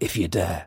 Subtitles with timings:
[0.00, 0.66] if you dare.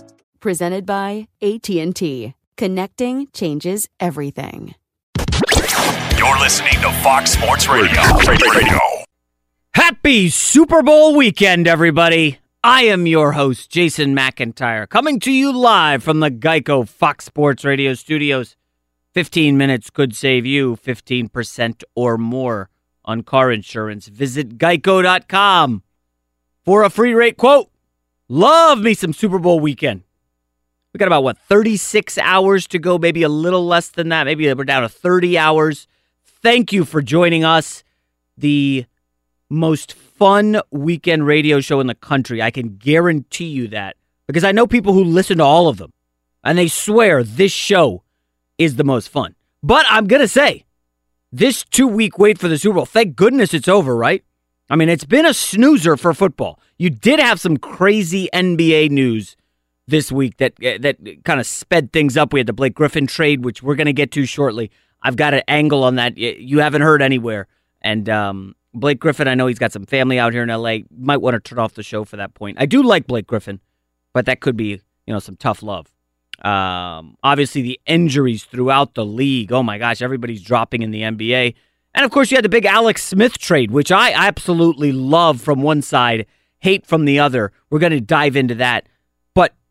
[0.41, 2.33] Presented by AT&T.
[2.57, 4.73] Connecting changes everything.
[6.17, 8.01] You're listening to Fox Sports Radio.
[8.27, 8.79] Radio.
[9.75, 12.39] Happy Super Bowl weekend, everybody.
[12.63, 17.63] I am your host, Jason McIntyre, coming to you live from the Geico Fox Sports
[17.63, 18.55] Radio studios.
[19.13, 22.71] 15 minutes could save you 15% or more
[23.05, 24.07] on car insurance.
[24.07, 25.83] Visit geico.com
[26.65, 27.69] for a free rate quote.
[28.27, 30.01] Love me some Super Bowl weekend.
[30.93, 34.25] We got about what 36 hours to go, maybe a little less than that.
[34.25, 35.87] Maybe we're down to 30 hours.
[36.25, 37.83] Thank you for joining us.
[38.37, 38.85] The
[39.49, 42.41] most fun weekend radio show in the country.
[42.41, 43.95] I can guarantee you that
[44.27, 45.93] because I know people who listen to all of them
[46.43, 48.03] and they swear this show
[48.57, 49.35] is the most fun.
[49.63, 50.65] But I'm going to say
[51.31, 54.23] this two week wait for the Super Bowl, thank goodness it's over, right?
[54.69, 56.59] I mean, it's been a snoozer for football.
[56.77, 59.35] You did have some crazy NBA news
[59.91, 62.33] this week that eh, that kind of sped things up.
[62.33, 64.71] We had the Blake Griffin trade, which we're going to get to shortly.
[65.03, 67.47] I've got an angle on that you haven't heard anywhere.
[67.81, 70.79] And um, Blake Griffin, I know he's got some family out here in LA.
[70.95, 72.57] Might want to turn off the show for that point.
[72.59, 73.59] I do like Blake Griffin,
[74.13, 75.87] but that could be you know some tough love.
[76.41, 79.51] Um, obviously, the injuries throughout the league.
[79.51, 81.53] Oh my gosh, everybody's dropping in the NBA.
[81.93, 85.61] And of course, you had the big Alex Smith trade, which I absolutely love from
[85.61, 86.25] one side,
[86.59, 87.51] hate from the other.
[87.69, 88.87] We're going to dive into that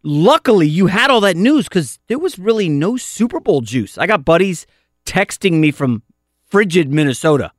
[0.03, 3.99] luckily you had all that news because there was really no Super Bowl juice.
[3.99, 4.66] I got buddies
[5.05, 6.03] texting me from
[6.47, 7.53] frigid Minnesota.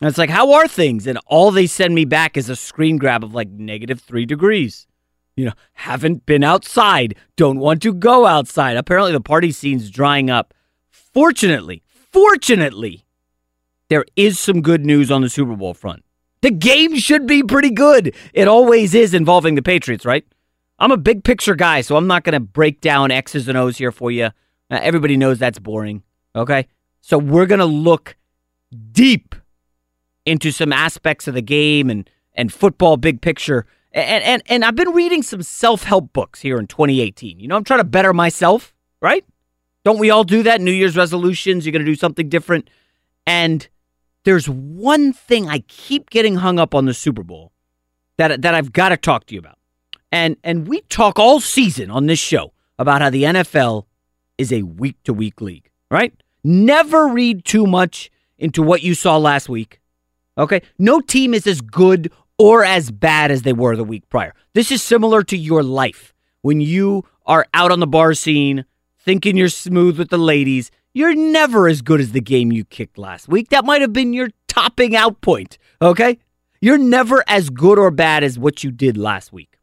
[0.00, 1.06] And it's like, how are things?
[1.06, 4.86] And all they send me back is a screen grab of like negative three degrees.
[5.36, 8.76] You know, haven't been outside, don't want to go outside.
[8.76, 10.54] Apparently, the party scene's drying up.
[10.90, 13.04] Fortunately, fortunately,
[13.88, 16.04] there is some good news on the Super Bowl front.
[16.40, 18.14] The game should be pretty good.
[18.32, 20.24] It always is involving the Patriots, right?
[20.78, 23.78] I'm a big picture guy, so I'm not going to break down X's and O's
[23.78, 24.30] here for you.
[24.70, 26.02] Everybody knows that's boring.
[26.34, 26.66] Okay?
[27.00, 28.16] So we're going to look
[28.92, 29.34] deep
[30.24, 33.64] into some aspects of the game and, and football big picture.
[33.92, 37.40] And, and, and I've been reading some self help books here in 2018.
[37.40, 39.24] You know, I'm trying to better myself, right?
[39.84, 40.60] Don't we all do that?
[40.60, 42.68] New Year's resolutions, you're going to do something different.
[43.26, 43.66] And
[44.24, 47.52] there's one thing I keep getting hung up on the Super Bowl
[48.16, 49.58] that, that I've got to talk to you about.
[50.16, 53.84] And and we talk all season on this show about how the NFL
[54.38, 56.14] is a week to week league, right?
[56.42, 59.78] Never read too much into what you saw last week.
[60.38, 60.62] Okay?
[60.78, 64.34] No team is as good or as bad as they were the week prior.
[64.54, 66.14] This is similar to your life.
[66.40, 68.64] When you are out on the bar scene,
[68.98, 72.96] thinking you're smooth with the ladies, you're never as good as the game you kicked
[72.96, 73.50] last week.
[73.50, 76.18] That might have been your topping out point, okay?
[76.62, 79.55] You're never as good or bad as what you did last week.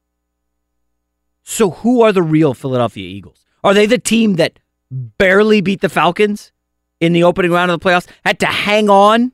[1.43, 3.45] So who are the real Philadelphia Eagles?
[3.63, 4.59] Are they the team that
[4.91, 6.51] barely beat the Falcons
[6.99, 8.07] in the opening round of the playoffs?
[8.25, 9.33] Had to hang on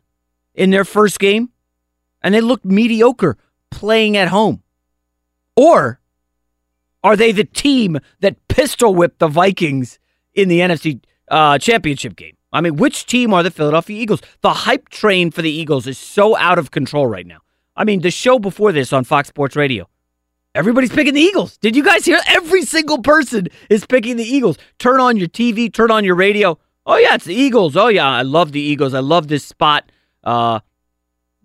[0.54, 1.50] in their first game?
[2.22, 3.38] and they looked mediocre
[3.72, 4.64] playing at home?
[5.56, 6.00] Or
[7.04, 10.00] are they the team that pistol whipped the Vikings
[10.34, 12.36] in the NFC uh, Championship game?
[12.52, 14.22] I mean, which team are the Philadelphia Eagles?
[14.42, 17.40] The hype train for the Eagles is so out of control right now.
[17.76, 19.88] I mean, the show before this on Fox Sports Radio,
[20.56, 21.58] everybody's picking the Eagles.
[21.58, 22.20] Did you guys hear?
[22.28, 24.58] Every single person is picking the Eagles.
[24.78, 26.58] Turn on your TV, turn on your radio.
[26.86, 27.76] Oh, yeah, it's the Eagles.
[27.76, 28.94] Oh, yeah, I love the Eagles.
[28.94, 29.92] I love this spot.
[30.24, 30.60] Uh,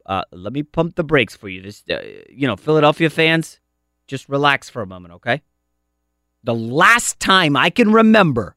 [0.07, 1.63] uh, let me pump the brakes for you.
[1.63, 3.61] This, uh, you know, Philadelphia fans,
[4.07, 5.43] just relax for a moment, okay?
[6.43, 8.57] The last time I can remember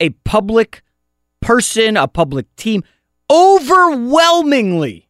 [0.00, 0.82] a public
[1.40, 2.82] person, a public team,
[3.30, 5.08] overwhelmingly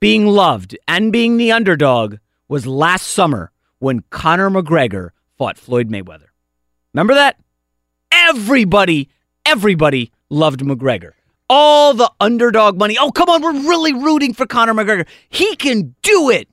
[0.00, 2.16] being loved and being the underdog
[2.50, 6.26] was last summer when Conor McGregor fought Floyd Mayweather.
[6.92, 7.36] Remember that?
[8.10, 9.08] Everybody,
[9.46, 11.12] everybody loved McGregor.
[11.48, 12.96] All the underdog money.
[12.98, 15.06] Oh, come on, we're really rooting for Conor McGregor.
[15.28, 16.48] He can do it.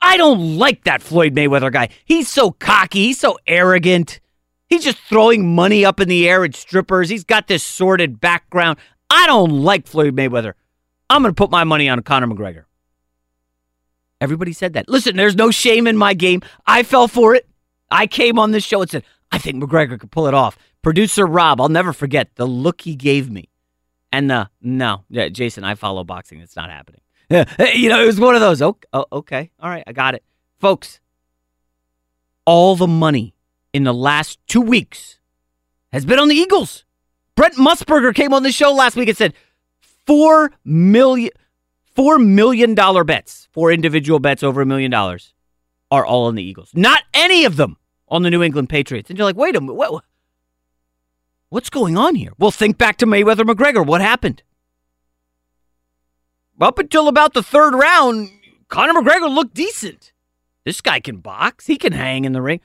[0.00, 1.88] I don't like that Floyd Mayweather guy.
[2.04, 4.20] He's so cocky, he's so arrogant.
[4.68, 7.08] He's just throwing money up in the air at strippers.
[7.08, 8.78] He's got this sordid background.
[9.10, 10.54] I don't like Floyd Mayweather.
[11.10, 12.64] I'm going to put my money on Conor McGregor.
[14.22, 14.88] Everybody said that.
[14.88, 16.42] Listen, there's no shame in my game.
[16.64, 17.48] I fell for it.
[17.90, 19.02] I came on this show and said,
[19.32, 20.56] I think McGregor could pull it off.
[20.80, 23.48] Producer Rob, I'll never forget the look he gave me.
[24.12, 26.40] And the, no, yeah, Jason, I follow boxing.
[26.40, 27.00] It's not happening.
[27.30, 28.62] you know, it was one of those.
[28.62, 28.76] Oh,
[29.10, 29.50] okay.
[29.58, 29.82] All right.
[29.88, 30.22] I got it.
[30.60, 31.00] Folks,
[32.44, 33.34] all the money
[33.72, 35.18] in the last two weeks
[35.92, 36.84] has been on the Eagles.
[37.34, 39.34] Brent Musburger came on the show last week and said
[40.06, 41.30] four million
[41.94, 45.34] four million dollar bets, four individual bets over a million dollars,
[45.90, 46.70] are all on the Eagles.
[46.74, 47.76] Not any of them
[48.08, 49.10] on the New England Patriots.
[49.10, 50.04] And you're like, wait a minute, what,
[51.48, 52.32] what's going on here?
[52.38, 53.84] Well, think back to Mayweather McGregor.
[53.86, 54.42] What happened?
[56.60, 58.30] Up until about the third round,
[58.68, 60.12] Conor McGregor looked decent.
[60.64, 61.66] This guy can box.
[61.66, 62.60] He can hang in the ring.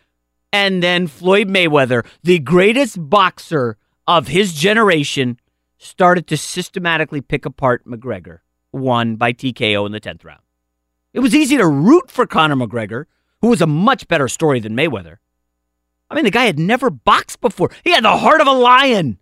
[0.53, 5.39] And then Floyd Mayweather, the greatest boxer of his generation,
[5.77, 8.39] started to systematically pick apart McGregor,
[8.77, 10.41] won by TKO in the 10th round.
[11.13, 13.05] It was easy to root for Conor McGregor,
[13.41, 15.17] who was a much better story than Mayweather.
[16.09, 17.71] I mean, the guy had never boxed before.
[17.83, 19.17] He had the heart of a lion.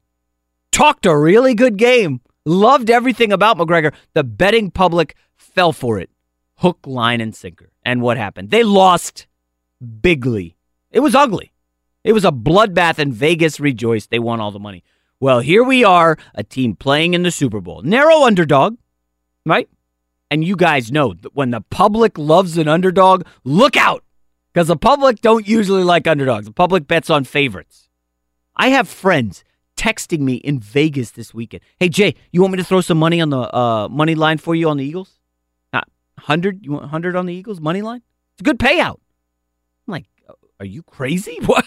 [0.72, 2.22] Talked a really good game.
[2.46, 3.94] Loved everything about McGregor.
[4.13, 6.10] The betting public fell for it.
[6.57, 7.72] Hook, line, and sinker.
[7.84, 8.52] And what happened?
[8.52, 9.25] They lost
[10.02, 10.57] bigly.
[10.92, 11.54] It was ugly.
[12.04, 14.12] It was a bloodbath, and Vegas rejoiced.
[14.12, 14.84] They won all the money.
[15.19, 17.81] Well, here we are, a team playing in the Super Bowl.
[17.81, 18.78] Narrow underdog,
[19.45, 19.69] right?
[20.31, 24.03] And you guys know that when the public loves an underdog, look out.
[24.53, 26.45] Because the public don't usually like underdogs.
[26.45, 27.89] The public bets on favorites.
[28.56, 29.44] I have friends
[29.77, 31.62] texting me in Vegas this weekend.
[31.80, 34.56] Hey Jay, you want me to throw some money on the uh, money line for
[34.56, 35.19] you on the Eagles?
[36.19, 36.65] Hundred?
[36.65, 38.01] You want hundred on the Eagles money line?
[38.33, 39.00] It's a good payout.
[39.88, 40.06] I'm like,
[40.59, 41.38] are you crazy?
[41.45, 41.65] What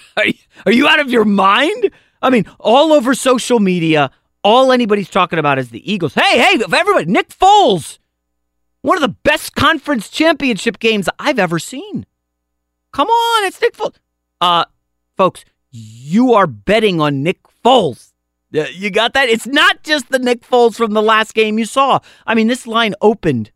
[0.67, 1.91] are you out of your mind?
[2.21, 4.11] I mean, all over social media,
[4.43, 6.15] all anybody's talking about is the Eagles.
[6.15, 7.99] Hey, hey, everybody, Nick Foles,
[8.83, 12.07] one of the best conference championship games I've ever seen.
[12.93, 13.97] Come on, it's Nick Foles.
[14.41, 14.65] Uh,
[15.17, 18.13] folks, you are betting on Nick Foles.
[18.51, 19.29] You got that?
[19.29, 21.99] It's not just the Nick Foles from the last game you saw.
[22.27, 23.51] I mean, this line opened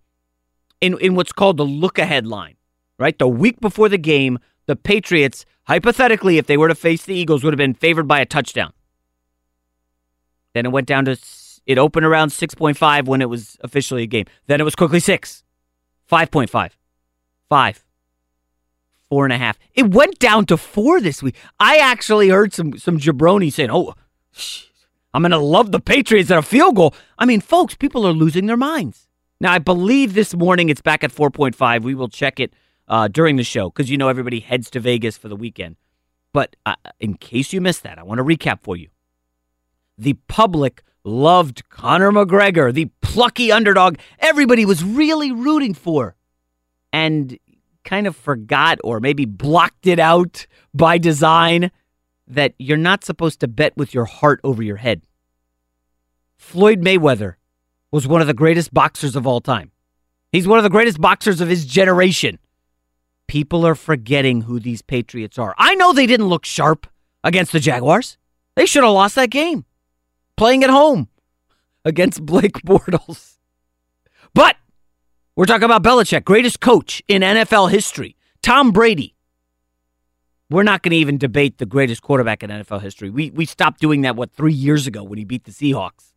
[0.82, 2.56] in, in what's called the look ahead line,
[2.99, 3.19] right?
[3.19, 7.43] The week before the game, the Patriots, hypothetically, if they were to face the Eagles,
[7.43, 8.74] would have been favored by a touchdown.
[10.54, 11.16] Then it went down to,
[11.66, 14.26] it opened around 6.5 when it was officially a game.
[14.46, 15.44] Then it was quickly 6,
[16.10, 16.70] 5.5,
[17.48, 17.84] 5,
[19.12, 19.58] four and a half.
[19.74, 21.36] It went down to four this week.
[21.60, 23.92] I actually heard some some jabroni saying, "Oh,
[25.12, 28.46] I'm to love the Patriots at a field goal." I mean, folks, people are losing
[28.46, 29.08] their minds.
[29.38, 31.82] Now, I believe this morning it's back at 4.5.
[31.82, 32.54] We will check it
[32.88, 35.76] uh, during the show because you know everybody heads to Vegas for the weekend.
[36.32, 38.88] But uh, in case you missed that, I want to recap for you.
[39.99, 46.17] The public loved Conor McGregor, the plucky underdog everybody was really rooting for.
[46.93, 47.39] And
[47.84, 51.70] kind of forgot or maybe blocked it out by design
[52.27, 55.03] that you're not supposed to bet with your heart over your head.
[56.37, 57.34] Floyd Mayweather
[57.91, 59.70] was one of the greatest boxers of all time.
[60.31, 62.39] He's one of the greatest boxers of his generation.
[63.27, 65.55] People are forgetting who these Patriots are.
[65.58, 66.87] I know they didn't look sharp
[67.22, 68.17] against the Jaguars.
[68.56, 69.65] They should have lost that game
[70.36, 71.08] playing at home
[71.84, 73.36] against Blake Bortles.
[74.34, 74.56] But
[75.36, 78.17] we're talking about Belichick, greatest coach in NFL history.
[78.43, 79.15] Tom Brady.
[80.51, 83.08] We're not going to even debate the greatest quarterback in NFL history.
[83.08, 86.12] We we stopped doing that what 3 years ago when he beat the Seahawks.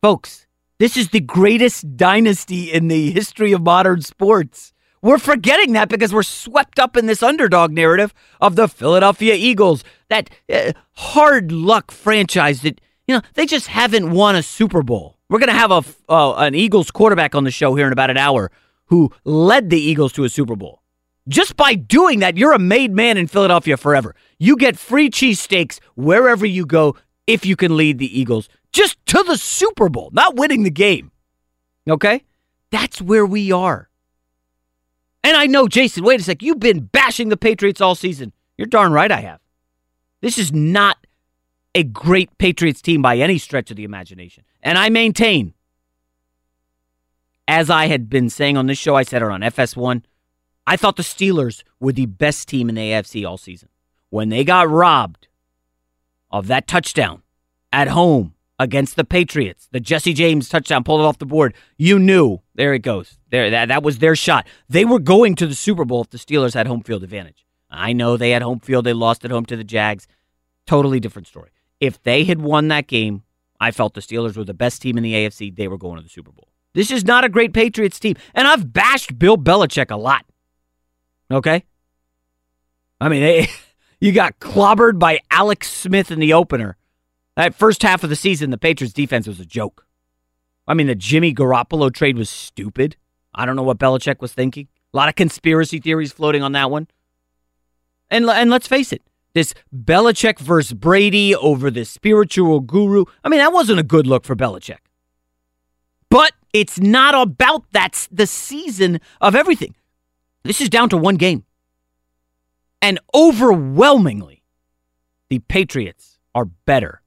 [0.00, 0.46] Folks,
[0.78, 4.72] This is the greatest dynasty in the history of modern sports.
[5.02, 9.82] We're forgetting that because we're swept up in this underdog narrative of the Philadelphia Eagles,
[10.08, 15.16] that uh, hard luck franchise that, you know, they just haven't won a Super Bowl.
[15.28, 18.10] We're going to have a, uh, an Eagles quarterback on the show here in about
[18.10, 18.50] an hour
[18.86, 20.82] who led the Eagles to a Super Bowl.
[21.28, 24.14] Just by doing that, you're a made man in Philadelphia forever.
[24.38, 26.96] You get free cheesesteaks wherever you go
[27.26, 31.10] if you can lead the Eagles just to the Super Bowl, not winning the game.
[31.88, 32.22] Okay?
[32.70, 33.88] That's where we are.
[35.24, 38.32] And I know, Jason, wait a sec, you've been bashing the Patriots all season.
[38.56, 39.40] You're darn right I have.
[40.20, 40.98] This is not
[41.76, 44.44] a great Patriots team by any stretch of the imagination.
[44.62, 45.52] And I maintain,
[47.46, 50.02] as I had been saying on this show, I said it on FS1,
[50.66, 53.68] I thought the Steelers were the best team in the AFC all season.
[54.08, 55.28] When they got robbed
[56.30, 57.22] of that touchdown
[57.74, 61.98] at home against the Patriots, the Jesse James touchdown pulled it off the board, you
[61.98, 63.18] knew there it goes.
[63.30, 64.46] There that, that was their shot.
[64.66, 67.44] They were going to the Super Bowl if the Steelers had home field advantage.
[67.70, 70.08] I know they had home field, they lost at home to the Jags.
[70.66, 71.50] Totally different story.
[71.80, 73.22] If they had won that game,
[73.60, 75.54] I felt the Steelers were the best team in the AFC.
[75.54, 76.48] They were going to the Super Bowl.
[76.74, 78.16] This is not a great Patriots team.
[78.34, 80.26] And I've bashed Bill Belichick a lot.
[81.30, 81.64] Okay?
[83.00, 83.46] I mean, they, eh,
[84.00, 86.76] you got clobbered by Alex Smith in the opener.
[87.36, 89.86] That first half of the season, the Patriots defense was a joke.
[90.66, 92.96] I mean, the Jimmy Garoppolo trade was stupid.
[93.34, 94.68] I don't know what Belichick was thinking.
[94.92, 96.88] A lot of conspiracy theories floating on that one.
[98.10, 99.02] And, and let's face it,
[99.36, 103.04] this Belichick versus Brady over the spiritual guru.
[103.22, 104.78] I mean, that wasn't a good look for Belichick.
[106.08, 109.74] But it's not about that's the season of everything.
[110.42, 111.44] This is down to one game.
[112.80, 114.42] And overwhelmingly,
[115.28, 117.02] the Patriots are better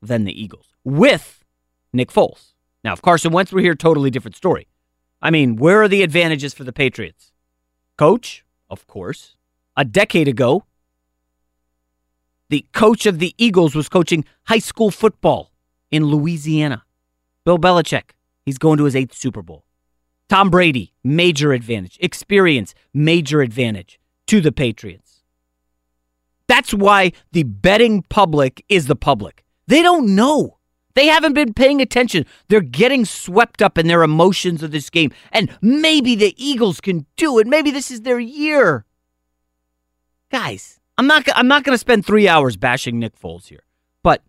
[0.00, 1.44] than the Eagles with
[1.92, 2.52] Nick Foles.
[2.84, 4.68] Now, if Carson Wentz were here, totally different story.
[5.20, 7.32] I mean, where are the advantages for the Patriots?
[7.96, 9.34] Coach, of course.
[9.76, 10.66] A decade ago,
[12.50, 15.52] the coach of the Eagles was coaching high school football
[15.90, 16.84] in Louisiana.
[17.44, 18.10] Bill Belichick,
[18.44, 19.64] he's going to his eighth Super Bowl.
[20.28, 21.98] Tom Brady, major advantage.
[22.00, 25.22] Experience, major advantage to the Patriots.
[26.46, 29.44] That's why the betting public is the public.
[29.66, 30.58] They don't know.
[30.94, 32.26] They haven't been paying attention.
[32.48, 35.10] They're getting swept up in their emotions of this game.
[35.32, 37.46] And maybe the Eagles can do it.
[37.46, 38.84] Maybe this is their year.
[40.30, 43.64] Guys, I'm not I'm not going to spend 3 hours bashing Nick Foles here.
[44.02, 44.22] But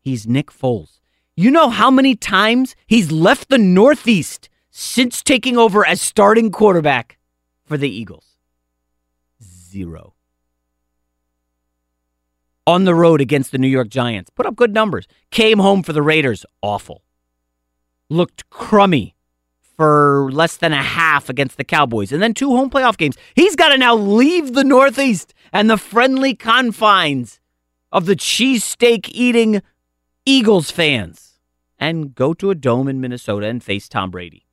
[0.00, 1.00] he's Nick Foles.
[1.36, 7.18] You know how many times he's left the Northeast since taking over as starting quarterback
[7.64, 8.36] for the Eagles?
[9.42, 10.14] Zero.
[12.66, 15.08] On the road against the New York Giants, put up good numbers.
[15.30, 17.02] Came home for the Raiders, awful.
[18.10, 19.16] Looked crummy
[19.76, 23.16] for less than a half against the Cowboys, and then two home playoff games.
[23.34, 27.40] He's got to now leave the Northeast and the friendly confines
[27.90, 29.62] of the cheesesteak eating
[30.24, 31.38] Eagles fans
[31.78, 34.46] and go to a dome in Minnesota and face Tom Brady.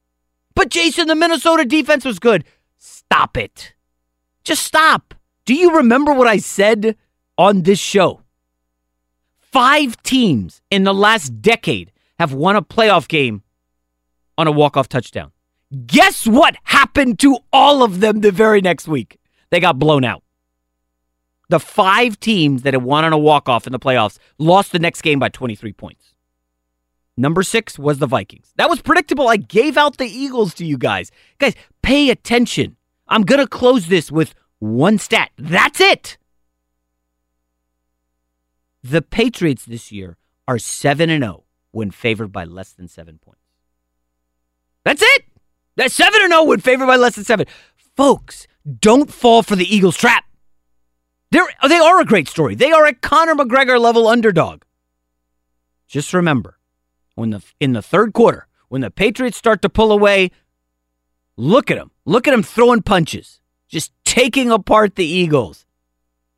[0.55, 2.43] But Jason, the Minnesota defense was good.
[2.77, 3.73] Stop it.
[4.43, 5.13] Just stop.
[5.45, 6.95] Do you remember what I said
[7.37, 8.21] on this show?
[9.39, 13.43] Five teams in the last decade have won a playoff game
[14.39, 15.31] on a walk-off touchdown.
[15.85, 19.19] Guess what happened to all of them the very next week?
[19.49, 20.23] They got blown out.
[21.49, 25.01] The five teams that had won on a walk-off in the playoffs lost the next
[25.01, 26.13] game by 23 points.
[27.17, 28.53] Number six was the Vikings.
[28.55, 29.27] That was predictable.
[29.27, 31.11] I gave out the Eagles to you guys.
[31.37, 32.77] Guys, pay attention.
[33.09, 35.31] I'm going to close this with one stat.
[35.37, 36.17] That's it.
[38.81, 40.15] The Patriots this year
[40.47, 43.38] are 7 and 0 when favored by less than 7 points.
[44.89, 45.25] That's it.
[45.75, 47.45] That's 7 and 0 would favor by less than 7.
[47.95, 48.47] Folks,
[48.79, 50.25] don't fall for the Eagles trap.
[51.29, 52.55] They're, they are a great story.
[52.55, 54.63] They are a Conor McGregor level underdog.
[55.87, 56.57] Just remember,
[57.13, 60.31] when the in the third quarter, when the Patriots start to pull away,
[61.37, 61.91] look at them.
[62.05, 65.67] Look at them throwing punches, just taking apart the Eagles.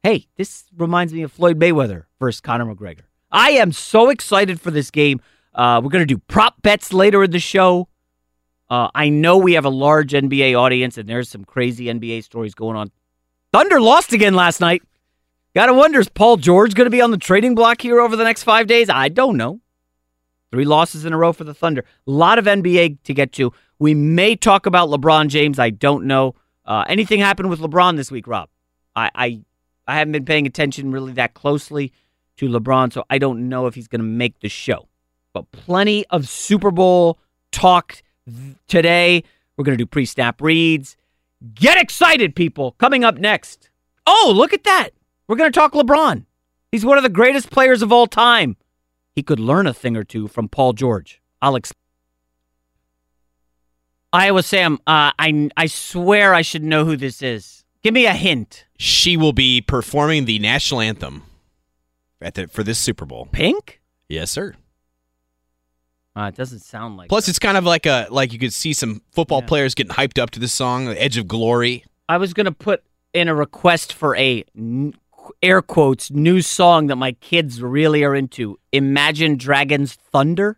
[0.04, 3.04] Hey, this reminds me of Floyd Mayweather versus Conor McGregor.
[3.32, 5.22] I am so excited for this game.
[5.56, 7.88] Uh, we're going to do prop bets later in the show.
[8.72, 12.56] Uh, I know we have a large NBA audience, and there's some crazy NBA stories
[12.56, 12.90] going on.
[13.52, 14.82] Thunder lost again last night.
[15.54, 18.24] Gotta wonder, is Paul George going to be on the trading block here over the
[18.24, 18.90] next five days?
[18.90, 19.60] I don't know.
[20.52, 21.84] Three losses in a row for the Thunder.
[22.08, 23.52] A lot of NBA to get to.
[23.78, 25.60] We may talk about LeBron James.
[25.60, 26.36] I don't know.
[26.64, 28.48] Uh, anything happened with LeBron this week, Rob?
[28.96, 29.42] I, I
[29.86, 31.92] I haven't been paying attention really that closely
[32.38, 34.88] to LeBron, so I don't know if he's going to make the show.
[35.34, 37.20] But plenty of Super Bowl
[37.52, 38.02] talk
[38.68, 39.24] today.
[39.58, 40.98] We're going to do pre snap reads.
[41.54, 42.74] Get excited, people.
[42.74, 43.70] Coming up next.
[44.06, 44.90] Oh, look at that.
[45.28, 46.26] We're going to talk LeBron.
[46.72, 48.58] He's one of the greatest players of all time.
[49.14, 51.22] He could learn a thing or two from Paul George.
[51.42, 51.78] I'll explain.
[54.14, 57.64] Iowa Sam, uh, I I swear I should know who this is.
[57.82, 58.66] Give me a hint.
[58.78, 61.24] She will be performing the national anthem
[62.22, 63.28] at the, for this Super Bowl.
[63.32, 63.82] Pink?
[64.08, 64.56] Yes, sir.
[66.16, 67.10] Uh, it doesn't sound like.
[67.10, 69.48] Plus, it's kind of like a like you could see some football Yeah.
[69.48, 72.84] players getting hyped up to this song, "The Edge of Glory." I was gonna put
[73.14, 74.44] in a request for a
[75.42, 78.60] air quotes new song that my kids really are into.
[78.72, 80.58] Imagine Dragons Thunder.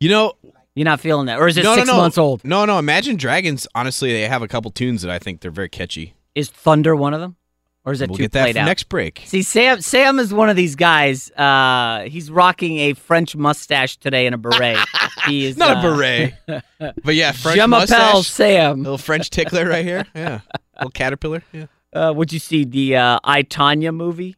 [0.00, 0.32] You know,
[0.74, 1.98] You're not feeling that, or is it no, six no, no.
[2.00, 2.42] months old?
[2.44, 2.78] No, no.
[2.78, 3.66] Imagine Dragons.
[3.74, 6.14] Honestly, they have a couple tunes that I think they're very catchy.
[6.34, 7.36] Is Thunder one of them,
[7.84, 8.66] or is it we'll too get that played out?
[8.66, 9.22] next break.
[9.26, 9.80] See, Sam.
[9.80, 11.30] Sam is one of these guys.
[11.32, 14.78] Uh, he's rocking a French mustache today and a beret.
[15.26, 16.34] he is Not uh, a beret,
[17.04, 18.82] but yeah, French Je mustache, Sam.
[18.82, 20.06] little French tickler right here.
[20.14, 20.40] Yeah,
[20.76, 21.42] little caterpillar.
[21.52, 21.66] Yeah.
[21.92, 24.36] Uh, would you see the uh, I Tonya movie?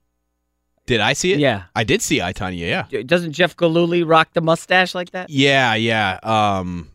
[0.87, 1.39] Did I see it?
[1.39, 1.65] Yeah.
[1.75, 2.87] I did see I Tonya.
[2.91, 5.31] Yeah, Doesn't Jeff Gillooly rock the mustache like that?
[5.31, 6.19] yeah, yeah.
[6.23, 6.91] Um,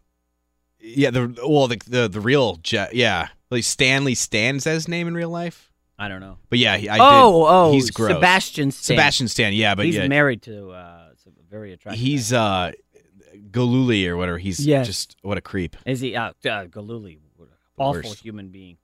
[0.79, 1.10] yeah.
[1.12, 5.13] The well, the the, the real Je- yeah, like Stanley Stan is his name in
[5.15, 5.68] real life?
[6.00, 6.38] I don't know.
[6.50, 7.48] But yeah, he- I oh, did.
[7.50, 8.13] oh, he's gross.
[8.13, 8.96] Sebastian Stan.
[8.98, 9.53] Sebastian Stan.
[9.53, 11.10] Yeah, but he's yeah, married to uh,
[11.50, 12.00] very attractive.
[12.01, 12.72] he's uh,
[13.51, 14.38] Gillooly or whatever.
[14.38, 14.88] He's Yes.
[14.88, 15.75] just what a creep.
[15.86, 16.15] Is he?
[16.15, 17.18] Uh, uh, an
[17.77, 18.20] awful worst.
[18.22, 18.77] human being.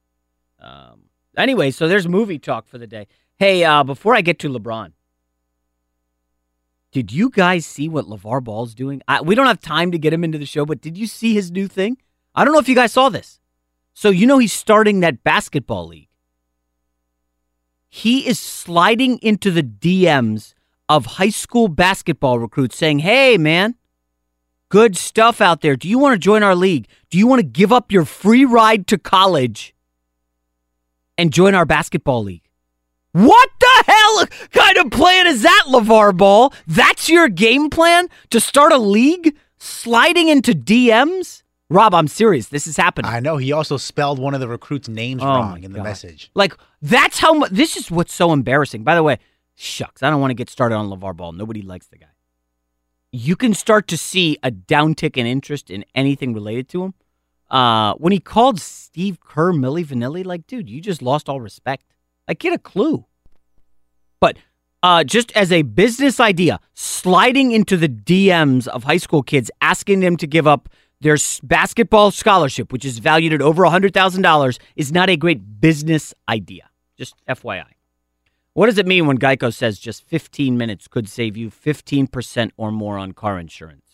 [0.60, 1.04] Um.
[1.38, 3.08] Anyway, so there's movie talk for the day.
[3.38, 4.94] Hey, uh, before I get to LeBron,
[6.92, 9.02] did you guys see what LeVar Ball's doing?
[9.08, 11.34] I, we don't have time to get him into the show, but did you see
[11.34, 11.98] his new thing?
[12.34, 13.40] I don't know if you guys saw this.
[13.94, 16.05] So you know he's starting that basketball league.
[17.96, 20.54] He is sliding into the DMs
[20.90, 23.76] of high school basketball recruits saying, "Hey, man,
[24.68, 25.78] good stuff out there.
[25.78, 26.90] Do you want to join our league?
[27.10, 29.74] Do you want to give up your free ride to college
[31.18, 32.50] and join our basketball league?
[33.14, 36.54] What the hell kind of plan is that, LeVar Ball?
[36.68, 41.44] That's your game plan to start a league sliding into DMs?
[41.70, 42.48] Rob, I'm serious.
[42.48, 43.10] This is happening.
[43.12, 45.84] I know he also spelled one of the recruits' names Oh wrong in the God.
[45.84, 46.30] message.
[46.36, 47.52] Like, that's how much.
[47.52, 48.84] This is what's so embarrassing.
[48.84, 49.18] By the way,
[49.56, 51.32] shucks, I don't want to get started on LeVar Ball.
[51.32, 52.08] Nobody likes the guy.
[53.12, 56.94] You can start to see a downtick in interest in anything related to him.
[57.50, 61.86] Uh, when he called Steve Kerr Milli Vanilli, like, dude, you just lost all respect.
[62.28, 63.06] Like, get a clue.
[64.20, 64.38] But
[64.84, 70.02] uh, just as a business idea, sliding into the DMs of high school kids, asking
[70.02, 70.70] them to give up
[71.06, 76.70] their basketball scholarship, which is valued at over $100,000, is not a great business idea.
[76.98, 77.66] Just FYI.
[78.54, 82.72] What does it mean when Geico says just 15 minutes could save you 15% or
[82.72, 83.86] more on car insurance?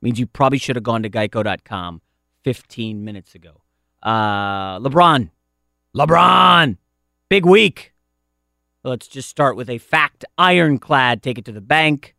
[0.00, 2.02] means you probably should have gone to geico.com
[2.42, 3.62] 15 minutes ago.
[4.02, 5.30] Uh, LeBron.
[5.96, 6.76] LeBron.
[7.28, 7.92] Big week.
[8.82, 12.16] Let's just start with a fact ironclad, take it to the bank.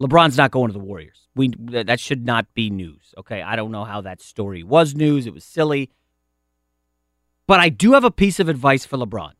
[0.00, 1.28] LeBron's not going to the Warriors.
[1.34, 3.14] We that should not be news.
[3.18, 5.26] Okay, I don't know how that story was news.
[5.26, 5.90] It was silly.
[7.46, 9.32] But I do have a piece of advice for LeBron.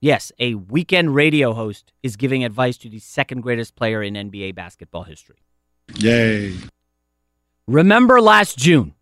[0.00, 4.54] Yes, a weekend radio host is giving advice to the second greatest player in NBA
[4.54, 5.44] basketball history.
[5.96, 6.56] Yay.
[7.66, 8.94] Remember last June,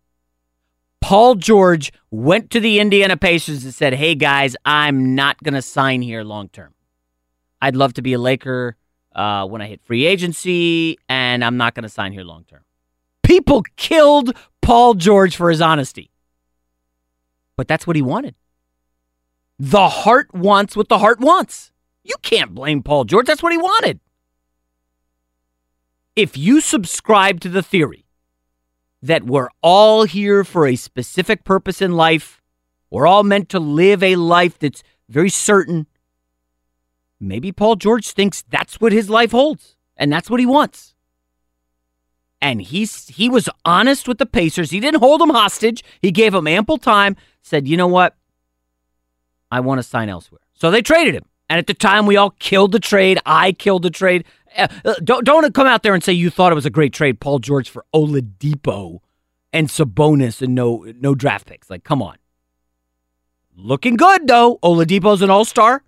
[0.99, 5.61] Paul George went to the Indiana Pacers and said, Hey guys, I'm not going to
[5.61, 6.73] sign here long term.
[7.61, 8.75] I'd love to be a Laker
[9.13, 12.61] uh, when I hit free agency, and I'm not going to sign here long term.
[13.23, 16.11] People killed Paul George for his honesty.
[17.57, 18.35] But that's what he wanted.
[19.59, 21.71] The heart wants what the heart wants.
[22.03, 23.27] You can't blame Paul George.
[23.27, 23.99] That's what he wanted.
[26.15, 28.05] If you subscribe to the theory
[29.01, 32.41] that we're all here for a specific purpose in life,
[32.89, 35.87] we're all meant to live a life that's very certain,
[37.21, 40.95] maybe Paul George thinks that's what his life holds and that's what he wants.
[42.41, 44.71] And he's he was honest with the Pacers.
[44.71, 45.83] He didn't hold them hostage.
[46.01, 47.15] He gave them ample time.
[47.43, 48.15] Said, "You know what?
[49.51, 51.25] I want to sign elsewhere." So they traded him.
[51.51, 53.19] And at the time, we all killed the trade.
[53.25, 54.23] I killed the trade.
[54.57, 56.93] Uh, uh, don't don't come out there and say you thought it was a great
[56.93, 59.01] trade, Paul George for Oladipo
[59.53, 61.69] and Sabonis and no no draft picks.
[61.69, 62.17] Like, come on.
[63.55, 64.57] Looking good though.
[64.63, 65.83] Oladipo's an all star.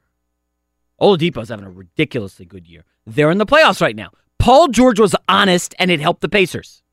[1.02, 2.86] Oladipo's having a ridiculously good year.
[3.06, 4.12] They're in the playoffs right now.
[4.40, 6.84] Paul George was honest and it helped the Pacers.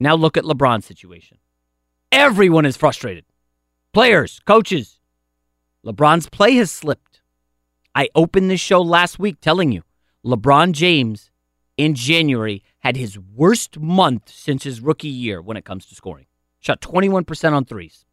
[0.00, 1.38] Now look at LeBron's situation.
[2.10, 3.24] Everyone is frustrated.
[3.92, 4.98] Players, coaches.
[5.86, 7.22] LeBron's play has slipped.
[7.94, 9.82] I opened this show last week telling you
[10.24, 11.30] LeBron James
[11.76, 16.26] in January had his worst month since his rookie year when it comes to scoring.
[16.60, 18.04] Shot 21% on threes.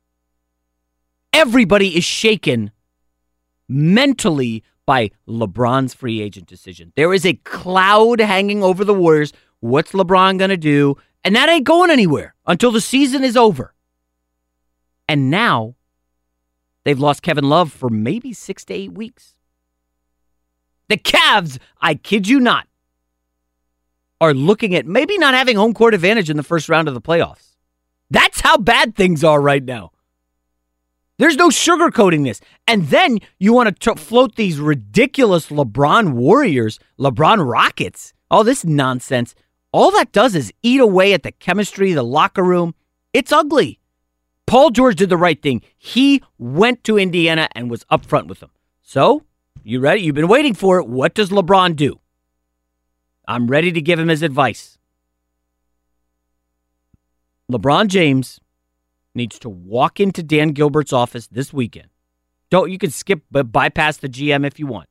[1.31, 2.71] Everybody is shaken
[3.67, 6.91] mentally by LeBron's free agent decision.
[6.95, 9.31] There is a cloud hanging over the Warriors.
[9.59, 10.97] What's LeBron going to do?
[11.23, 13.75] And that ain't going anywhere until the season is over.
[15.07, 15.75] And now
[16.85, 19.35] they've lost Kevin Love for maybe six to eight weeks.
[20.87, 22.65] The Cavs, I kid you not,
[24.19, 27.01] are looking at maybe not having home court advantage in the first round of the
[27.01, 27.57] playoffs.
[28.09, 29.91] That's how bad things are right now.
[31.19, 32.39] There's no sugarcoating this.
[32.65, 39.35] And then you want to float these ridiculous LeBron Warriors, LeBron Rockets, all this nonsense.
[39.73, 42.73] All that does is eat away at the chemistry, the locker room.
[43.13, 43.79] It's ugly.
[44.47, 45.61] Paul George did the right thing.
[45.77, 48.51] He went to Indiana and was upfront with them.
[48.81, 49.25] So,
[49.61, 50.01] you ready?
[50.01, 50.87] You've been waiting for it.
[50.87, 51.99] What does LeBron do?
[53.27, 54.77] I'm ready to give him his advice.
[57.51, 58.39] LeBron James
[59.15, 61.89] needs to walk into Dan Gilbert's office this weekend.
[62.49, 64.89] Don't you can skip but bypass the GM if you want.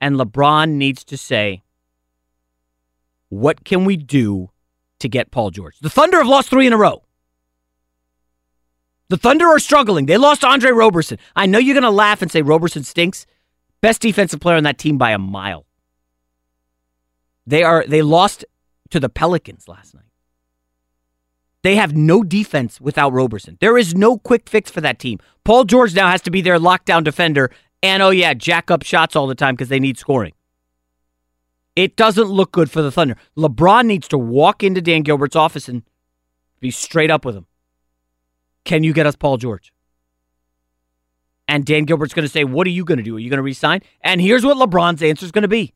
[0.00, 1.62] And LeBron needs to say,
[3.28, 4.50] "What can we do
[4.98, 7.04] to get Paul George?" The Thunder have lost 3 in a row.
[9.08, 10.06] The Thunder are struggling.
[10.06, 11.18] They lost Andre Roberson.
[11.36, 13.26] I know you're going to laugh and say Roberson stinks.
[13.80, 15.66] Best defensive player on that team by a mile.
[17.46, 18.44] They are they lost
[18.90, 20.11] to the Pelicans last night.
[21.62, 23.56] They have no defense without Roberson.
[23.60, 25.18] There is no quick fix for that team.
[25.44, 27.50] Paul George now has to be their lockdown defender
[27.82, 30.32] and oh yeah, jack up shots all the time because they need scoring.
[31.74, 33.16] It doesn't look good for the Thunder.
[33.36, 35.82] LeBron needs to walk into Dan Gilbert's office and
[36.60, 37.46] be straight up with him.
[38.64, 39.72] Can you get us Paul George?
[41.48, 43.16] And Dan Gilbert's going to say, What are you going to do?
[43.16, 43.80] Are you going to resign?
[44.02, 45.72] And here's what LeBron's answer is going to be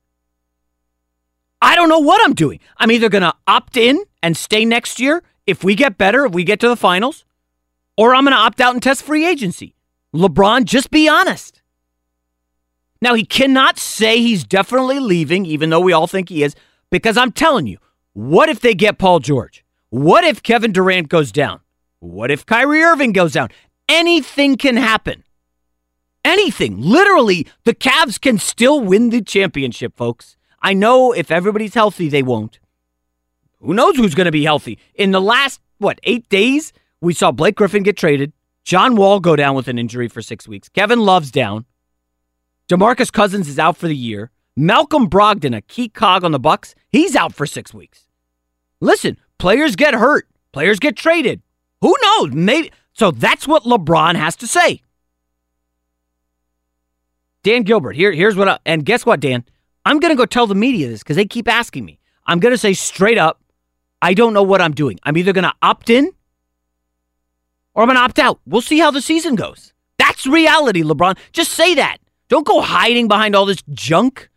[1.63, 2.61] I don't know what I'm doing.
[2.77, 6.33] I'm either going to opt in and stay next year if we get better, if
[6.33, 7.25] we get to the finals,
[7.97, 9.75] or I'm going to opt out and test free agency.
[10.15, 11.63] LeBron, just be honest.
[13.01, 16.55] Now, he cannot say he's definitely leaving, even though we all think he is,
[16.91, 17.79] because I'm telling you,
[18.13, 19.65] what if they get Paul George?
[19.91, 21.61] What if Kevin Durant goes down?
[22.01, 23.49] What if Kyrie Irving goes down?
[23.89, 25.25] Anything can happen.
[26.25, 26.81] Anything.
[26.81, 30.37] Literally, the Cavs can still win the championship, folks.
[30.61, 32.59] I know if everybody's healthy, they won't.
[33.61, 34.79] Who knows who's going to be healthy?
[34.95, 38.33] In the last, what, eight days, we saw Blake Griffin get traded,
[38.65, 41.65] John Wall go down with an injury for six weeks, Kevin Love's down,
[42.69, 46.75] DeMarcus Cousins is out for the year, Malcolm Brogdon, a key cog on the Bucks,
[46.91, 48.07] he's out for six weeks.
[48.81, 51.43] Listen, players get hurt, players get traded.
[51.81, 52.33] Who knows?
[52.33, 52.73] Maybe.
[52.95, 54.81] So that's what LeBron has to say.
[57.43, 59.45] Dan Gilbert, here, here's what I, and guess what, Dan?
[59.85, 62.01] I'm going to go tell the media this because they keep asking me.
[62.27, 63.41] I'm going to say straight up,
[64.03, 64.99] I don't know what I'm doing.
[65.03, 66.11] I'm either going to opt in
[67.75, 68.41] or I'm going to opt out.
[68.47, 69.73] We'll see how the season goes.
[69.99, 71.19] That's reality, LeBron.
[71.33, 71.99] Just say that.
[72.29, 74.29] Don't go hiding behind all this junk.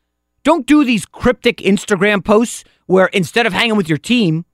[0.43, 4.45] Don't do these cryptic Instagram posts where instead of hanging with your team,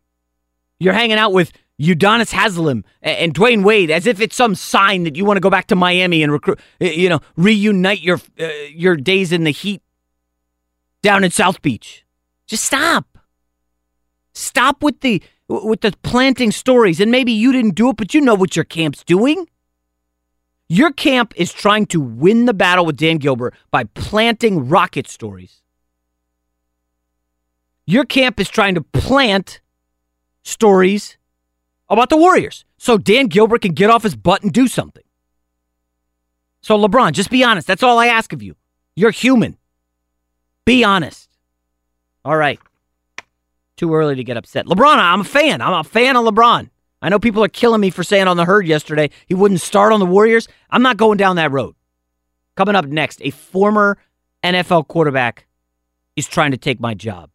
[0.80, 5.16] you're hanging out with Udonis Haslem and Dwyane Wade as if it's some sign that
[5.16, 8.96] you want to go back to Miami and recruit, you know, reunite your uh, your
[8.96, 9.82] days in the heat
[11.02, 12.06] down in South Beach.
[12.48, 13.15] Just stop.
[14.36, 17.00] Stop with the with the planting stories.
[17.00, 19.48] And maybe you didn't do it, but you know what your camp's doing.
[20.68, 25.62] Your camp is trying to win the battle with Dan Gilbert by planting rocket stories.
[27.86, 29.62] Your camp is trying to plant
[30.44, 31.18] stories
[31.88, 35.04] about the Warriors so Dan Gilbert can get off his butt and do something.
[36.62, 37.68] So, LeBron, just be honest.
[37.68, 38.56] That's all I ask of you.
[38.96, 39.58] You're human.
[40.66, 41.30] Be honest.
[42.24, 42.60] All right.
[43.78, 44.66] Too early to get upset.
[44.66, 45.62] LeBron, I'm a fan.
[45.62, 46.70] I'm a fan of LeBron.
[47.02, 49.92] I know people are killing me for saying on the herd yesterday he wouldn't start
[49.92, 50.48] on the Warriors.
[50.70, 51.76] I'm not going down that road.
[52.56, 53.98] Coming up next, a former
[54.44, 55.46] NFL quarterback
[56.16, 57.30] is trying to take my job.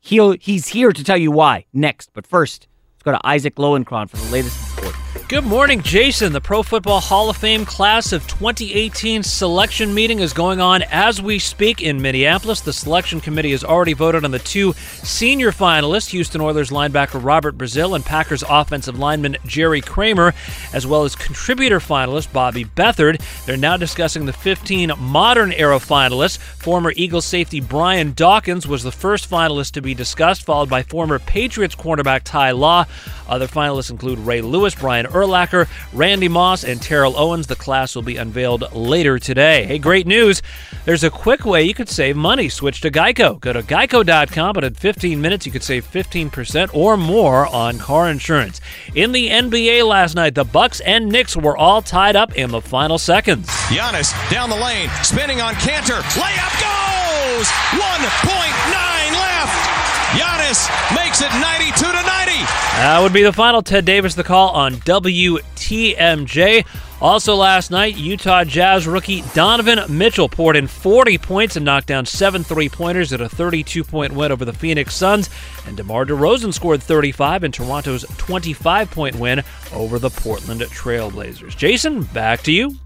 [0.00, 2.10] He'll, he's here to tell you why next.
[2.12, 5.23] But first, let's go to Isaac Lowenkron for the latest report.
[5.26, 6.34] Good morning, Jason.
[6.34, 11.22] The Pro Football Hall of Fame class of 2018 selection meeting is going on as
[11.22, 12.60] we speak in Minneapolis.
[12.60, 17.56] The selection committee has already voted on the two senior finalists Houston Oilers linebacker Robert
[17.56, 20.34] Brazile and Packers offensive lineman Jerry Kramer,
[20.74, 23.18] as well as contributor finalist Bobby Beathard.
[23.46, 26.36] They're now discussing the 15 modern era finalists.
[26.36, 31.18] Former Eagles safety Brian Dawkins was the first finalist to be discussed, followed by former
[31.18, 32.84] Patriots cornerback Ty Law.
[33.26, 37.46] Other finalists include Ray Lewis, Brian Urlacher, Randy Moss, and Terrell Owens.
[37.46, 39.64] The class will be unveiled later today.
[39.64, 40.42] Hey, great news!
[40.84, 42.48] There's a quick way you could save money.
[42.48, 43.40] Switch to Geico.
[43.40, 48.10] Go to geico.com, and in 15 minutes, you could save 15% or more on car
[48.10, 48.60] insurance.
[48.94, 52.60] In the NBA last night, the Bucks and Knicks were all tied up in the
[52.60, 53.48] final seconds.
[53.68, 56.00] Giannis down the lane, spinning on Kanter.
[56.02, 57.48] Layup goes!
[57.74, 59.93] 1.9 left.
[60.14, 62.32] Giannis makes it 92 to 90.
[62.78, 63.62] That would be the final.
[63.62, 66.64] Ted Davis, the call on WTMJ.
[67.00, 72.06] Also last night, Utah Jazz rookie Donovan Mitchell poured in 40 points and knocked down
[72.06, 75.28] seven three-pointers at a 32-point win over the Phoenix Suns.
[75.66, 81.56] And DeMar DeRozan scored 35 in Toronto's 25-point win over the Portland Trailblazers.
[81.56, 82.76] Jason, back to you.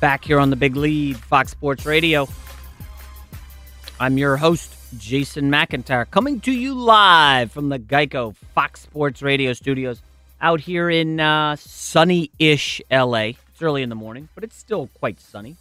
[0.00, 2.28] Back here on the big lead, Fox Sports Radio.
[3.98, 9.54] I'm your host, Jason McIntyre, coming to you live from the Geico Fox Sports Radio
[9.54, 10.02] studios
[10.38, 13.32] out here in uh, sunny ish LA.
[13.48, 15.56] It's early in the morning, but it's still quite sunny.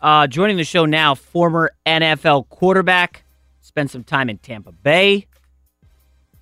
[0.00, 3.24] Uh, joining the show now, former NFL quarterback,
[3.60, 5.26] spent some time in Tampa Bay,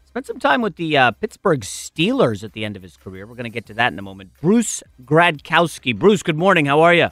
[0.04, 3.26] spent some time with the uh, Pittsburgh Steelers at the end of his career.
[3.26, 4.30] We're going to get to that in a moment.
[4.40, 5.98] Bruce Gradkowski.
[5.98, 6.66] Bruce, good morning.
[6.66, 7.08] How are you?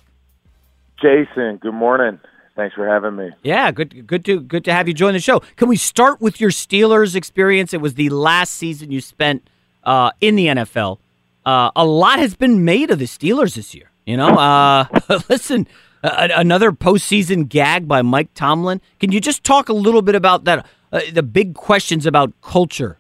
[1.00, 2.20] Jason, good morning.
[2.54, 3.30] Thanks for having me.
[3.42, 5.40] Yeah, good good to good to have you join the show.
[5.56, 7.72] Can we start with your Steelers experience?
[7.72, 9.48] It was the last season you spent
[9.84, 10.98] uh, in the NFL.
[11.46, 13.90] Uh, a lot has been made of the Steelers this year.
[14.04, 14.84] You know, uh,
[15.28, 15.66] listen,
[16.02, 18.80] a- another postseason gag by Mike Tomlin.
[19.00, 20.66] Can you just talk a little bit about that?
[20.92, 22.98] Uh, the big questions about culture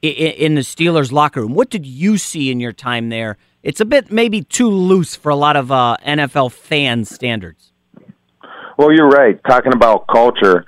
[0.00, 1.54] in, in the Steelers locker room.
[1.54, 3.36] What did you see in your time there?
[3.64, 7.71] It's a bit maybe too loose for a lot of uh, NFL fan standards.
[8.78, 9.38] Well, you're right.
[9.46, 10.64] Talking about culture,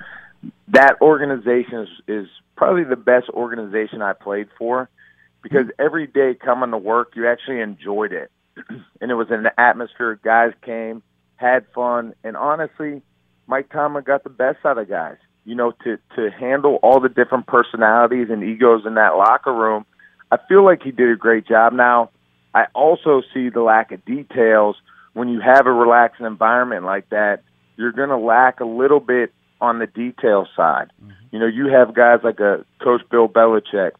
[0.69, 4.89] that organization is, is probably the best organization I played for
[5.41, 8.31] because every day coming to work, you actually enjoyed it.
[9.01, 10.19] and it was an atmosphere.
[10.23, 11.03] Guys came,
[11.35, 13.01] had fun, and honestly,
[13.47, 15.17] Mike Tomlin got the best out of guys.
[15.43, 19.85] You know, to to handle all the different personalities and egos in that locker room,
[20.31, 21.73] I feel like he did a great job.
[21.73, 22.09] Now,
[22.55, 24.75] I also see the lack of details
[25.13, 27.43] when you have a relaxing environment like that
[27.77, 30.91] you're going to lack a little bit on the detail side.
[31.01, 31.11] Mm-hmm.
[31.31, 33.91] You know, you have guys like a coach Bill Belichick.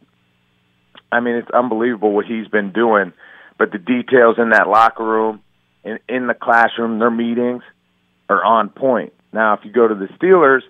[1.12, 3.14] I mean, it's unbelievable what he's been doing,
[3.58, 5.42] but the details in that locker room
[5.84, 7.64] and in the classroom, their meetings
[8.30, 9.14] are on point.
[9.32, 10.62] Now, if you go to the Steelers,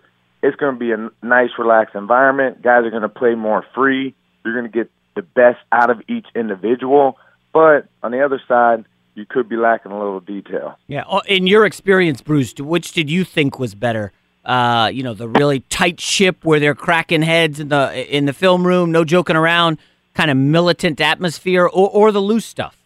[0.43, 2.61] it's going to be a nice, relaxed environment.
[2.61, 4.13] Guys are going to play more free.
[4.43, 7.17] You're going to get the best out of each individual.
[7.53, 10.77] But on the other side, you could be lacking a little detail.
[10.87, 11.03] Yeah.
[11.07, 14.11] Oh, in your experience, Bruce, which did you think was better?
[14.43, 18.33] Uh, you know, the really tight ship where they're cracking heads in the in the
[18.33, 19.79] film room, no joking around,
[20.13, 22.77] kind of militant atmosphere, or, or the loose stuff.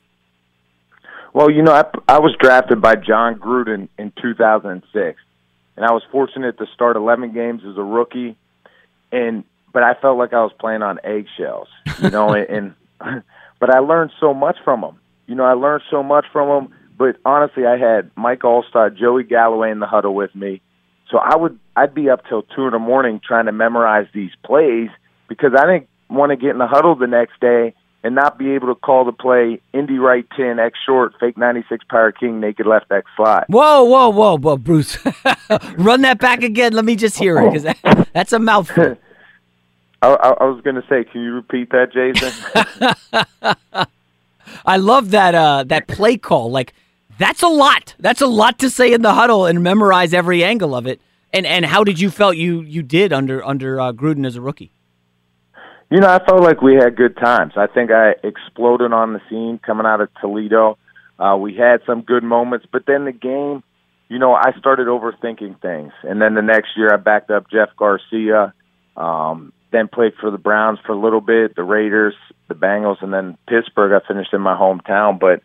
[1.34, 5.22] Well, you know, I, I was drafted by Jon Gruden in 2006,
[5.76, 8.38] and I was fortunate to start 11 games as a rookie,
[9.12, 11.68] and but I felt like I was playing on eggshells,
[12.02, 13.24] you know, and, and
[13.60, 16.76] but I learned so much from him you know, I learned so much from them.
[16.98, 20.62] But honestly, I had Mike Alstott, Joey Galloway in the huddle with me.
[21.10, 24.32] So I would I'd be up till two in the morning trying to memorize these
[24.44, 24.90] plays
[25.30, 28.52] because I didn't want to get in the huddle the next day and not be
[28.52, 32.40] able to call the play Indy right ten X short fake ninety six power king
[32.40, 33.46] naked left X slot.
[33.50, 34.98] Whoa, whoa, whoa, whoa, Bruce,
[35.78, 36.74] run that back again.
[36.74, 38.98] Let me just hear it because that, that's a mouthful.
[40.02, 43.86] I, I, I was going to say, can you repeat that, Jason?
[44.66, 46.52] I love that uh, that play call.
[46.52, 46.74] Like
[47.18, 47.96] that's a lot.
[48.00, 51.02] That's a lot to say in the huddle and memorize every angle of it.
[51.34, 54.42] And and how did you felt you you did under under uh, Gruden as a
[54.42, 54.72] rookie?
[55.92, 57.54] You know, I felt like we had good times.
[57.56, 60.78] I think I exploded on the scene coming out of Toledo.
[61.18, 63.64] Uh, we had some good moments, but then the game,
[64.08, 65.92] you know, I started overthinking things.
[66.04, 68.54] And then the next year, I backed up Jeff Garcia.
[68.96, 72.16] Um, then played for the Browns for a little bit, the Raiders,
[72.48, 73.92] the Bengals, and then Pittsburgh.
[73.92, 75.20] I finished in my hometown.
[75.20, 75.42] But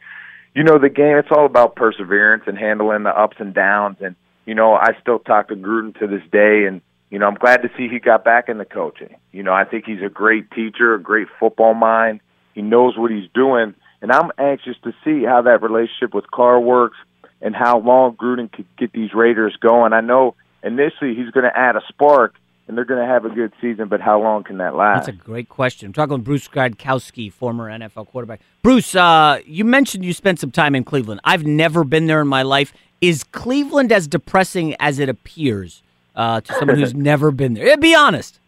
[0.54, 3.98] you know, the game it's all about perseverance and handling the ups and downs.
[4.00, 7.34] And you know, I still talk to Gruden to this day, and you know, I'm
[7.34, 9.14] glad to see he got back into coaching.
[9.32, 12.20] You know, I think he's a great teacher, a great football mind.
[12.54, 16.60] He knows what he's doing, and I'm anxious to see how that relationship with Carr
[16.60, 16.96] works
[17.40, 19.92] and how long Gruden could get these Raiders going.
[19.92, 22.34] I know initially he's going to add a spark
[22.66, 25.06] and they're going to have a good season, but how long can that last?
[25.06, 25.86] That's a great question.
[25.86, 28.40] I'm talking with Bruce Gradkowski, former NFL quarterback.
[28.62, 31.20] Bruce, uh, you mentioned you spent some time in Cleveland.
[31.24, 32.72] I've never been there in my life.
[33.00, 35.82] Is Cleveland as depressing as it appears
[36.16, 37.66] uh, to someone who's never been there?
[37.66, 38.40] Yeah, be honest.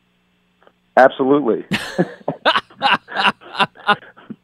[0.96, 1.66] Absolutely.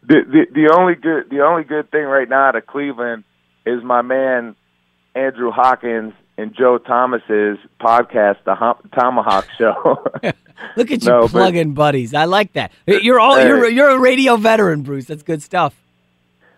[0.03, 3.25] the, the the only good the only good thing right now out of Cleveland
[3.65, 4.55] is my man
[5.15, 10.03] Andrew Hawkins and Joe Thomas's podcast, the Hom- Tomahawk Show.
[10.77, 12.15] Look at you No, plugging buddies.
[12.15, 12.73] I like that.
[12.87, 13.49] You're all Hey.
[13.49, 15.07] you're you're a radio veteran, Bruce.
[15.07, 15.75] That's good stuff.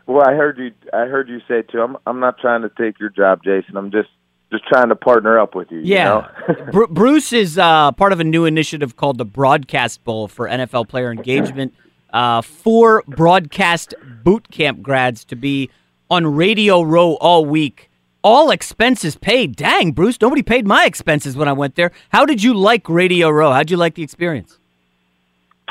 [0.06, 0.72] well, I heard you.
[0.92, 1.80] I heard you say too.
[1.80, 3.76] I'm I'm not trying to take your job, Jason.
[3.76, 4.08] I'm just
[4.52, 5.78] just trying to partner up with you.
[5.78, 6.04] you Yeah.
[6.48, 6.54] know?
[6.72, 10.88] Bru- Bruce is uh, part of a new initiative called the Broadcast Bowl for NFL
[10.88, 11.74] player engagement.
[12.12, 15.70] Uh, four broadcast boot camp grads to be
[16.10, 17.90] on Radio Row all week.
[18.24, 19.54] All expenses paid.
[19.54, 21.92] Dang, Bruce, nobody paid my expenses when I went there.
[22.08, 23.52] How did you like Radio Row?
[23.52, 24.58] How'd you like the experience?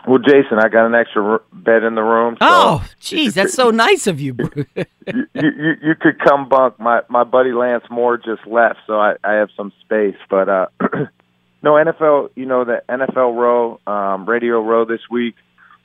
[0.08, 2.36] Well, Jason, I got an extra bed in the room.
[2.36, 4.68] So Oh, geez, that's so nice of you, Bruce.
[4.76, 6.80] you, you you could come bunk.
[6.80, 10.18] My my buddy Lance Moore just left, so I I have some space.
[10.30, 10.68] But uh,
[11.63, 12.32] no NFL.
[12.36, 15.36] You know the NFL row, um, radio row this week.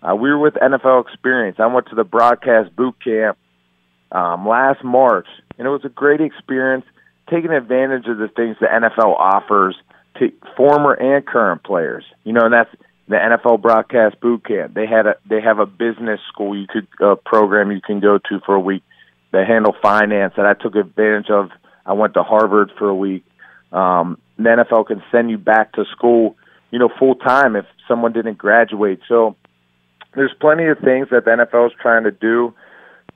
[0.03, 1.59] Uh, we were with NFL Experience.
[1.61, 3.39] I went to the broadcast boot camp
[4.13, 5.27] um, last March,
[5.59, 6.85] and it was a great experience.
[7.31, 9.77] Taking advantage of the things the NFL offers
[10.19, 12.05] to former and current players.
[12.25, 12.71] You know, and that's
[13.09, 14.75] the NFL broadcast boot camp.
[14.75, 18.19] They had a they have a business school you could uh, program you can go
[18.19, 18.83] to for a week.
[19.33, 21.51] They handle finance that I took advantage of.
[21.85, 23.25] I went to Harvard for a week.
[23.73, 26.37] Um, the NFL can send you back to school,
[26.71, 29.01] you know, full time if someone didn't graduate.
[29.09, 29.37] So
[30.15, 32.55] there's plenty of things that the NFL is trying to do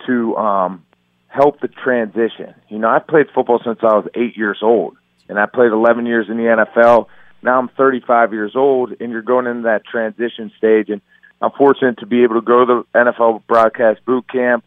[0.06, 0.84] to um,
[1.32, 2.54] help the transition.
[2.68, 4.96] You know, I've played football since I was eight years old,
[5.28, 6.42] and I played 11 years in the
[6.76, 7.06] NFL.
[7.42, 10.90] Now I'm 35 years old, and you're going into that transition stage.
[10.90, 11.00] And
[11.40, 14.64] I'm fortunate to be able to go to the NFL broadcast boot camp.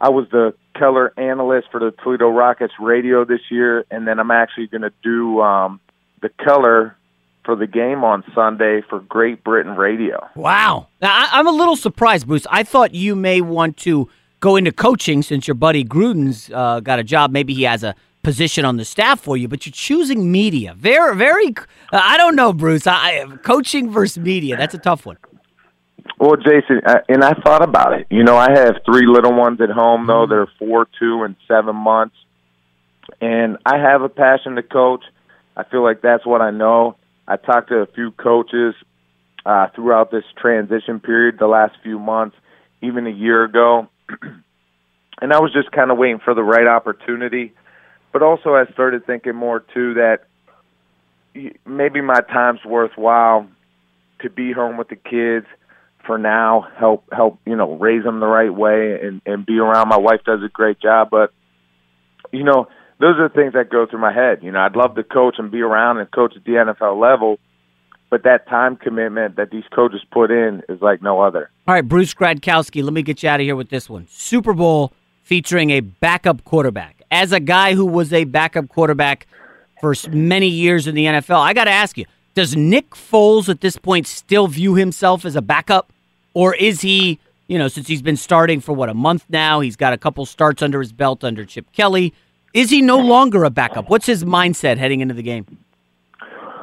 [0.00, 4.30] I was the color analyst for the Toledo Rockets radio this year, and then I'm
[4.30, 5.80] actually going to do um,
[6.22, 6.96] the color
[7.44, 10.28] for the game on Sunday for Great Britain Radio.
[10.36, 10.86] Wow.
[11.02, 12.46] Now, I, I'm a little surprised, Bruce.
[12.50, 14.08] I thought you may want to
[14.40, 17.30] go into coaching since your buddy Gruden's uh, got a job.
[17.30, 20.74] Maybe he has a position on the staff for you, but you're choosing media.
[20.74, 21.54] Very, very.
[21.92, 22.86] Uh, I don't know, Bruce.
[22.86, 24.56] I, coaching versus media.
[24.56, 25.16] That's a tough one.
[26.18, 28.06] Well, Jason, I, and I thought about it.
[28.10, 30.26] You know, I have three little ones at home, though.
[30.26, 32.16] They're four, two, and seven months.
[33.20, 35.04] And I have a passion to coach.
[35.56, 36.96] I feel like that's what I know.
[37.26, 38.74] I talked to a few coaches
[39.44, 42.36] uh, throughout this transition period, the last few months,
[42.82, 43.88] even a year ago.
[45.20, 47.52] and I was just kind of waiting for the right opportunity.
[48.12, 50.24] But also, I started thinking more, too, that
[51.66, 53.46] maybe my time's worthwhile
[54.20, 55.46] to be home with the kids
[56.06, 59.88] for now help help you know raise them the right way and and be around.
[59.88, 61.32] My wife does a great job but
[62.32, 62.66] you know
[62.98, 64.38] those are the things that go through my head.
[64.42, 67.38] You know I'd love to coach and be around and coach at the NFL level
[68.10, 71.86] but that time commitment that these coaches put in is like no other All right,
[71.86, 74.06] Bruce Gradkowski, let me get you out of here with this one.
[74.08, 74.90] Super Bowl
[75.22, 77.02] featuring a backup quarterback.
[77.10, 79.26] As a guy who was a backup quarterback
[79.78, 83.60] for many years in the NFL, I got to ask you, does Nick Foles at
[83.60, 85.92] this point still view himself as a backup?
[86.32, 89.76] Or is he, you know, since he's been starting for what, a month now, he's
[89.76, 92.14] got a couple starts under his belt under Chip Kelly.
[92.54, 93.90] Is he no longer a backup?
[93.90, 95.58] What's his mindset heading into the game?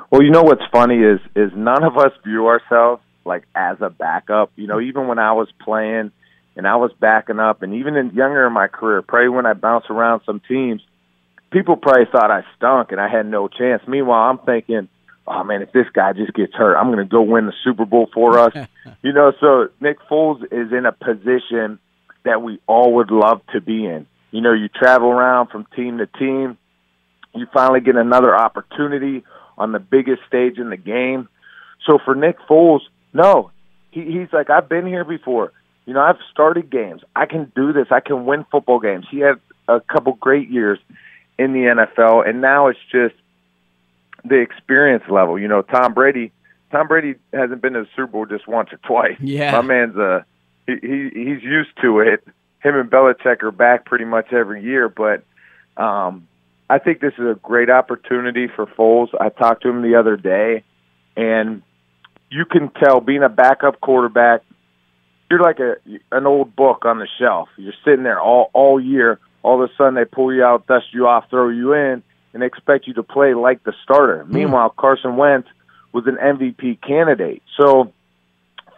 [0.09, 3.89] Well, you know what's funny is is none of us view ourselves like as a
[3.89, 4.51] backup.
[4.55, 6.11] You know, even when I was playing
[6.55, 9.53] and I was backing up, and even in younger in my career, probably when I
[9.53, 10.81] bounced around some teams,
[11.51, 13.81] people probably thought I stunk and I had no chance.
[13.87, 14.87] Meanwhile, I'm thinking,
[15.27, 17.85] oh man, if this guy just gets hurt, I'm going to go win the Super
[17.85, 18.53] Bowl for us.
[19.01, 21.79] you know, so Nick Foles is in a position
[22.23, 24.07] that we all would love to be in.
[24.31, 26.57] You know, you travel around from team to team.
[27.33, 29.23] You finally get another opportunity
[29.57, 31.29] on the biggest stage in the game.
[31.85, 32.81] So for Nick Foles,
[33.15, 33.51] no,
[33.91, 35.53] he, he's like, I've been here before.
[35.85, 37.01] You know, I've started games.
[37.15, 37.87] I can do this.
[37.91, 39.05] I can win football games.
[39.09, 40.79] He had a couple great years
[41.39, 43.15] in the NFL, and now it's just
[44.23, 45.39] the experience level.
[45.39, 46.31] You know, Tom Brady.
[46.71, 49.17] Tom Brady hasn't been to the Super Bowl just once or twice.
[49.21, 49.51] Yeah.
[49.51, 50.23] my man's uh
[50.67, 52.27] he, he he's used to it.
[52.61, 55.23] Him and Belichick are back pretty much every year, but
[55.77, 56.27] um,
[56.69, 59.09] I think this is a great opportunity for Foles.
[59.21, 60.63] I talked to him the other day,
[61.15, 61.61] and
[62.29, 64.41] you can tell being a backup quarterback,
[65.29, 65.75] you're like a
[66.11, 67.49] an old book on the shelf.
[67.57, 69.19] You're sitting there all all year.
[69.43, 72.01] All of a sudden, they pull you out, dust you off, throw you in,
[72.33, 74.23] and expect you to play like the starter.
[74.23, 74.33] Hmm.
[74.33, 75.47] Meanwhile, Carson Wentz
[75.93, 77.41] was an MVP candidate.
[77.57, 77.93] So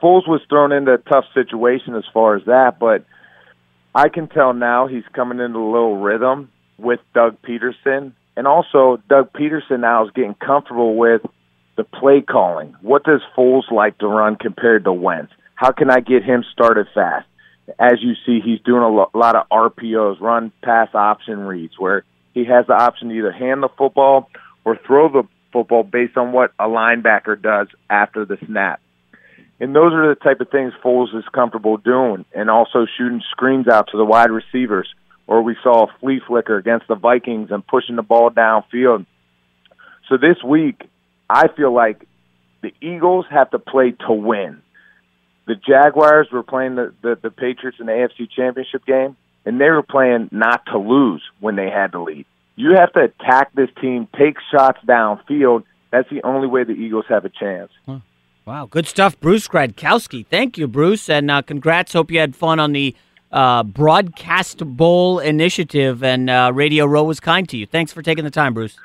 [0.02, 3.06] Foles was thrown into a tough situation as far as that, but
[3.96, 8.14] I can tell now he's coming into a little rhythm with Doug Pederson.
[8.36, 11.22] And also, Doug Pederson now is getting comfortable with
[11.78, 12.76] the play calling.
[12.82, 15.32] What does Foles like to run compared to Wentz?
[15.58, 17.28] how can I get him started fast?
[17.80, 22.04] As you see, he's doing a lo- lot of RPOs, run pass option reads, where
[22.34, 24.30] he has the option to either hand the football
[24.64, 28.80] or throw the football based on what a linebacker does after the snap.
[29.60, 33.68] And those are the type of things Foles is comfortable doing, and also shooting screens
[33.68, 34.88] out to the wide receivers.
[35.26, 39.08] Or we saw a flea flicker against the Vikings and pushing the ball downfield.
[40.08, 40.84] So this week,
[41.30, 42.08] I feel like
[42.62, 44.62] the Eagles have to play to win.
[45.46, 49.16] The Jaguars were playing the, the, the Patriots in the AFC Championship game,
[49.46, 52.26] and they were playing not to lose when they had the lead.
[52.56, 55.64] You have to attack this team, take shots downfield.
[55.92, 57.72] That's the only way the Eagles have a chance.
[58.46, 60.26] Wow, good stuff, Bruce Gradkowski.
[60.26, 61.94] Thank you, Bruce, and uh, congrats.
[61.94, 62.96] Hope you had fun on the
[63.32, 67.66] uh, Broadcast Bowl initiative, and uh, Radio Row was kind to you.
[67.66, 68.78] Thanks for taking the time, Bruce.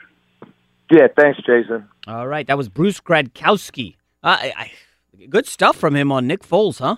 [0.92, 1.88] Yeah, thanks, Jason.
[2.06, 3.96] All right, that was Bruce Gradkowski.
[4.22, 6.96] Uh, I, I, good stuff from him on Nick Foles, huh?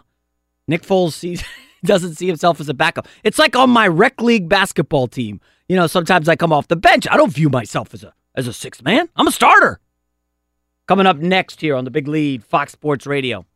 [0.67, 1.45] Nick Foles sees,
[1.85, 3.07] doesn't see himself as a backup.
[3.23, 5.41] It's like on my rec league basketball team.
[5.69, 7.07] You know, sometimes I come off the bench.
[7.09, 9.09] I don't view myself as a as a sixth man.
[9.15, 9.79] I'm a starter.
[10.89, 13.47] Coming up next here on the big lead, Fox Sports Radio.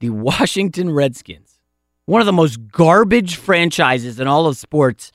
[0.00, 1.58] The Washington Redskins,
[2.04, 5.10] one of the most garbage franchises in all of sports,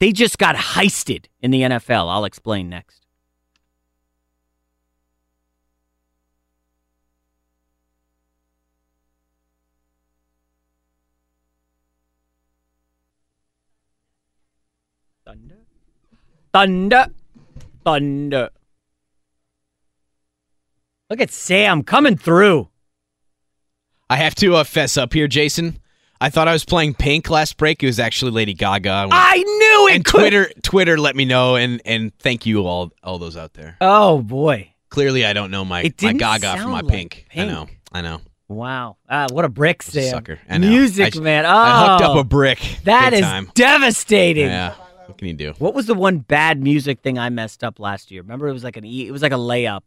[0.00, 2.12] they just got heisted in the NFL.
[2.12, 3.01] I'll explain next.
[16.52, 17.06] Thunder.
[17.84, 18.50] Thunder.
[21.10, 22.68] Look at Sam coming through.
[24.08, 25.78] I have to uh, fess up here, Jason.
[26.20, 27.82] I thought I was playing Pink last break.
[27.82, 29.08] It was actually Lady Gaga.
[29.10, 29.94] I knew it.
[29.96, 33.54] And could- Twitter, Twitter let me know, and and thank you all, all those out
[33.54, 33.76] there.
[33.80, 34.72] Oh boy.
[34.90, 37.26] Clearly, I don't know my my Gaga from my like Pink.
[37.34, 38.20] I know, I know.
[38.48, 38.98] Wow.
[39.08, 40.10] Ah, what a brick, Sam.
[40.10, 40.38] Sucker.
[40.48, 40.68] I know.
[40.68, 41.46] Music, I- man.
[41.46, 42.60] Oh, I hooked up a brick.
[42.84, 43.24] That is
[43.54, 44.46] devastating.
[44.46, 44.74] Yeah.
[45.12, 45.52] What can you do?
[45.58, 48.22] What was the one bad music thing I messed up last year?
[48.22, 49.82] Remember, it was like an e- it was like a layup.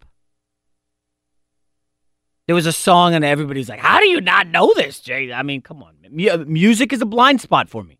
[2.45, 5.41] There was a song, and everybody's like, "How do you not know this, Jay?" I
[5.41, 7.97] mean, come on, Mu- music is a blind spot for me.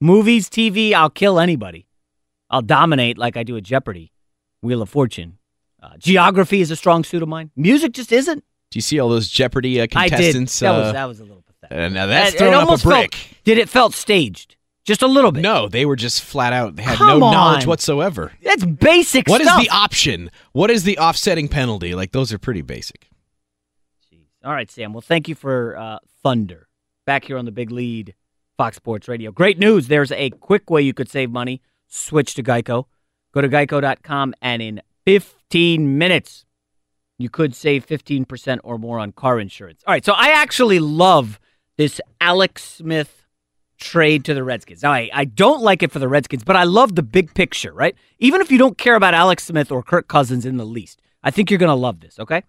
[0.00, 1.88] Movies, TV, I'll kill anybody.
[2.50, 4.12] I'll dominate like I do at Jeopardy,
[4.62, 5.38] Wheel of Fortune.
[5.82, 7.50] Uh, geography is a strong suit of mine.
[7.56, 8.44] Music just isn't.
[8.70, 10.10] Do you see all those Jeopardy uh, I did.
[10.16, 10.58] contestants?
[10.60, 11.92] That was uh, that was a little pathetic.
[11.94, 13.38] now that's it throwing up a almost felt- brick.
[13.42, 14.54] did it felt staged?
[14.88, 15.42] Just a little bit.
[15.42, 16.76] No, they were just flat out.
[16.76, 18.32] They had Come no knowledge whatsoever.
[18.42, 19.62] That's basic What is stuff.
[19.62, 20.30] the option?
[20.52, 21.94] What is the offsetting penalty?
[21.94, 23.10] Like those are pretty basic.
[24.42, 24.94] All right, Sam.
[24.94, 26.68] Well, thank you for uh, Thunder.
[27.04, 28.14] Back here on the big lead,
[28.56, 29.30] Fox Sports Radio.
[29.30, 29.88] Great news.
[29.88, 31.60] There's a quick way you could save money.
[31.86, 32.84] Switch to Geico.
[33.34, 36.46] Go to geico.com, and in 15 minutes,
[37.18, 39.82] you could save 15% or more on car insurance.
[39.86, 41.38] All right, so I actually love
[41.76, 43.26] this Alex Smith
[43.78, 44.82] trade to the Redskins.
[44.82, 47.72] Now, I, I don't like it for the Redskins, but I love the big picture,
[47.72, 47.96] right?
[48.18, 51.30] Even if you don't care about Alex Smith or Kirk Cousins in the least, I
[51.30, 52.42] think you're going to love this, okay?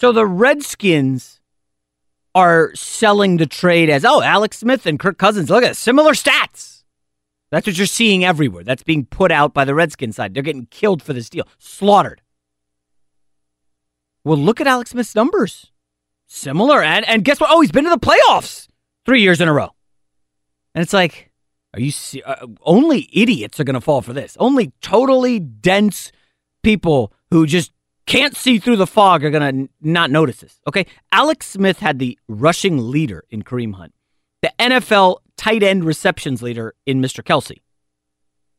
[0.00, 1.40] So the Redskins
[2.34, 6.84] are selling the trade as, oh, Alex Smith and Kirk Cousins, look at similar stats.
[7.50, 8.64] That's what you're seeing everywhere.
[8.64, 10.34] That's being put out by the Redskins side.
[10.34, 12.20] They're getting killed for this deal, slaughtered.
[14.24, 15.72] Well, look at Alex Smith's numbers.
[16.26, 16.82] Similar.
[16.82, 17.50] And, and guess what?
[17.50, 18.67] Oh, he's been to the playoffs
[19.08, 19.70] three years in a row.
[20.74, 21.30] And it's like,
[21.72, 24.36] are you se- uh, only idiots are going to fall for this?
[24.38, 26.12] Only totally dense
[26.62, 27.72] people who just
[28.06, 30.60] can't see through the fog are going to n- not notice this.
[30.66, 30.84] Okay.
[31.10, 33.94] Alex Smith had the rushing leader in Kareem Hunt,
[34.42, 37.22] the NFL tight end receptions leader in Mr.
[37.22, 37.60] Kelce.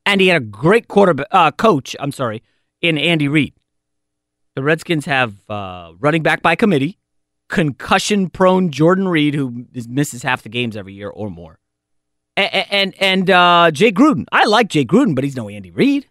[0.06, 2.42] And he had a great quarterback uh, coach, I'm sorry,
[2.82, 3.54] in Andy Reid.
[4.56, 6.99] The Redskins have uh, running back by committee,
[7.50, 11.60] concussion prone Jordan Reed, who misses half the games every year or more.
[12.38, 14.26] And and, and uh, Jay Gruden.
[14.32, 16.08] I like Jay Gruden, but he's no Andy Reid.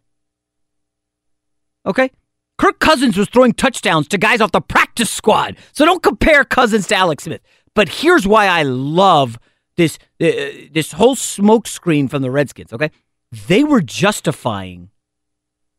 [1.87, 2.11] Okay?
[2.59, 5.57] Kirk Cousins was throwing touchdowns to guys off the practice squad.
[5.73, 7.41] So don't compare Cousins to Alex Smith.
[7.75, 9.39] But here's why I love
[9.77, 10.27] this uh,
[10.73, 12.91] this whole smokescreen from the Redskins, okay?
[13.47, 14.91] They were justifying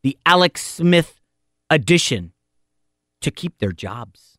[0.04, 1.20] the Alex Smith
[1.70, 2.32] addition
[3.22, 4.39] to keep their jobs.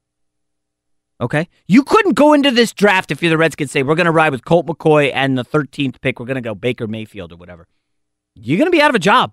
[1.20, 1.48] Okay?
[1.66, 4.32] You couldn't go into this draft if you're the Redskins say, we're going to ride
[4.32, 7.68] with Colt McCoy and the 13th pick, we're going to go Baker Mayfield or whatever.
[8.34, 9.32] You're going to be out of a job.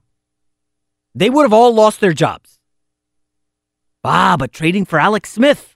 [1.16, 2.60] They would have all lost their jobs.
[4.04, 5.76] Ah, but trading for Alex Smith.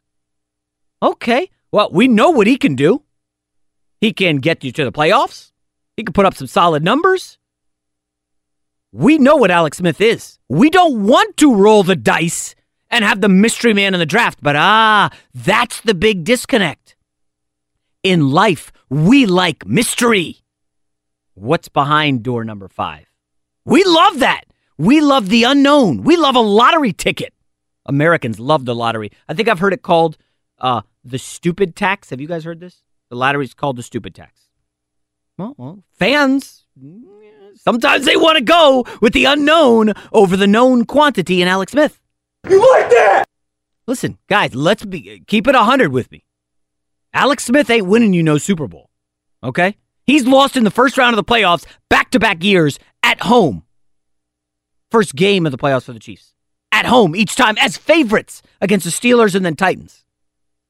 [1.02, 1.50] Okay.
[1.72, 3.04] Well, we know what he can do.
[4.00, 5.52] He can get you to the playoffs.
[5.96, 7.38] He can put up some solid numbers.
[8.92, 10.38] We know what Alex Smith is.
[10.50, 12.56] We don't want to roll the dice
[12.92, 14.40] and have the mystery man in the draft.
[14.42, 16.96] But ah, that's the big disconnect.
[18.04, 20.38] In life, we like mystery.
[21.34, 23.06] What's behind door number five?
[23.66, 24.44] We love that.
[24.78, 26.04] We love the unknown.
[26.04, 27.34] We love a lottery ticket.
[27.86, 29.12] Americans love the lottery.
[29.28, 30.18] I think I've heard it called
[30.60, 32.10] uh, the stupid tax.
[32.10, 32.84] Have you guys heard this?
[33.10, 34.50] The lottery is called the stupid tax.
[35.38, 36.66] Well, well, fans,
[37.56, 42.01] sometimes they want to go with the unknown over the known quantity in Alex Smith.
[42.50, 43.26] You like that?
[43.88, 46.26] Listen, guys, let's be keep it 100 with me.
[47.14, 48.90] Alex Smith ain't winning you no Super Bowl.
[49.44, 49.76] Okay?
[50.06, 53.64] He's lost in the first round of the playoffs back to back years at home.
[54.90, 56.34] First game of the playoffs for the Chiefs.
[56.72, 60.06] At home each time as favorites against the Steelers and then Titans.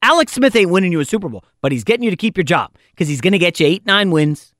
[0.02, 2.44] Alex Smith ain't winning you a Super Bowl, but he's getting you to keep your
[2.44, 4.52] job because he's going to get you eight, nine wins.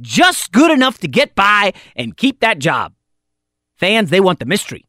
[0.00, 2.94] Just good enough to get by and keep that job.
[3.76, 4.86] Fans, they want the mystery.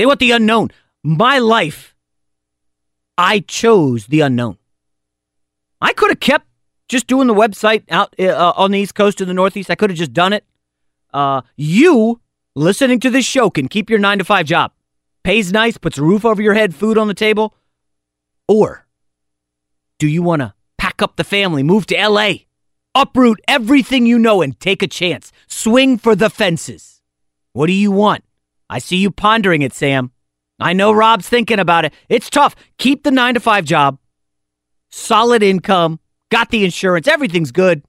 [0.00, 0.70] They want the unknown.
[1.02, 1.94] My life,
[3.18, 4.56] I chose the unknown.
[5.78, 6.46] I could have kept
[6.88, 9.68] just doing the website out uh, on the East Coast or the Northeast.
[9.68, 10.46] I could have just done it.
[11.12, 12.18] Uh, you
[12.54, 14.72] listening to this show can keep your nine to five job.
[15.22, 17.54] Pays nice, puts a roof over your head, food on the table.
[18.48, 18.86] Or
[19.98, 22.46] do you want to pack up the family, move to LA,
[22.94, 25.30] uproot everything you know, and take a chance?
[25.46, 27.02] Swing for the fences.
[27.52, 28.24] What do you want?
[28.70, 30.12] I see you pondering it, Sam.
[30.60, 31.92] I know Rob's thinking about it.
[32.08, 32.54] It's tough.
[32.78, 33.98] Keep the nine to five job,
[34.90, 35.98] solid income,
[36.30, 37.82] got the insurance, everything's good.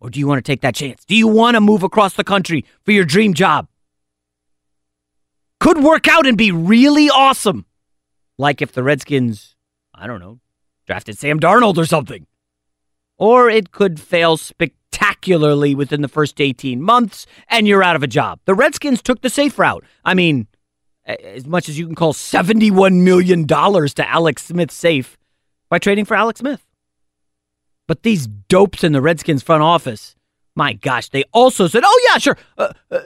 [0.00, 1.04] Or do you want to take that chance?
[1.04, 3.68] Do you want to move across the country for your dream job?
[5.60, 7.64] Could work out and be really awesome.
[8.36, 9.54] Like if the Redskins,
[9.94, 10.40] I don't know,
[10.86, 12.26] drafted Sam Darnold or something.
[13.16, 14.85] Or it could fail spectacularly
[15.74, 18.40] within the first 18 months and you're out of a job.
[18.44, 19.84] The Redskins took the safe route.
[20.04, 20.46] I mean,
[21.06, 25.16] as much as you can call $71 million to Alex Smith safe
[25.68, 26.64] by trading for Alex Smith.
[27.86, 30.16] But these dopes in the Redskins front office,
[30.54, 32.36] my gosh, they also said, oh, yeah, sure.
[32.58, 33.00] Uh, uh,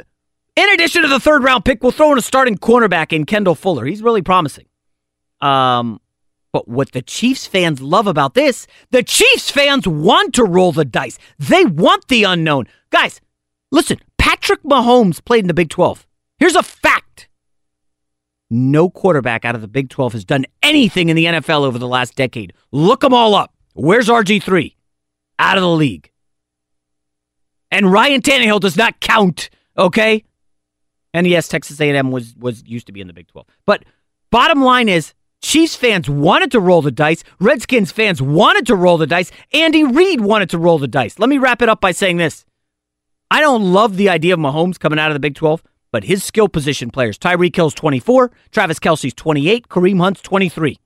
[0.56, 3.54] in addition to the third round pick, we'll throw in a starting cornerback in Kendall
[3.54, 3.84] Fuller.
[3.84, 4.66] He's really promising.
[5.40, 6.00] Um,
[6.52, 10.84] but what the Chiefs fans love about this, the Chiefs fans want to roll the
[10.84, 11.18] dice.
[11.38, 12.66] They want the unknown.
[12.90, 13.20] Guys,
[13.70, 16.06] listen, Patrick Mahomes played in the Big 12.
[16.38, 17.00] Here's a fact
[18.50, 21.86] no quarterback out of the Big 12 has done anything in the NFL over the
[21.86, 22.52] last decade.
[22.72, 23.54] Look them all up.
[23.74, 24.74] Where's RG3?
[25.38, 26.10] Out of the league.
[27.70, 29.48] And Ryan Tannehill does not count,
[29.78, 30.24] okay?
[31.14, 33.46] And yes, Texas A&M was was used to be in the Big 12.
[33.64, 33.84] But
[34.30, 37.24] bottom line is Chiefs fans wanted to roll the dice.
[37.38, 39.30] Redskins fans wanted to roll the dice.
[39.52, 41.18] Andy Reid wanted to roll the dice.
[41.18, 42.44] Let me wrap it up by saying this.
[43.30, 45.62] I don't love the idea of Mahomes coming out of the Big 12,
[45.92, 50.78] but his skill position players, Tyreek Hill's 24, Travis Kelce's 28, Kareem Hunt's 23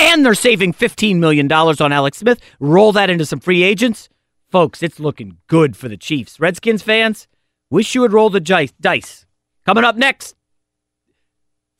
[0.00, 2.40] and they're saving $15 million on Alex Smith.
[2.58, 4.08] Roll that into some free agents.
[4.48, 6.40] Folks, it's looking good for the Chiefs.
[6.40, 7.28] Redskins fans,
[7.70, 9.26] wish you would roll the dice.
[9.66, 10.34] Coming up next,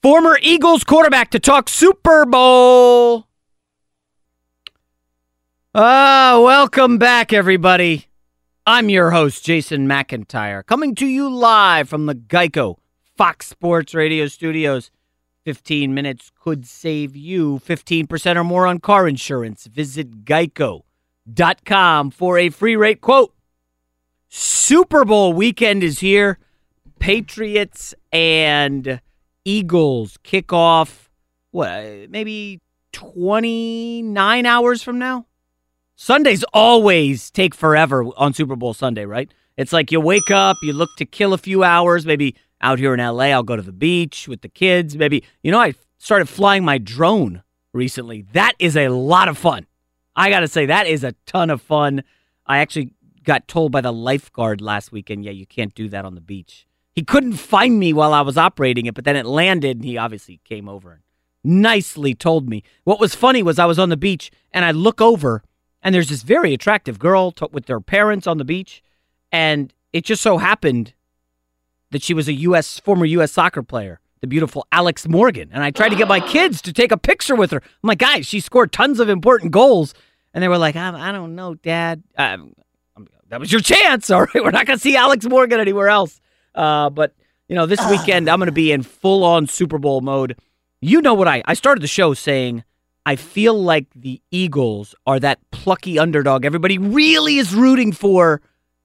[0.02, 3.26] former Eagles quarterback to talk Super Bowl.
[5.74, 8.06] Ah, welcome back, everybody.
[8.66, 12.76] I'm your host, Jason McIntyre, coming to you live from the Geico
[13.16, 14.90] Fox Sports Radio studios.
[15.44, 19.66] 15 minutes could save you 15% or more on car insurance.
[19.66, 23.34] Visit geico.com for a free rate quote.
[24.28, 26.38] Super Bowl weekend is here.
[26.98, 29.00] Patriots and
[29.50, 31.10] Eagles kick off,
[31.50, 32.60] what, maybe
[32.92, 35.26] 29 hours from now?
[35.96, 39.28] Sundays always take forever on Super Bowl Sunday, right?
[39.56, 42.94] It's like you wake up, you look to kill a few hours, maybe out here
[42.94, 43.24] in LA.
[43.24, 44.96] I'll go to the beach with the kids.
[44.96, 47.42] Maybe, you know, I started flying my drone
[47.72, 48.22] recently.
[48.32, 49.66] That is a lot of fun.
[50.14, 52.04] I got to say, that is a ton of fun.
[52.46, 52.94] I actually
[53.24, 56.68] got told by the lifeguard last weekend, yeah, you can't do that on the beach.
[56.94, 59.96] He couldn't find me while I was operating it, but then it landed and he
[59.96, 61.02] obviously came over and
[61.44, 62.62] nicely told me.
[62.84, 65.42] What was funny was I was on the beach and I look over
[65.82, 68.82] and there's this very attractive girl t- with their parents on the beach.
[69.32, 70.94] And it just so happened
[71.90, 72.78] that she was a U.S.
[72.78, 73.32] former U.S.
[73.32, 75.50] soccer player, the beautiful Alex Morgan.
[75.52, 77.62] And I tried to get my kids to take a picture with her.
[77.64, 79.94] I'm like, guys, she scored tons of important goals.
[80.34, 82.02] And they were like, I, I don't know, Dad.
[82.16, 82.54] Um,
[83.28, 84.10] that was your chance.
[84.10, 86.20] All right, we're not going to see Alex Morgan anywhere else.
[86.54, 87.14] Uh, but
[87.48, 90.36] you know, this weekend I'm going to be in full on Super Bowl mode.
[90.80, 91.42] You know what I?
[91.46, 92.64] I started the show saying
[93.06, 98.40] I feel like the Eagles are that plucky underdog everybody really is rooting for,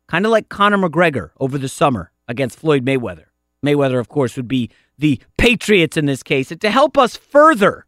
[0.07, 3.26] kind of like Conor McGregor over the summer against Floyd Mayweather.
[3.63, 6.51] Mayweather, of course, would be the Patriots in this case.
[6.51, 7.86] And to help us further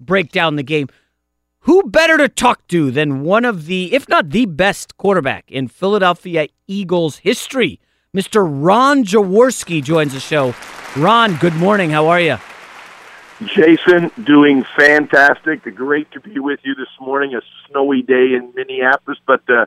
[0.00, 0.88] break down the game,
[1.60, 5.68] who better to talk to than one of the, if not the best quarterback in
[5.68, 7.80] Philadelphia Eagles history?
[8.16, 8.42] Mr.
[8.48, 10.54] Ron Jaworski joins the show.
[10.96, 11.90] Ron, good morning.
[11.90, 12.38] How are you?
[13.44, 15.62] Jason, doing fantastic.
[15.76, 17.34] Great to be with you this morning.
[17.34, 19.66] A snowy day in Minneapolis, but uh,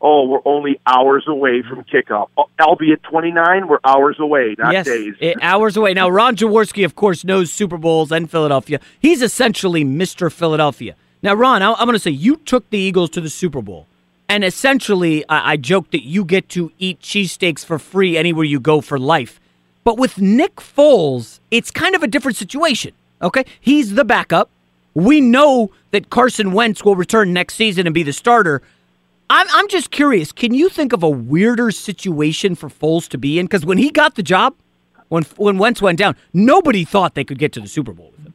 [0.00, 2.28] oh, we're only hours away from kickoff.
[2.58, 5.14] Albeit 29, we're hours away, not yes, days.
[5.20, 5.92] eh, hours away.
[5.92, 8.80] Now, Ron Jaworski, of course, knows Super Bowls and Philadelphia.
[9.00, 10.32] He's essentially Mr.
[10.32, 10.96] Philadelphia.
[11.22, 13.86] Now, Ron, I- I'm going to say you took the Eagles to the Super Bowl.
[14.32, 18.60] And essentially, I, I joked that you get to eat cheesesteaks for free anywhere you
[18.60, 19.38] go for life.
[19.84, 22.94] But with Nick Foles, it's kind of a different situation.
[23.20, 23.44] Okay?
[23.60, 24.48] He's the backup.
[24.94, 28.62] We know that Carson Wentz will return next season and be the starter.
[29.28, 30.32] I'm, I'm just curious.
[30.32, 33.44] Can you think of a weirder situation for Foles to be in?
[33.44, 34.54] Because when he got the job,
[35.10, 38.24] when when Wentz went down, nobody thought they could get to the Super Bowl with
[38.24, 38.34] him.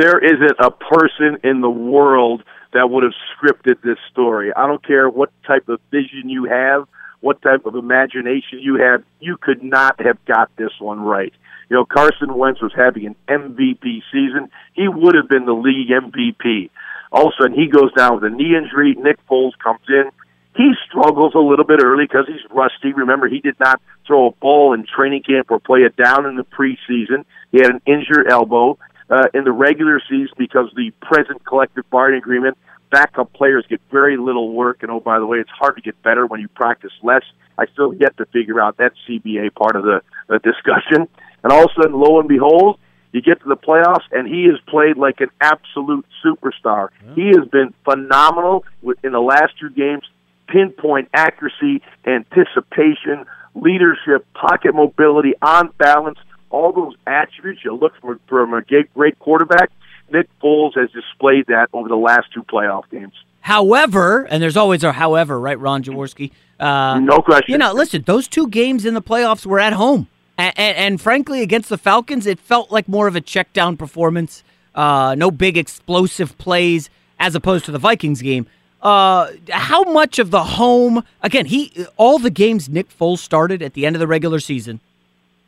[0.00, 2.42] There isn't a person in the world
[2.72, 4.52] that would have scripted this story.
[4.54, 6.86] I don't care what type of vision you have,
[7.20, 11.32] what type of imagination you have, you could not have got this one right.
[11.68, 14.50] You know, Carson Wentz was having an MVP season.
[14.74, 16.70] He would have been the league MVP.
[17.12, 18.96] All of a sudden, he goes down with a knee injury.
[18.98, 20.10] Nick Foles comes in.
[20.56, 22.92] He struggles a little bit early because he's rusty.
[22.92, 26.36] Remember, he did not throw a ball in training camp or play it down in
[26.36, 27.24] the preseason.
[27.52, 28.78] He had an injured elbow.
[29.10, 32.56] Uh, in the regular season, because the present collective bargaining agreement,
[32.92, 34.82] backup players get very little work.
[34.82, 37.24] And oh, by the way, it's hard to get better when you practice less.
[37.58, 40.02] I still yet to figure out that CBA part of the,
[40.38, 41.08] discussion.
[41.42, 42.78] And all of a sudden, lo and behold,
[43.12, 46.90] you get to the playoffs, and he has played like an absolute superstar.
[47.16, 50.08] He has been phenomenal with- in the last two games.
[50.46, 56.18] Pinpoint accuracy, anticipation, leadership, pocket mobility, on balance,
[56.50, 59.70] all those attributes you look for from a great, quarterback.
[60.12, 63.14] Nick Foles has displayed that over the last two playoff games.
[63.40, 66.32] However, and there's always a however, right, Ron Jaworski?
[66.58, 67.52] Uh, No question.
[67.52, 70.08] You know, listen, those two games in the playoffs were at home.
[70.36, 73.76] And, and, and frankly, against the Falcons, it felt like more of a check down
[73.76, 74.42] performance.
[74.74, 78.46] Uh, no big explosive plays as opposed to the Vikings game.
[78.82, 83.74] Uh, how much of the home, again, he all the games Nick Foles started at
[83.74, 84.80] the end of the regular season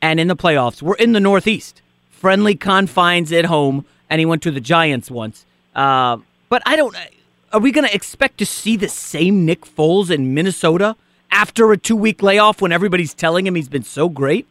[0.03, 1.81] and in the playoffs were in the Northeast.
[2.09, 5.45] Friendly confines at home, and he went to the Giants once.
[5.73, 6.17] Uh,
[6.49, 6.93] but I don't.
[7.53, 10.97] Are we going to expect to see the same Nick Foles in Minnesota
[11.31, 14.45] after a two week layoff when everybody's telling him he's been so great?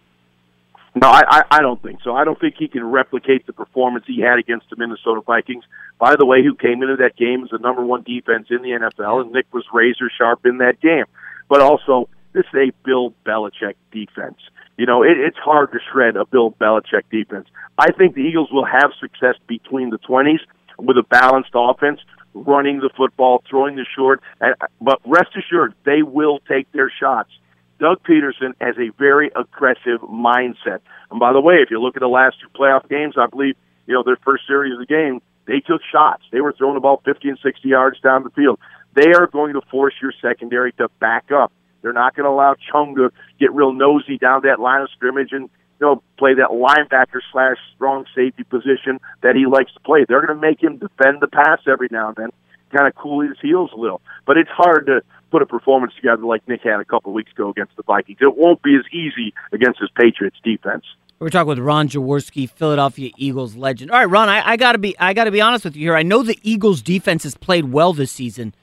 [0.95, 2.15] No, I, I, I don't think so.
[2.15, 5.65] I don't think he can replicate the performance he had against the Minnesota Vikings.
[5.99, 8.71] By the way, who came into that game as the number one defense in the
[8.71, 11.05] NFL, and Nick was razor sharp in that game.
[11.49, 14.39] But also, this is a Bill Belichick defense.
[14.77, 17.49] You know, it, it's hard to shred a Bill Belichick defense.
[17.79, 20.41] I think the Eagles will have success between the 20s
[20.79, 22.01] with a balanced offense,
[22.35, 24.21] running the football, throwing the short.
[24.41, 27.31] And, but rest assured, they will take their shots.
[27.79, 30.81] Doug Pederson has a very aggressive mindset.
[31.11, 33.57] And by the way, if you look at the last two playoff games, I believe,
[33.87, 36.23] you know, their first series of the game, they took shots.
[36.31, 38.61] They were throwing about 50 and 60 yards down the field.
[38.95, 41.53] They are going to force your secondary to back up.
[41.83, 45.33] They're not going to allow Chung to get real nosy down that line of scrimmage
[45.33, 45.51] and
[45.83, 50.07] know play that linebacker slash strong safety position that he likes to play.
[50.09, 52.31] They're going to make him defend the pass every now and then,
[52.75, 54.01] kind of cool his heels a little.
[54.25, 57.51] But it's hard to put a performance together like Nick had a couple weeks ago
[57.51, 58.19] against the Vikings.
[58.21, 60.85] It won't be as easy against his Patriots defense.
[61.19, 63.93] We're talking with Ron Jaworski, Philadelphia Eagles legend.
[63.93, 65.97] All right, Ron, I, I gotta be I gotta be honest with you here.
[65.97, 68.55] I know the Eagles defense has played well this season,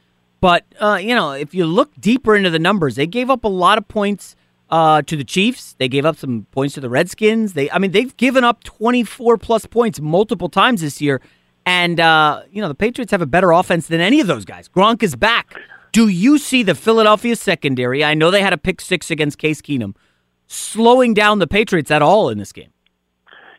[0.41, 3.49] but uh, you know if you look deeper into the numbers, they gave up a
[3.49, 4.35] lot of points
[4.69, 5.75] uh, to the Chiefs.
[5.77, 7.53] They gave up some points to the Redskins.
[7.53, 11.21] They, I mean, they've given up 24 plus points multiple times this year.
[11.65, 14.67] And, uh, you know, the Patriots have a better offense than any of those guys.
[14.67, 15.55] Gronk is back.
[15.91, 18.03] Do you see the Philadelphia secondary?
[18.03, 19.95] I know they had a pick six against Case Keenum,
[20.47, 22.71] slowing down the Patriots at all in this game.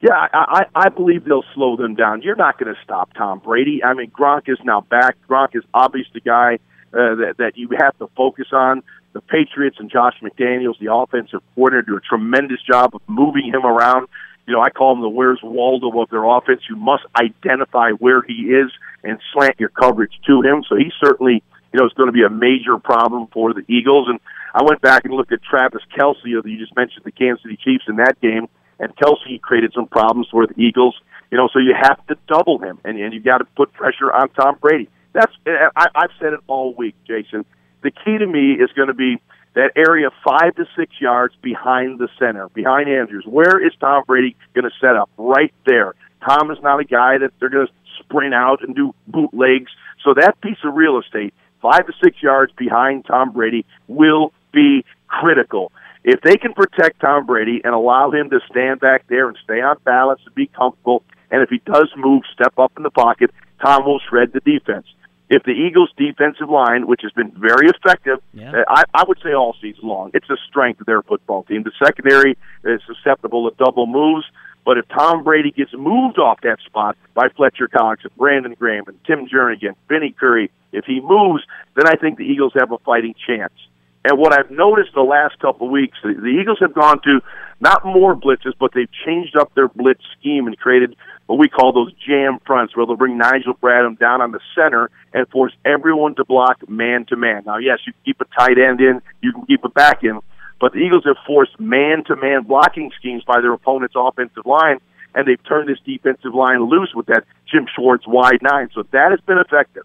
[0.01, 2.23] Yeah, I, I, believe they'll slow them down.
[2.23, 3.85] You're not going to stop Tom Brady.
[3.85, 5.19] I mean, Gronk is now back.
[5.29, 6.59] Gronk is obviously the guy
[6.93, 8.83] uh, that, that you have to focus on.
[9.13, 13.67] The Patriots and Josh McDaniels, the offensive coordinator, do a tremendous job of moving him
[13.67, 14.07] around.
[14.47, 16.63] You know, I call him the Where's Waldo of their offense.
[16.69, 18.71] You must identify where he is
[19.03, 20.65] and slant your coverage to him.
[20.69, 24.09] So he certainly, you know, is going to be a major problem for the Eagles.
[24.09, 24.21] And
[24.55, 27.85] I went back and looked at Travis Kelce, you just mentioned the Kansas City Chiefs
[27.89, 30.97] in that game, and Kelce created some problems for the Eagles.
[31.31, 34.13] You know, so you have to double him, and, and you got to put pressure
[34.13, 34.89] on Tom Brady.
[35.13, 37.45] That's I, I've said it all week, Jason.
[37.83, 39.21] The key to me is going to be
[39.55, 43.25] that area five to six yards behind the center, behind Andrews.
[43.27, 45.11] Where is Tom Brady going to set up?
[45.17, 45.95] Right there.
[46.25, 49.71] Tom is not a guy that they're going to sprint out and do bootlegs.
[50.05, 54.85] So that piece of real estate, five to six yards behind Tom Brady, will be
[55.09, 55.73] critical.
[56.05, 59.61] If they can protect Tom Brady and allow him to stand back there and stay
[59.61, 63.31] on balance and be comfortable, and if he does move, step up in the pocket,
[63.63, 64.87] Tom will shred the defense.
[65.31, 68.51] If the Eagles' defensive line, which has been very effective, Yeah.
[68.53, 71.63] uh, I, I would say all season long, it's the strength of their football team.
[71.63, 74.27] The secondary is susceptible to double moves,
[74.65, 78.85] but if Tom Brady gets moved off that spot by Fletcher Cox and Brandon Graham
[78.89, 81.45] and Tim Jernigan, Vinny Curry, if he moves,
[81.77, 83.53] then I think the Eagles have a fighting chance.
[84.05, 87.21] And what I've noticed the last couple of weeks, the, the Eagles have gone to
[87.61, 90.97] not more blitzes, but they've changed up their blitz scheme and created
[91.27, 94.91] what we call those jam fronts, where they'll bring Nigel Bradham down on the center
[95.13, 97.43] and force everyone to block man to man.
[97.47, 100.19] Now, yes, you can keep a tight end in, you can keep a back in,
[100.61, 104.79] but the Eagles have forced man to man blocking schemes by their opponent's offensive line,
[105.15, 108.71] and they've turned this defensive line loose with that Jim Schwartz wide nine.
[108.75, 109.85] So that has been effective.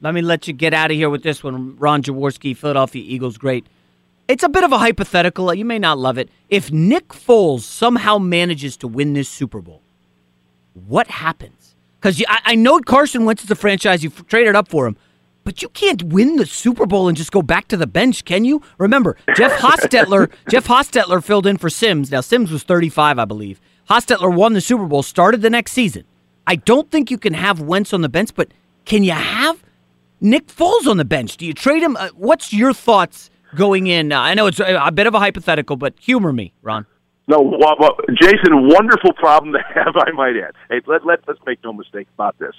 [0.00, 1.76] Let me let you get out of here with this one.
[1.78, 3.66] Ron Jaworski, Philadelphia Eagles, great.
[4.28, 5.52] It's a bit of a hypothetical.
[5.52, 6.30] You may not love it.
[6.48, 9.82] If Nick Foles somehow manages to win this Super Bowl,
[10.74, 11.74] what happens?
[12.00, 14.02] Because I, I know Carson Wentz is a franchise.
[14.02, 14.96] You've traded up for him.
[15.44, 18.44] But you can't win the Super Bowl and just go back to the bench, can
[18.44, 18.62] you?
[18.78, 22.12] Remember, Jeff Hostetler, Jeff Hostetler filled in for Simms.
[22.12, 23.60] Now Simms was 35, I believe.
[23.90, 26.04] Hostetler won the Super Bowl, started the next season.
[26.46, 28.52] I don't think you can have Wentz on the bench, but
[28.84, 29.62] can you have
[30.20, 31.36] Nick Foles on the bench?
[31.36, 31.96] Do you trade him?
[31.96, 34.12] Uh, what's your thoughts going in?
[34.12, 36.86] Uh, I know it's a, a bit of a hypothetical, but humor me, Ron.
[37.28, 40.54] No, well, well, Jason, wonderful problem to have, I might add.
[40.68, 42.54] Hey, let, let, let's make no mistake about this.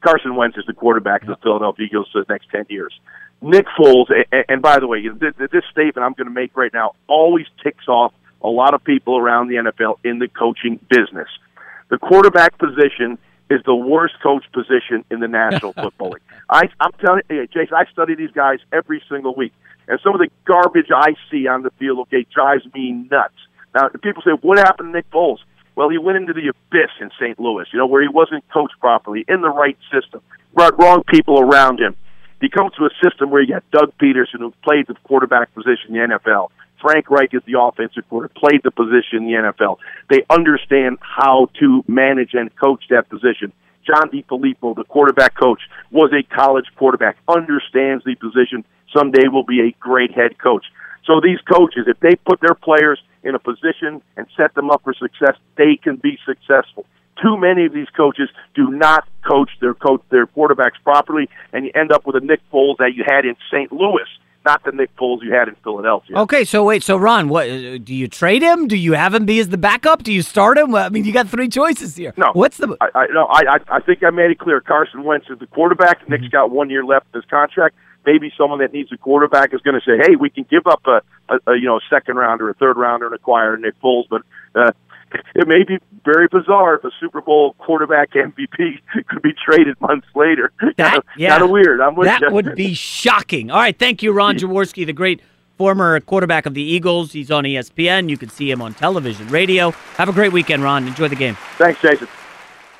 [0.00, 2.92] Carson Wentz is the quarterback of the Philadelphia Eagles for the next 10 years.
[3.40, 6.72] Nick Foles, and, and by the way, this, this statement I'm going to make right
[6.72, 11.28] now always ticks off a lot of people around the NFL in the coaching business.
[11.88, 13.18] The quarterback position
[13.50, 16.22] is the worst coach position in the National Football League.
[16.48, 19.52] I, I'm telling you, Jason, I study these guys every single week,
[19.88, 23.34] and some of the garbage I see on the field, okay, drives me nuts.
[23.74, 25.38] Now, people say, what happened to Nick Foles?
[25.74, 27.38] Well, he went into the abyss in St.
[27.38, 30.20] Louis, you know, where he wasn't coached properly, in the right system,
[30.52, 31.96] brought wrong people around him.
[32.40, 35.94] He comes to a system where you got Doug Pederson, who played the quarterback position
[35.96, 36.48] in the NFL.
[36.80, 39.78] Frank Reich is the offensive coordinator, played the position in the NFL.
[40.10, 43.52] They understand how to manage and coach that position.
[43.84, 45.60] John DeFilippo, the quarterback coach,
[45.90, 50.64] was a college quarterback, understands the position, someday will be a great head coach.
[51.04, 54.82] So these coaches, if they put their players in a position and set them up
[54.84, 56.84] for success, they can be successful.
[57.22, 61.72] Too many of these coaches do not coach their coach their quarterbacks properly, and you
[61.74, 63.72] end up with a Nick Foles that you had in St.
[63.72, 64.06] Louis,
[64.44, 66.16] not the Nick Foles you had in Philadelphia.
[66.16, 68.68] Okay, so wait, so Ron, what uh, do you trade him?
[68.68, 70.04] Do you have him be as the backup?
[70.04, 70.74] Do you start him?
[70.76, 72.14] I mean, you got three choices here.
[72.16, 72.76] No, what's the?
[72.80, 74.60] I, I no, I, I I think I made it clear.
[74.60, 76.02] Carson Wentz is the quarterback.
[76.02, 76.12] Mm-hmm.
[76.12, 77.74] Nick's got one year left of his contract.
[78.06, 80.82] Maybe someone that needs a quarterback is going to say, "Hey, we can give up
[80.86, 84.22] a, a, a you know second rounder, a third rounder, and acquire Nick Foles." But
[84.54, 84.72] uh,
[85.34, 90.06] it may be very bizarre if a Super Bowl quarterback MVP could be traded months
[90.14, 90.52] later.
[90.76, 91.80] That, yeah, kind of weird.
[91.80, 92.30] I'm with that you.
[92.30, 93.50] would be shocking.
[93.50, 95.20] All right, thank you, Ron Jaworski, the great
[95.56, 97.12] former quarterback of the Eagles.
[97.12, 98.08] He's on ESPN.
[98.08, 99.72] You can see him on television, radio.
[99.96, 100.86] Have a great weekend, Ron.
[100.86, 101.36] Enjoy the game.
[101.56, 102.06] Thanks, Jason.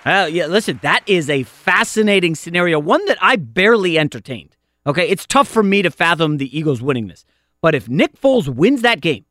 [0.07, 4.57] Uh, yeah, listen, that is a fascinating scenario, one that I barely entertained.
[4.87, 7.25] Okay, it's tough for me to fathom the Eagles winning this.
[7.61, 9.25] But if Nick Foles wins that game,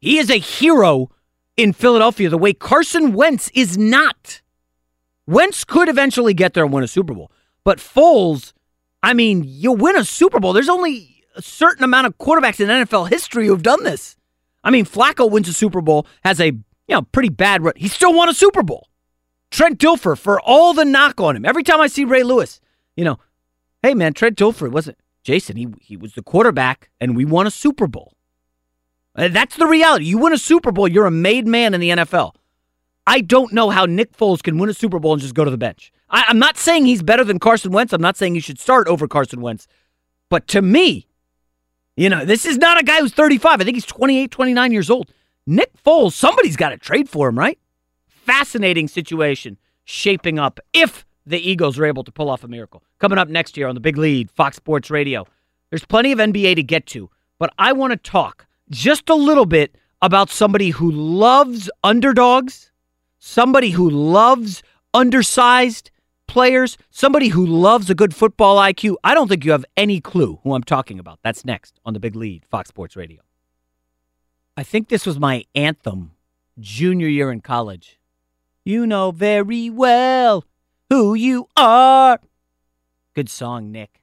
[0.00, 1.10] he is a hero
[1.56, 4.40] in Philadelphia the way Carson Wentz is not.
[5.26, 7.30] Wentz could eventually get there and win a Super Bowl.
[7.64, 8.52] But Foles,
[9.02, 10.52] I mean, you win a Super Bowl.
[10.52, 14.16] There's only a certain amount of quarterbacks in NFL history who've done this.
[14.64, 17.74] I mean, Flacco wins a Super Bowl, has a you know pretty bad run.
[17.76, 18.88] He still won a Super Bowl.
[19.50, 22.60] Trent Dilfer, for all the knock on him, every time I see Ray Lewis,
[22.96, 23.18] you know,
[23.82, 25.56] hey man, Trent Dilfer wasn't Jason.
[25.56, 28.14] He he was the quarterback, and we won a Super Bowl.
[29.14, 30.06] Uh, That's the reality.
[30.06, 32.34] You win a Super Bowl, you're a made man in the NFL.
[33.06, 35.50] I don't know how Nick Foles can win a Super Bowl and just go to
[35.50, 35.92] the bench.
[36.08, 37.92] I, I'm not saying he's better than Carson Wentz.
[37.92, 39.66] I'm not saying you should start over Carson Wentz.
[40.28, 41.08] But to me,
[41.96, 43.60] you know, this is not a guy who's 35.
[43.60, 45.12] I think he's 28, 29 years old.
[45.46, 47.58] Nick Foles, somebody's got to trade for him, right?
[48.06, 52.82] Fascinating situation shaping up if the Eagles are able to pull off a miracle.
[52.98, 55.26] Coming up next year on the big lead, Fox Sports Radio.
[55.70, 59.46] There's plenty of NBA to get to, but I want to talk just a little
[59.46, 62.72] bit about somebody who loves underdogs,
[63.18, 64.62] somebody who loves
[64.92, 65.90] undersized
[66.26, 68.96] players, somebody who loves a good football IQ.
[69.04, 71.20] I don't think you have any clue who I'm talking about.
[71.22, 73.22] That's next on the big lead, Fox Sports Radio.
[74.56, 76.12] I think this was my anthem
[76.58, 77.98] junior year in college.
[78.64, 80.44] You know very well
[80.92, 82.20] who you are.
[83.14, 84.02] Good song, Nick.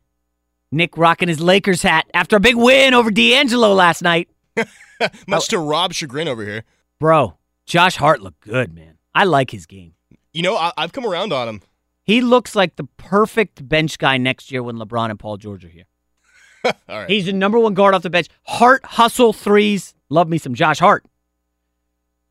[0.71, 4.27] Nick rocking his Lakers hat after a big win over D'Angelo last night.
[5.27, 6.63] Much to Rob's chagrin over here.
[6.99, 7.35] Bro,
[7.67, 8.97] Josh Hart looked good, man.
[9.13, 9.93] I like his game.
[10.33, 11.61] You know, I- I've come around on him.
[12.05, 15.69] He looks like the perfect bench guy next year when LeBron and Paul George are
[15.69, 15.85] here.
[16.65, 17.07] All right.
[17.09, 18.29] He's the number one guard off the bench.
[18.45, 19.93] Hart hustle threes.
[20.09, 21.05] Love me some Josh Hart.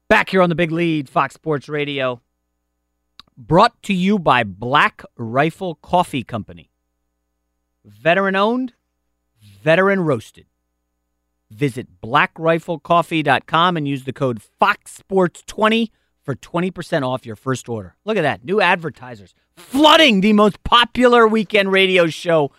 [0.08, 2.20] Back here on the big lead, Fox Sports Radio.
[3.40, 6.72] Brought to you by Black Rifle Coffee Company.
[7.84, 8.72] Veteran owned,
[9.62, 10.46] veteran roasted.
[11.48, 17.94] Visit blackriflecoffee.com and use the code FOXSPORTS20 for 20% off your first order.
[18.04, 18.44] Look at that.
[18.44, 22.50] New advertisers flooding the most popular weekend radio show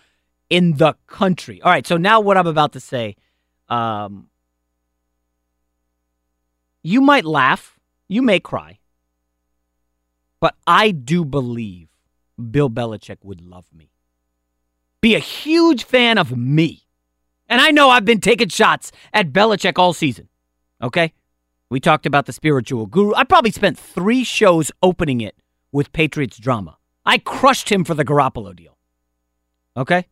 [0.48, 1.60] in the country.
[1.60, 3.16] All right, so now what I'm about to say,
[3.68, 4.28] um,
[6.82, 7.78] you might laugh,
[8.08, 8.79] you may cry,
[10.40, 11.88] but I do believe
[12.50, 13.90] Bill Belichick would love me.
[15.00, 16.86] Be a huge fan of me.
[17.48, 20.28] And I know I've been taking shots at Belichick all season.
[20.82, 21.12] Okay?
[21.68, 23.14] We talked about the spiritual guru.
[23.14, 25.36] I probably spent three shows opening it
[25.72, 26.78] with Patriots drama.
[27.04, 28.76] I crushed him for the Garoppolo deal.
[29.76, 30.06] Okay?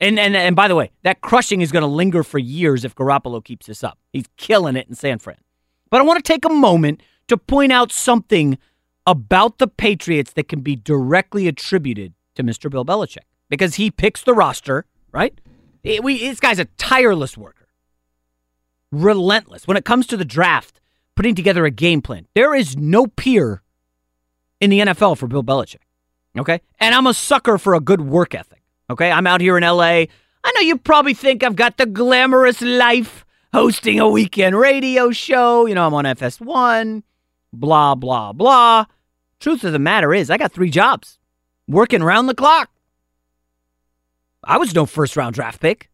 [0.00, 2.94] And and and by the way, that crushing is going to linger for years if
[2.94, 3.98] Garoppolo keeps this up.
[4.12, 5.36] He's killing it in San Fran.
[5.90, 8.58] But I want to take a moment to point out something
[9.10, 12.70] about the Patriots that can be directly attributed to Mr.
[12.70, 15.38] Bill Belichick because he picks the roster, right?
[15.82, 17.68] It- we, this guy's a tireless worker,
[18.92, 19.66] relentless.
[19.66, 20.80] When it comes to the draft,
[21.16, 23.62] putting together a game plan, there is no peer
[24.60, 25.80] in the NFL for Bill Belichick.
[26.38, 26.60] Okay.
[26.78, 28.62] And I'm a sucker for a good work ethic.
[28.88, 29.10] Okay.
[29.10, 30.04] I'm out here in LA.
[30.42, 35.66] I know you probably think I've got the glamorous life hosting a weekend radio show.
[35.66, 37.02] You know, I'm on FS1,
[37.52, 38.84] blah, blah, blah.
[39.40, 41.18] Truth of the matter is, I got three jobs
[41.66, 42.70] working round the clock.
[44.44, 45.90] I was no first round draft pick.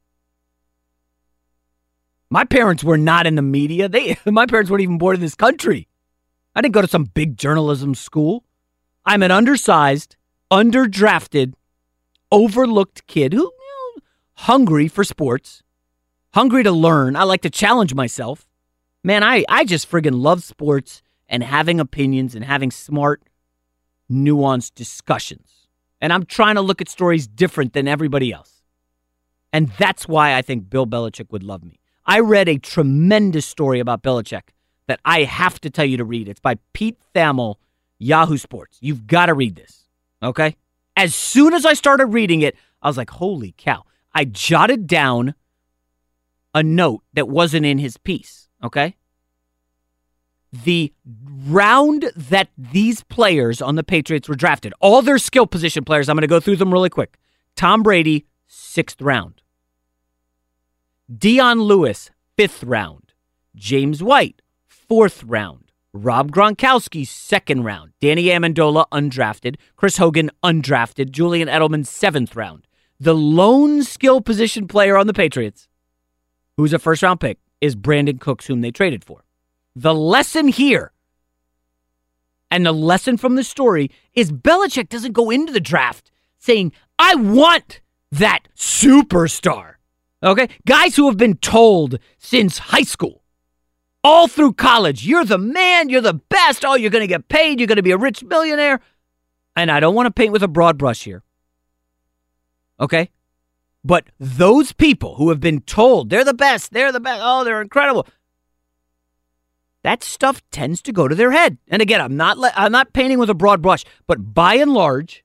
[2.28, 3.88] My parents were not in the media.
[3.88, 5.88] They my parents weren't even born in this country.
[6.54, 8.44] I didn't go to some big journalism school.
[9.04, 10.16] I'm an undersized,
[10.50, 11.54] underdrafted,
[12.32, 14.02] overlooked kid who you know,
[14.34, 15.62] hungry for sports,
[16.34, 17.14] hungry to learn.
[17.14, 18.48] I like to challenge myself.
[19.04, 23.22] Man, I, I just friggin' love sports and having opinions and having smart,
[24.10, 25.68] nuanced discussions.
[26.00, 28.62] And I'm trying to look at stories different than everybody else.
[29.52, 31.80] And that's why I think Bill Belichick would love me.
[32.04, 34.50] I read a tremendous story about Belichick
[34.86, 36.28] that I have to tell you to read.
[36.28, 37.56] It's by Pete Thamel,
[37.98, 38.78] Yahoo Sports.
[38.80, 39.84] You've got to read this,
[40.22, 40.56] okay?
[40.96, 43.84] As soon as I started reading it, I was like, holy cow.
[44.14, 45.34] I jotted down
[46.54, 48.96] a note that wasn't in his piece, okay?
[50.52, 50.92] The
[51.46, 56.16] round that these players on the Patriots were drafted, all their skill position players, I'm
[56.16, 57.18] going to go through them really quick.
[57.56, 59.42] Tom Brady, sixth round.
[61.14, 63.12] Dion Lewis, fifth round.
[63.54, 65.72] James White, fourth round.
[65.92, 67.92] Rob Gronkowski, second round.
[68.00, 69.56] Danny Amendola, undrafted.
[69.76, 71.10] Chris Hogan, undrafted.
[71.10, 72.66] Julian Edelman, seventh round.
[72.98, 75.68] The lone skill position player on the Patriots,
[76.56, 79.25] who's a first round pick, is Brandin Cooks, whom they traded for.
[79.78, 80.92] The lesson here,
[82.50, 87.14] and the lesson from the story, is Belichick doesn't go into the draft saying, I
[87.14, 89.74] want that superstar.
[90.22, 90.48] Okay?
[90.64, 93.22] Guys who have been told since high school,
[94.02, 96.64] all through college, you're the man, you're the best.
[96.64, 98.80] Oh, you're going to get paid, you're going to be a rich millionaire.
[99.54, 101.22] And I don't want to paint with a broad brush here.
[102.80, 103.10] Okay?
[103.84, 107.60] But those people who have been told they're the best, they're the best, oh, they're
[107.60, 108.06] incredible.
[109.86, 111.58] That stuff tends to go to their head.
[111.68, 115.24] And again, I'm not I'm not painting with a broad brush, but by and large,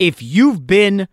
[0.00, 1.06] if you've been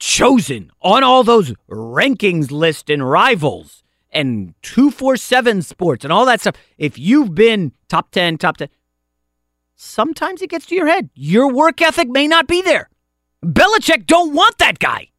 [0.00, 6.56] chosen on all those rankings list and rivals and 247 sports and all that stuff,
[6.76, 8.68] if you've been top 10, top 10,
[9.76, 11.08] sometimes it gets to your head.
[11.14, 12.90] Your work ethic may not be there.
[13.44, 15.10] Belichick don't want that guy.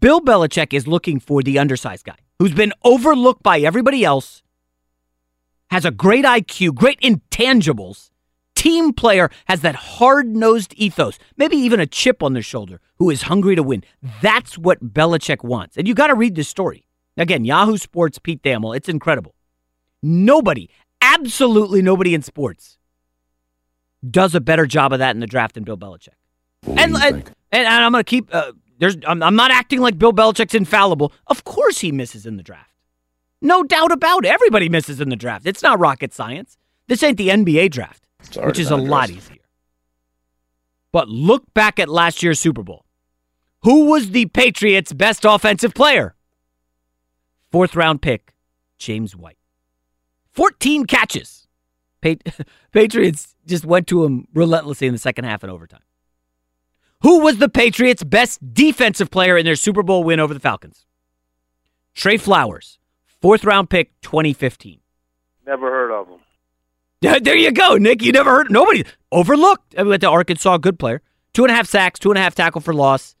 [0.00, 4.42] Bill Belichick is looking for the undersized guy who's been overlooked by everybody else,
[5.70, 8.10] has a great IQ, great intangibles,
[8.54, 13.10] team player, has that hard nosed ethos, maybe even a chip on their shoulder, who
[13.10, 13.82] is hungry to win.
[14.22, 15.76] That's what Belichick wants.
[15.76, 16.86] And you got to read this story.
[17.16, 18.76] Again, Yahoo Sports, Pete Thamel.
[18.76, 19.34] It's incredible.
[20.02, 20.70] Nobody,
[21.00, 22.78] absolutely nobody in sports
[24.08, 26.10] does a better job of that in the draft than Bill Belichick.
[26.66, 30.12] And, and, and I'm going to keep uh, there's I'm, I'm not acting like Bill
[30.12, 31.12] Belichick's infallible.
[31.26, 32.72] Of course he misses in the draft.
[33.42, 34.28] No doubt about it.
[34.28, 35.46] Everybody misses in the draft.
[35.46, 36.56] It's not rocket science.
[36.88, 39.36] This ain't the NBA draft, Sorry which is a lot easier.
[40.92, 42.84] But look back at last year's Super Bowl.
[43.62, 46.14] Who was the Patriots' best offensive player?
[47.50, 48.34] Fourth round pick,
[48.78, 49.38] James White.
[50.32, 51.48] 14 catches.
[52.02, 52.14] Pa-
[52.72, 55.80] Patriots just went to him relentlessly in the second half and overtime.
[57.06, 60.86] Who was the Patriots' best defensive player in their Super Bowl win over the Falcons?
[61.94, 62.80] Trey Flowers,
[63.22, 64.80] fourth round pick, 2015.
[65.46, 66.18] Never heard of him.
[67.22, 68.02] There you go, Nick.
[68.02, 69.76] You never heard nobody overlooked.
[69.78, 71.00] I went to Arkansas, good player.
[71.32, 73.14] Two and a half sacks, two and a half tackle for loss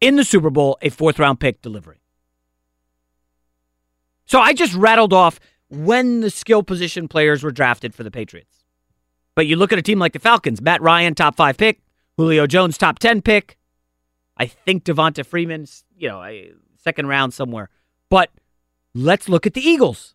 [0.00, 2.00] in the Super Bowl, a fourth round pick delivery.
[4.24, 8.64] So I just rattled off when the skill position players were drafted for the Patriots.
[9.34, 11.82] But you look at a team like the Falcons, Matt Ryan, top five pick,
[12.16, 13.58] Julio Jones, top 10 pick.
[14.36, 17.70] I think Devonta Freeman's, you know, a second round somewhere.
[18.08, 18.30] But
[18.94, 20.14] let's look at the Eagles.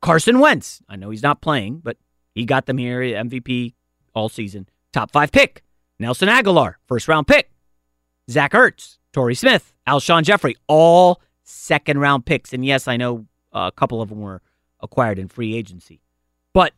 [0.00, 0.82] Carson Wentz.
[0.88, 1.96] I know he's not playing, but
[2.34, 3.74] he got them here, MVP
[4.14, 4.68] all season.
[4.92, 5.62] Top five pick.
[5.98, 7.50] Nelson Agholor, first round pick.
[8.30, 12.52] Zach Ertz, Torrey Smith, Alshon Jeffery, all second round picks.
[12.52, 14.40] And yes, I know uh, a couple of them were
[14.80, 16.00] acquired in free agency.
[16.54, 16.72] But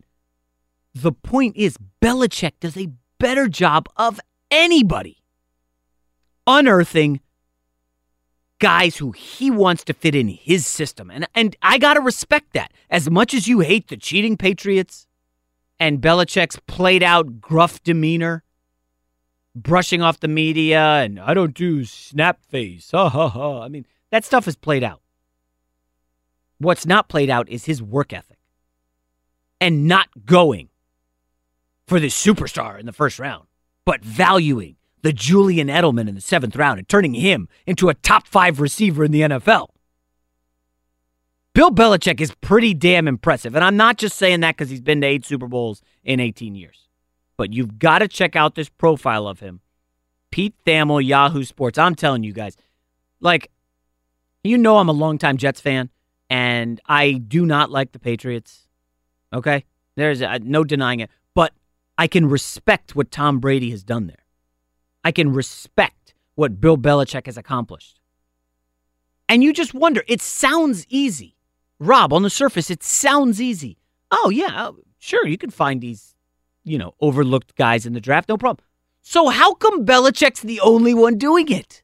[0.95, 2.89] the point is, Belichick does a
[3.19, 4.21] better job of
[4.53, 5.25] anybody
[6.47, 7.21] unearthing
[8.61, 11.11] guys who he wants to fit in his system.
[11.11, 12.73] And and I gotta respect that.
[12.89, 15.09] As much as you hate the cheating Patriots
[15.81, 18.45] and Belichick's played out gruff demeanor,
[19.57, 22.93] brushing off the media, and I don't do snap face.
[22.93, 23.63] Ha ha ha.
[23.63, 25.01] I mean, that stuff is played out.
[26.59, 28.39] What's not played out is his work ethic.
[29.61, 30.69] And not going
[31.87, 33.47] for the superstar in the first round,
[33.85, 38.27] but valuing the Julian Edelman in the seventh round and turning him into a top
[38.27, 39.69] five receiver in the NFL.
[41.55, 43.55] Bill Belichick is pretty damn impressive.
[43.55, 46.55] And I'm not just saying that because he's been to eight Super Bowls in 18
[46.55, 46.89] years.
[47.37, 49.61] But you've got to check out this profile of him.
[50.31, 51.79] Pete Thamel, Yahoo Sports.
[51.79, 52.57] I'm telling you guys,
[53.21, 53.51] like,
[54.43, 55.91] you know, I'm a longtime Jets fan,
[56.31, 58.67] and I do not like the Patriots.
[59.33, 59.65] Okay?
[59.95, 61.11] There's uh, no denying it.
[61.99, 64.25] I can respect what Tom Brady has done there.
[65.05, 68.01] I can respect what Bill Belichick has accomplished.
[69.29, 71.37] And you just wonder, it sounds easy.
[71.79, 73.79] Rob, on the surface, it sounds easy.
[74.11, 76.15] Oh, yeah, uh, sure, you can find these,
[76.65, 78.65] you know, overlooked guys in the draft, no problem.
[79.01, 81.83] So how come Belichick's the only one doing it?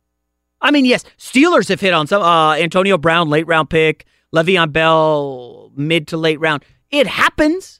[0.61, 4.73] I mean, yes, Steelers have hit on some uh, Antonio Brown, late round pick, Le'Veon
[4.73, 6.65] Bell, mid to late round.
[6.91, 7.78] It happens.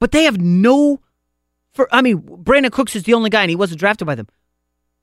[0.00, 1.00] But they have no
[1.72, 4.26] for I mean, Brandin Cooks is the only guy and he wasn't drafted by them.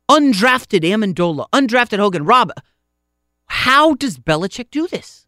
[0.09, 2.25] Undrafted Amendola, undrafted Hogan.
[2.25, 2.51] Rob,
[3.45, 5.25] how does Belichick do this?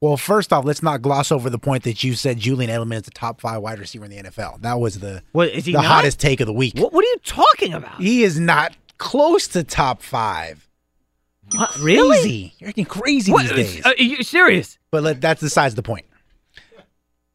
[0.00, 3.02] Well, first off, let's not gloss over the point that you said Julian Edelman is
[3.02, 4.62] the top five wide receiver in the NFL.
[4.62, 5.84] That was the What is he the not?
[5.86, 6.72] hottest take of the week.
[6.76, 8.00] What, what are you talking about?
[8.00, 10.66] He is not close to top five.
[11.52, 12.08] What, really?
[12.22, 12.54] Crazy.
[12.58, 13.84] You're acting crazy What, these days.
[13.86, 14.78] Uh, are you serious?
[14.90, 16.06] But let, that's besides the point.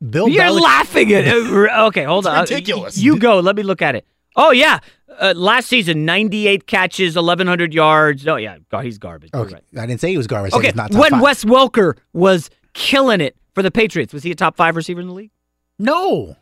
[0.10, 2.42] Bill You're laughing at uh, Okay, hold on.
[2.42, 2.98] ridiculous.
[2.98, 3.40] You go.
[3.40, 4.06] Let me look at it.
[4.36, 4.80] Oh yeah,
[5.20, 8.28] uh, last season, 98 catches, 1100 yards.
[8.28, 9.30] Oh yeah, he's garbage.
[9.34, 9.64] You're Okay, right.
[9.84, 10.52] I didn't say he was garbage.
[10.54, 11.22] I said Okay, he's not top when five.
[11.22, 15.08] Wes Welker was killing it for the Patriots, was he a top five receiver in
[15.08, 15.32] the league?
[15.80, 16.36] No.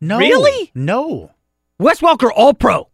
[0.00, 0.18] No.
[0.18, 0.70] Really?
[0.74, 1.32] No.
[1.78, 2.88] Wes Welker, All Pro.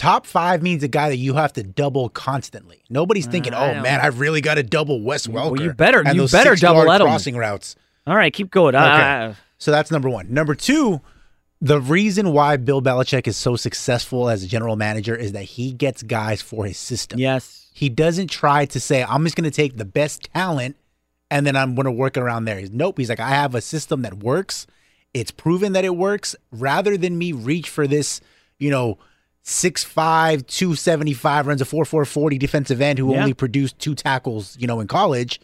[0.00, 2.82] Top five means a guy that you have to double constantly.
[2.88, 6.02] Nobody's thinking, I "Oh man, I've really got to double Wes Welker." Well, you better-
[6.14, 7.00] you better double Edelman.
[7.02, 7.76] crossing routes.
[8.06, 8.74] All right, keep going.
[8.74, 8.86] Okay.
[8.86, 10.32] Uh, So that's number one.
[10.32, 11.02] Number two,
[11.60, 15.70] the reason why Bill Belichick is so successful as a general manager is that he
[15.72, 17.18] gets guys for his system.
[17.18, 17.66] Yes.
[17.74, 20.76] He doesn't try to say, I'm just going to take the best talent
[21.30, 22.58] and then I'm going to work around there.
[22.58, 22.96] He's, nope.
[22.96, 24.66] He's like, I have a system that works.
[25.12, 26.34] It's proven that it works.
[26.50, 28.22] Rather than me reach for this,
[28.58, 28.96] you know,
[29.44, 33.20] 6'5, 275, runs a 4'4, 40 defensive end who Yeah.
[33.20, 35.40] only produced two tackles, you know, in college.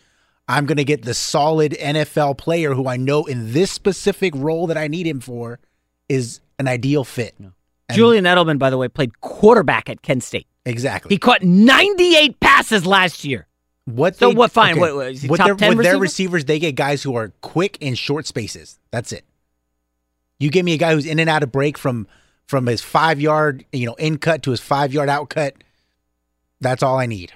[0.49, 4.67] I'm going to get the solid NFL player who I know in this specific role
[4.69, 5.59] that I need him for
[6.09, 7.35] is an ideal fit.
[7.39, 7.53] And-
[7.93, 10.47] Julian Edelman, by the way, played quarterback at Kent State.
[10.65, 11.15] Exactly.
[11.15, 13.47] He caught 98 passes last year.
[13.87, 14.53] What So they- what?
[14.53, 14.73] Fine.
[14.73, 14.81] okay.
[14.81, 15.99] What, what, With their, 10 with their receiver?
[16.01, 18.79] receivers, they get guys who are quick in short spaces.
[18.91, 19.25] That's it.
[20.39, 22.07] You give me a guy who's in and out of break from
[22.47, 25.55] from his five yard, you know, in cut to his five yard out cut.
[26.61, 27.33] That's all I need.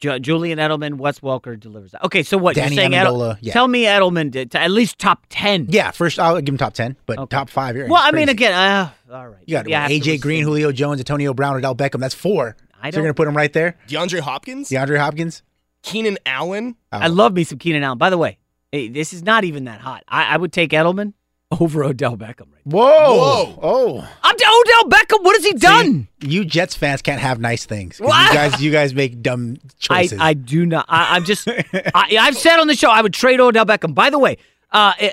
[0.00, 2.04] Ju- Julian Edelman, Wes Welker delivers that.
[2.04, 2.94] Okay, so what Danny you're saying?
[2.94, 3.52] Edel- Amendola, yeah.
[3.52, 5.66] Tell me Edelman did to at least top ten.
[5.68, 7.76] Yeah, first I'll give him top ten, but top five.
[7.76, 9.44] You're Well, I mean, again, uh, all right.
[9.46, 10.42] you got Maybe I have to AJ Green.
[10.42, 12.00] Julio Jones, Antonio Brown, Odell Beckham.
[12.00, 12.56] That's four.
[12.82, 13.78] I so you're gonna put him right there.
[13.86, 15.42] DeAndre Hopkins, DeAndre Hopkins.
[15.82, 16.74] Keenan Allen.
[16.90, 17.98] I love me some Keenan Allen.
[17.98, 18.38] By the way,
[18.72, 20.02] hey, this is not even that hot.
[20.08, 21.12] I, I would take Edelman
[21.60, 22.48] over Odell Beckham.
[22.52, 23.46] Right Whoa!
[23.46, 23.58] Whoa.
[23.62, 25.22] Oh, I'm Odell Beckham.
[25.22, 26.08] What has he done?
[26.20, 27.98] you Jets fans can't have nice things.
[27.98, 28.28] What?
[28.28, 29.56] You guys, you guys make dumb
[29.90, 30.18] I, choices.
[30.20, 30.86] I do not.
[30.88, 31.48] I, I'm just.
[31.48, 33.94] I, I've said on the show I would trade Odell Beckham.
[33.94, 34.38] By the way,
[34.70, 35.12] uh, eh,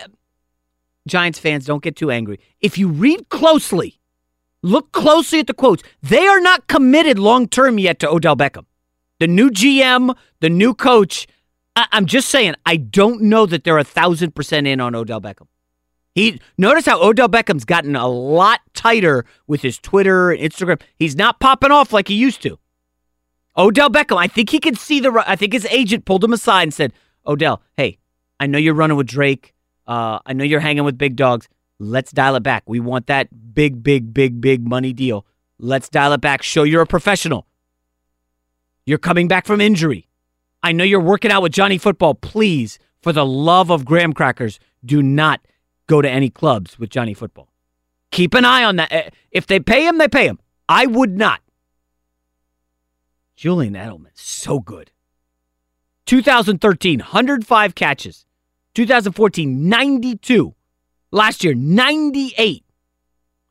[1.07, 2.39] Giants fans don't get too angry.
[2.61, 3.99] If you read closely,
[4.61, 5.83] look closely at the quotes.
[6.01, 8.65] They are not committed long term yet to Odell Beckham.
[9.19, 11.27] The new GM, the new coach.
[11.75, 12.55] I, I'm just saying.
[12.65, 15.47] I don't know that they're a thousand percent in on Odell Beckham.
[16.15, 20.81] He notice how Odell Beckham's gotten a lot tighter with his Twitter and Instagram.
[20.97, 22.59] He's not popping off like he used to.
[23.57, 25.23] Odell Beckham, I think he can see the.
[25.25, 26.93] I think his agent pulled him aside and said,
[27.25, 27.97] "Odell, hey,
[28.39, 29.53] I know you're running with Drake.
[29.85, 31.47] Uh, I know you're hanging with big dogs.
[31.79, 32.63] Let's dial it back.
[32.67, 35.25] We want that big, big, big, big money deal.
[35.57, 36.41] Let's dial it back.
[36.41, 37.47] Show you're a professional.
[38.85, 40.07] You're coming back from injury.
[40.63, 42.15] I know you're working out with Johnny Football.
[42.15, 45.41] Please, for the love of graham crackers, do not
[45.89, 47.51] go to any clubs with Johnny Football.
[48.11, 48.91] Keep an eye on that.
[48.91, 50.39] Eh, If they pay him, they pay him.
[50.69, 51.41] I would not.
[53.35, 54.91] Julian Edelman, so good.
[56.05, 58.25] 2013, 105 catches.
[58.75, 60.53] 2014, 92.
[61.11, 62.63] Last year, 98.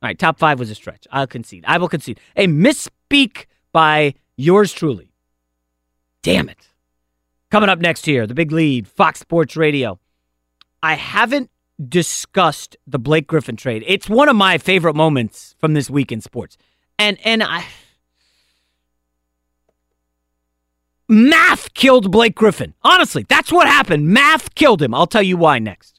[0.01, 1.07] All right, top five was a stretch.
[1.11, 1.65] I'll concede.
[1.67, 2.19] I will concede.
[2.37, 5.11] A misspeak by yours truly.
[6.23, 6.69] Damn it.
[7.51, 9.99] Coming up next here, the big lead, Fox Sports Radio.
[10.81, 11.49] I haven't
[11.87, 13.83] discussed the Blake Griffin trade.
[13.87, 16.57] It's one of my favorite moments from this week in sports.
[16.97, 17.65] And and I
[21.11, 22.75] Math killed Blake Griffin.
[22.83, 24.09] Honestly, that's what happened.
[24.09, 24.93] Math killed him.
[24.93, 25.98] I'll tell you why next.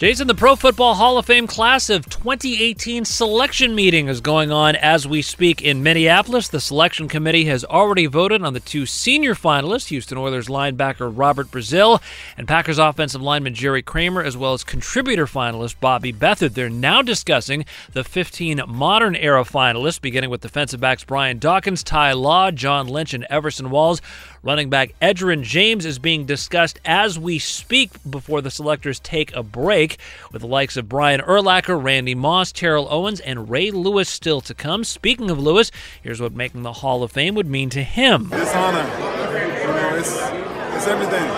[0.00, 4.74] Jason, the Pro Football Hall of Fame class of 2018 selection meeting is going on
[4.76, 6.48] as we speak in Minneapolis.
[6.48, 11.48] The selection committee has already voted on the two senior finalists, Houston Oilers linebacker Robert
[11.48, 12.00] Brazile
[12.38, 16.54] and Packers offensive lineman Jerry Kramer, as well as contributor finalist Bobby Beathard.
[16.54, 22.14] They're now discussing the 15 modern era finalists, beginning with defensive backs Brian Dawkins, Ty
[22.14, 24.00] Law, John Lynch, and Everson Walls.
[24.42, 29.42] Running back Edgerrin James is being discussed as we speak before the selectors take a
[29.42, 29.98] break,
[30.32, 34.54] with the likes of Brian Urlacher, Randy Moss, Terrell Owens, and Ray Lewis still to
[34.54, 34.82] come.
[34.82, 35.70] Speaking of Lewis,
[36.02, 38.30] here's what making the Hall of Fame would mean to him.
[38.32, 38.80] It's honor.
[38.80, 41.28] You know, it's it's everything.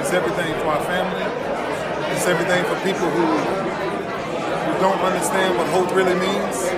[0.00, 1.24] It's everything for our family.
[2.16, 6.70] It's everything for people who who don't understand what hope really means.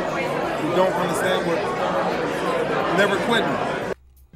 [0.58, 3.75] Who don't understand what never quitting.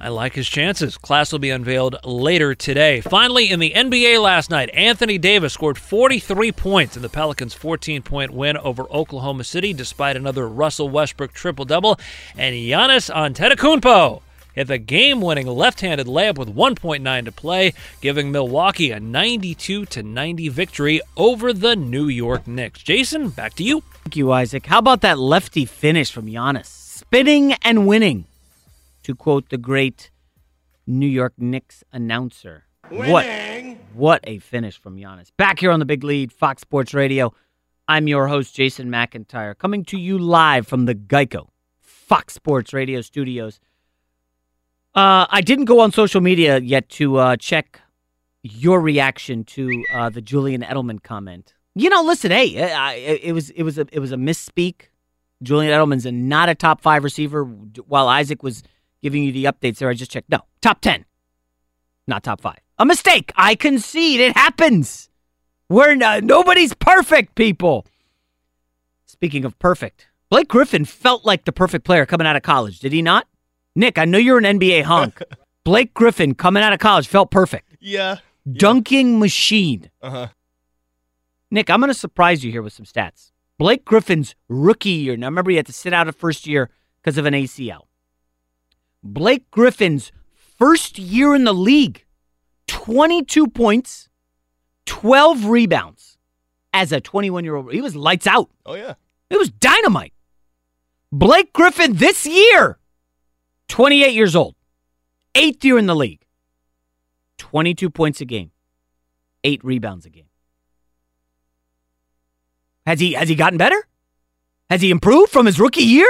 [0.03, 0.97] I like his chances.
[0.97, 3.03] Class will be unveiled later today.
[3.03, 8.01] Finally, in the NBA last night, Anthony Davis scored 43 points in the Pelicans' 14
[8.01, 12.01] point win over Oklahoma City, despite another Russell Westbrook triple double.
[12.35, 14.23] And Giannis Antetokounmpo
[14.55, 19.85] hit the game winning left handed layup with 1.9 to play, giving Milwaukee a 92
[20.03, 22.83] 90 victory over the New York Knicks.
[22.83, 23.83] Jason, back to you.
[24.05, 24.65] Thank you, Isaac.
[24.65, 26.67] How about that lefty finish from Giannis?
[26.67, 28.25] Spinning and winning.
[29.11, 30.13] To quote the great
[30.87, 32.67] New York Knicks announcer.
[32.91, 33.27] What,
[33.93, 35.33] what a finish from Giannis.
[35.37, 37.35] Back here on the big lead, Fox Sports Radio.
[37.89, 41.49] I'm your host, Jason McIntyre, coming to you live from the Geico
[41.81, 43.59] Fox Sports Radio studios.
[44.95, 47.81] Uh, I didn't go on social media yet to uh, check
[48.45, 51.53] your reaction to uh, the Julian Edelman comment.
[51.75, 52.95] You know, listen, hey, I, I-
[53.25, 54.83] it was it was a it was a misspeak.
[55.43, 57.45] Julian Edelman's a, not a top five receiver.
[57.45, 58.63] While Isaac was
[59.03, 60.31] giving you the updates there, I just checked.
[60.31, 61.05] No, top ten,
[62.07, 62.59] not top five.
[62.79, 63.33] A mistake.
[63.37, 64.21] I concede.
[64.21, 65.11] It happens.
[65.69, 67.87] We're no, nobody's perfect, people.
[69.07, 72.93] Speaking of perfect, Blake Griffin felt like the perfect player coming out of college, did
[72.93, 73.27] he not?
[73.77, 75.21] Nick, I know you're an NBA honk.
[75.65, 77.77] Blake Griffin coming out of college felt perfect.
[77.81, 78.17] Yeah.
[78.51, 79.91] Dunking machine.
[80.01, 80.29] Uh huh.
[81.51, 83.33] Nick, I'm going to surprise you here with some stats.
[83.59, 85.17] Blake Griffin's rookie year.
[85.17, 86.71] Now, remember, he had to sit out a first year
[87.03, 87.83] because of an ACL.
[89.03, 90.13] Blake Griffin's
[90.59, 92.05] first year in the league
[92.67, 94.09] 22 points,
[94.87, 96.19] 12 rebounds
[96.73, 97.73] as a 21 year old.
[97.73, 98.51] He was lights out.
[98.65, 98.95] Oh yeah.
[99.29, 100.13] It was dynamite.
[101.13, 102.79] Blake Griffin this year,
[103.69, 104.55] 28 years old,
[105.35, 106.25] eighth year in the league,
[107.39, 108.53] 22 points a game,
[109.43, 110.27] eight rebounds a game.
[112.87, 113.87] Has he has he gotten better?
[114.69, 116.07] Has he improved from his rookie year?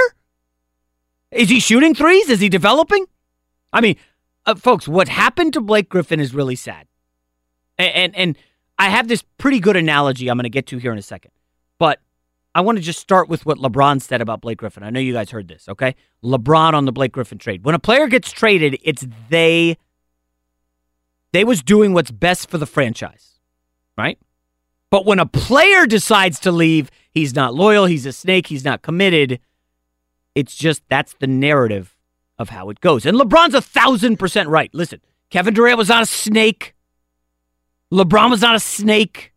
[1.31, 2.29] Is he shooting threes?
[2.29, 3.05] Is he developing?
[3.71, 3.95] I mean,
[4.45, 6.87] uh, folks, what happened to Blake Griffin is really sad.
[7.77, 8.37] And, and and
[8.77, 11.31] I have this pretty good analogy I'm going to get to here in a second.
[11.77, 11.99] But
[12.53, 14.83] I want to just start with what LeBron said about Blake Griffin.
[14.83, 15.95] I know you guys heard this, okay?
[16.23, 17.63] LeBron on the Blake Griffin trade.
[17.63, 19.77] When a player gets traded, it's they
[21.31, 23.39] they was doing what's best for the franchise,
[23.97, 24.19] right?
[24.89, 28.81] But when a player decides to leave, he's not loyal, he's a snake, he's not
[28.81, 29.39] committed.
[30.35, 31.95] It's just that's the narrative
[32.37, 33.05] of how it goes.
[33.05, 34.73] And LeBron's a thousand percent right.
[34.73, 36.75] Listen, Kevin Durant was not a snake.
[37.91, 39.33] LeBron was not a snake.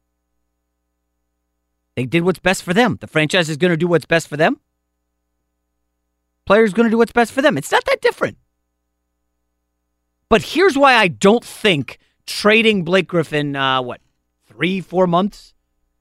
[1.96, 2.98] They did what's best for them.
[3.00, 4.60] The franchise is going to do what's best for them.
[6.46, 7.56] Players going to do what's best for them.
[7.56, 8.36] It's not that different.
[10.28, 14.00] But here's why I don't think trading Blake Griffin, uh, what,
[14.46, 15.54] three, four months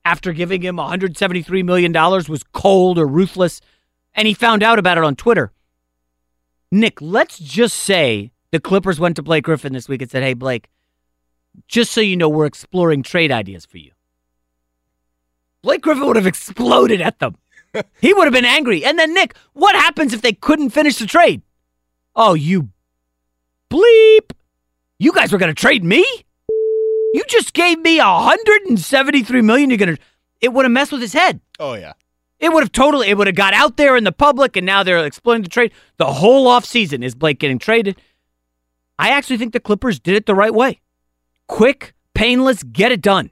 [0.05, 3.61] after giving him $173 million was cold or ruthless.
[4.15, 5.51] And he found out about it on Twitter.
[6.71, 10.33] Nick, let's just say the Clippers went to Blake Griffin this week and said, hey,
[10.33, 10.69] Blake,
[11.67, 13.91] just so you know, we're exploring trade ideas for you.
[15.61, 17.35] Blake Griffin would have exploded at them.
[18.01, 18.83] he would have been angry.
[18.83, 21.41] And then, Nick, what happens if they couldn't finish the trade?
[22.15, 22.69] Oh, you
[23.69, 24.31] bleep.
[24.99, 26.05] You guys were going to trade me?
[27.13, 29.69] You just gave me 173 million.
[29.69, 30.01] You're going to,
[30.41, 31.39] it would have messed with his head.
[31.59, 31.93] Oh, yeah.
[32.43, 34.83] It would have totally, it would have got out there in the public, and now
[34.83, 35.71] they're exploring the trade.
[35.95, 37.95] The whole offseason is Blake getting traded.
[38.99, 40.81] I actually think the Clippers did it the right way.
[41.47, 43.31] Quick, painless, get it done.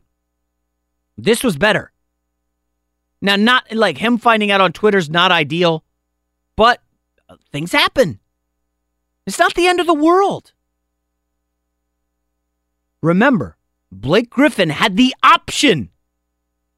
[1.17, 1.91] This was better.
[3.21, 5.83] Now, not like him finding out on Twitter's not ideal,
[6.55, 6.81] but
[7.51, 8.21] things happen.
[9.27, 10.53] It's not the end of the world.
[13.01, 13.57] Remember,
[13.91, 15.89] Blake Griffin had the option.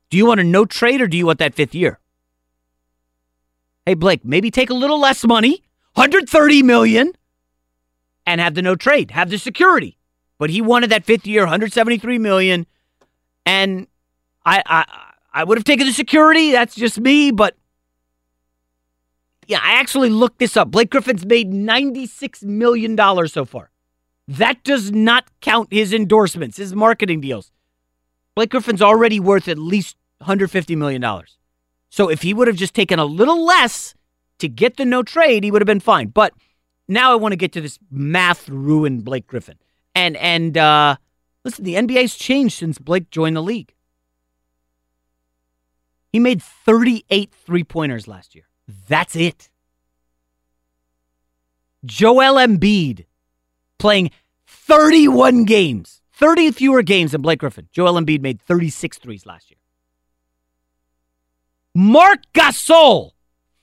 [0.10, 2.00] Do you want a no trade or do you want that fifth year?
[3.86, 5.64] Hey Blake, maybe take a little less money,
[5.96, 7.14] 130 million,
[8.26, 9.98] and have the no trade, have the security.
[10.38, 12.66] But he wanted that fifth year, 173 million,
[13.46, 13.88] and
[14.46, 14.86] I I
[15.34, 16.52] I would have taken the security.
[16.52, 17.56] That's just me, but
[19.48, 20.72] yeah, I actually looked this up.
[20.72, 22.98] Blake Griffin's made $96 million
[23.28, 23.72] so far.
[24.28, 27.52] That does not count his endorsements, his marketing deals.
[28.36, 31.04] Blake Griffin's already worth at least $150 million.
[31.94, 33.94] So if he would have just taken a little less
[34.40, 36.08] to get the no trade, he would have been fine.
[36.08, 36.34] But
[36.88, 39.60] now I want to get to this math ruined Blake Griffin.
[39.94, 40.96] And and uh
[41.46, 43.76] listen, the NBA's changed since Blake joined the league.
[46.12, 48.46] He made 38 three-pointers last year.
[48.88, 49.52] That's it.
[51.86, 53.06] Joel Embiid
[53.78, 54.10] playing
[54.48, 57.70] 31 games, 30 fewer games than Blake Griffin.
[57.72, 59.60] Joel Embiid made 36 threes last year.
[61.76, 63.12] Marc Gasol,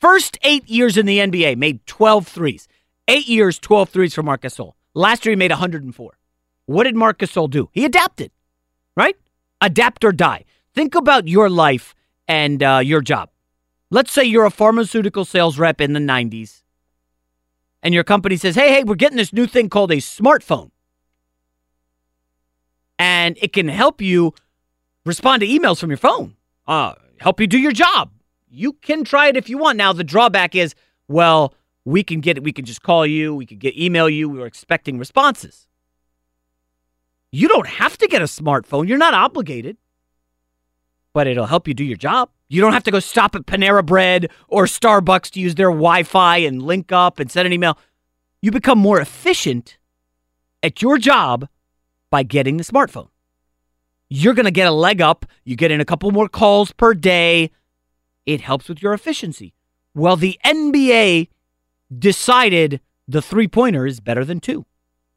[0.00, 2.66] first eight years in the NBA, made 12 threes.
[3.06, 4.72] Eight years, 12 threes for Marc Gasol.
[4.94, 6.18] Last year, he made 104.
[6.66, 7.68] What did Marc Gasol do?
[7.72, 8.30] He adapted,
[8.96, 9.16] right?
[9.60, 10.44] Adapt or die.
[10.74, 11.94] Think about your life
[12.26, 13.30] and uh, your job.
[13.90, 16.62] Let's say you're a pharmaceutical sales rep in the 90s,
[17.82, 20.70] and your company says, hey, hey, we're getting this new thing called a smartphone.
[22.98, 24.34] And it can help you
[25.04, 28.10] respond to emails from your phone, uh, help you do your job.
[28.48, 29.78] You can try it if you want.
[29.78, 30.74] Now, the drawback is,
[31.06, 34.28] well, we can get it, we can just call you, we could get email you,
[34.28, 35.66] we were expecting responses.
[37.30, 39.76] You don't have to get a smartphone, you're not obligated,
[41.12, 42.30] but it'll help you do your job.
[42.48, 46.02] You don't have to go stop at Panera Bread or Starbucks to use their Wi
[46.02, 47.78] Fi and link up and send an email.
[48.42, 49.78] You become more efficient
[50.62, 51.48] at your job
[52.10, 53.09] by getting the smartphone.
[54.12, 55.24] You're going to get a leg up.
[55.44, 57.52] You get in a couple more calls per day.
[58.26, 59.54] It helps with your efficiency.
[59.94, 61.28] Well, the NBA
[61.96, 64.66] decided the three pointer is better than two.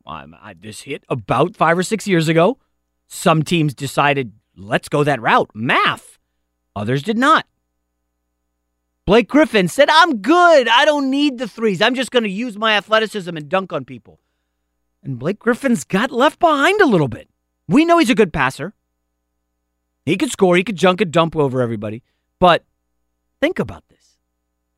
[0.06, 2.60] Um, I, this hit about five or six years ago.
[3.08, 5.50] Some teams decided, let's go that route.
[5.56, 6.20] Math.
[6.76, 7.48] Others did not.
[9.06, 10.68] Blake Griffin said, I'm good.
[10.68, 11.82] I don't need the threes.
[11.82, 14.20] I'm just going to use my athleticism and dunk on people.
[15.04, 17.28] And Blake Griffin's got left behind a little bit.
[17.68, 18.74] We know he's a good passer.
[20.06, 22.04] He could score, he could junk a dump over everybody.
[22.40, 22.66] But
[23.42, 24.18] think about this.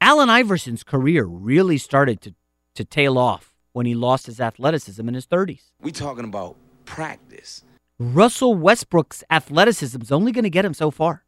[0.01, 2.35] Allen Iverson's career really started to,
[2.75, 5.71] to tail off when he lost his athleticism in his 30s.
[5.81, 7.63] We talking about practice.
[7.97, 11.23] Russell Westbrook's athleticism is only going to get him so far.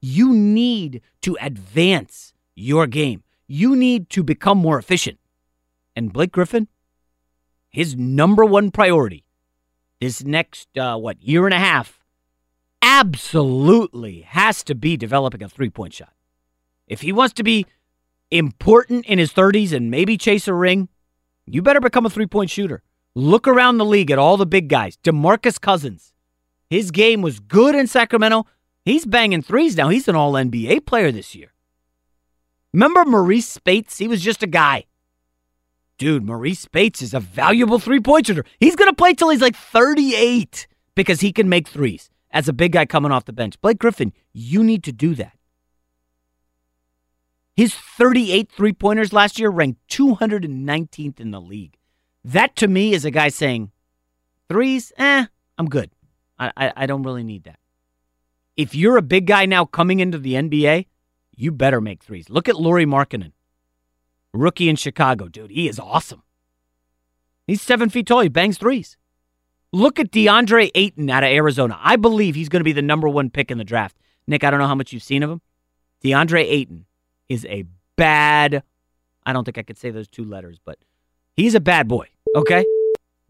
[0.00, 3.22] You need to advance your game.
[3.46, 5.18] You need to become more efficient.
[5.96, 6.68] And Blake Griffin,
[7.70, 9.24] his number one priority
[10.04, 12.03] this next, uh, what, year and a half,
[12.84, 16.12] absolutely has to be developing a three point shot.
[16.86, 17.66] If he wants to be
[18.30, 20.90] important in his 30s and maybe chase a ring,
[21.46, 22.82] you better become a three point shooter.
[23.14, 24.98] Look around the league at all the big guys.
[24.98, 26.12] DeMarcus Cousins.
[26.68, 28.46] His game was good in Sacramento.
[28.84, 29.88] He's banging threes now.
[29.88, 31.52] He's an all NBA player this year.
[32.72, 33.96] Remember Marreese Speights?
[33.98, 34.84] He was just a guy.
[35.96, 38.44] Dude, Marreese Speights is a valuable three point shooter.
[38.60, 42.52] He's going to play till he's like 38 because he can make threes as a
[42.52, 43.58] big guy coming off the bench.
[43.62, 45.38] Blake Griffin, you need to do that.
[47.56, 51.78] His 38 three pointers last year ranked 219th in the league.
[52.24, 53.70] That to me is a guy saying,
[54.48, 55.90] threes, eh, I'm good.
[56.36, 57.60] I, I, I don't really need that.
[58.56, 60.86] If you're a big guy now coming into the NBA,
[61.36, 62.28] you better make threes.
[62.28, 63.32] Look at Lauri Markkanen,
[64.32, 65.28] rookie in Chicago.
[65.28, 66.24] Dude, he is awesome.
[67.46, 68.20] He's seven feet tall.
[68.20, 68.96] He bangs threes.
[69.74, 71.76] Look at DeAndre Ayton out of Arizona.
[71.82, 73.96] I believe he's going to be the number one pick in the draft.
[74.24, 75.40] Nick, I don't know how much you've seen of him.
[76.04, 76.86] DeAndre Ayton
[77.28, 77.64] is a
[77.96, 78.62] bad,
[79.26, 80.78] I don't think I could say those two letters, but
[81.34, 82.06] he's a bad boy,
[82.36, 82.64] okay?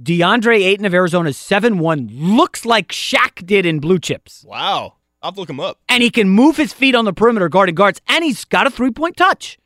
[0.02, 4.44] DeAndre Ayton of Arizona is 7 1, looks like Shaq did in Blue Chips.
[4.46, 4.96] Wow.
[5.22, 5.78] I'll have to look him up.
[5.88, 8.70] And he can move his feet on the perimeter guarding guards, and he's got a
[8.70, 9.56] three point touch.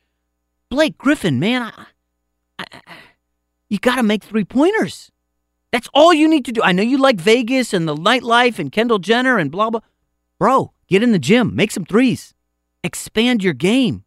[0.69, 1.73] Blake Griffin, man,
[2.57, 2.79] I, I,
[3.67, 5.11] you got to make three pointers.
[5.71, 6.61] That's all you need to do.
[6.63, 9.81] I know you like Vegas and the nightlife and Kendall Jenner and blah, blah.
[10.39, 12.33] Bro, get in the gym, make some threes,
[12.83, 14.03] expand your game.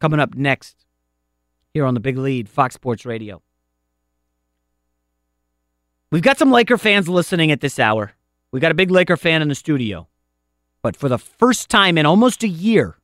[0.00, 0.86] Coming up next
[1.74, 3.42] here on the Big Lead, Fox Sports Radio.
[6.10, 8.12] We've got some Laker fans listening at this hour.
[8.52, 10.08] We got a big Laker fan in the studio.
[10.82, 12.96] But for the first time in almost a year,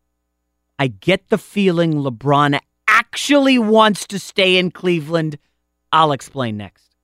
[0.79, 2.59] I get the feeling LeBron
[3.15, 5.39] actually wants to stay in Cleveland.
[5.93, 6.91] I'll explain next.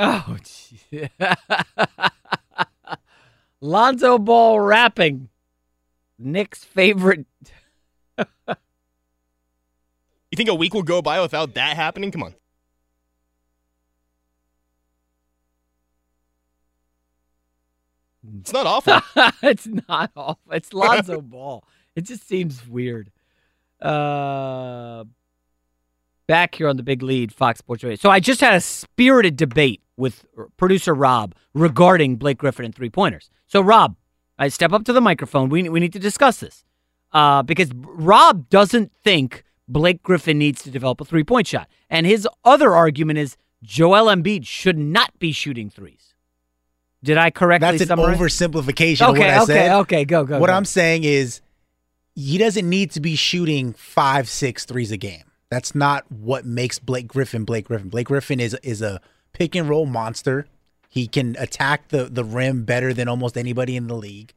[0.00, 1.08] Oh, gee.
[3.60, 5.28] Lonzo Ball rapping.
[6.18, 7.26] Nick's favorite.
[10.30, 12.12] You think a week will go by without that happening?
[12.12, 12.34] Come on.
[18.40, 19.00] It's not awful.
[19.42, 20.38] it's not awful.
[20.52, 21.64] It's Lonzo Ball.
[21.94, 23.10] It just seems weird.
[23.80, 25.04] Uh,
[26.26, 27.96] back here on the big lead, Fox Sports Radio.
[27.96, 30.24] So I just had a spirited debate with
[30.56, 33.30] producer Rob regarding Blake Griffin and three pointers.
[33.46, 33.96] So Rob,
[34.38, 35.48] I step up to the microphone.
[35.48, 36.64] We we need to discuss this
[37.12, 42.06] uh, because Rob doesn't think Blake Griffin needs to develop a three point shot, and
[42.06, 46.14] his other argument is Joel Embiid should not be shooting threes.
[47.02, 48.18] Did I correctly That's an summarize?
[48.18, 49.72] oversimplification of what Okay, I okay, said.
[49.80, 50.52] okay, go, go, What go.
[50.52, 51.40] I'm saying is
[52.14, 55.22] he doesn't need to be shooting five, six threes a game.
[55.50, 57.88] That's not what makes Blake Griffin Blake Griffin.
[57.88, 59.00] Blake Griffin is is a
[59.32, 60.46] pick and roll monster.
[60.88, 64.34] He can attack the the rim better than almost anybody in the league.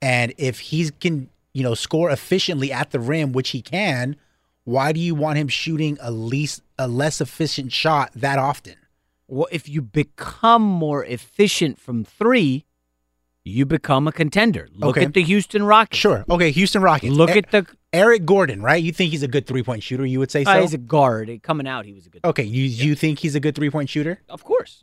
[0.00, 4.16] And if he can, you know, score efficiently at the rim, which he can,
[4.64, 8.74] why do you want him shooting a least a less efficient shot that often?
[9.28, 12.64] Well, if you become more efficient from three,
[13.44, 14.68] you become a contender.
[14.74, 15.06] Look Okay.
[15.06, 15.98] at the Houston Rockets.
[15.98, 16.24] Sure.
[16.30, 17.12] Okay, Houston Rockets.
[17.14, 17.66] Look E- at the.
[17.94, 18.82] Eric Gordon, right?
[18.82, 20.06] You think he's a good three point shooter?
[20.06, 20.50] You would say so.
[20.52, 21.30] Uh, he's a guard.
[21.42, 22.24] Coming out, he was a good.
[22.24, 24.20] okay, you you think he's a good three point shooter?
[24.30, 24.82] Of course.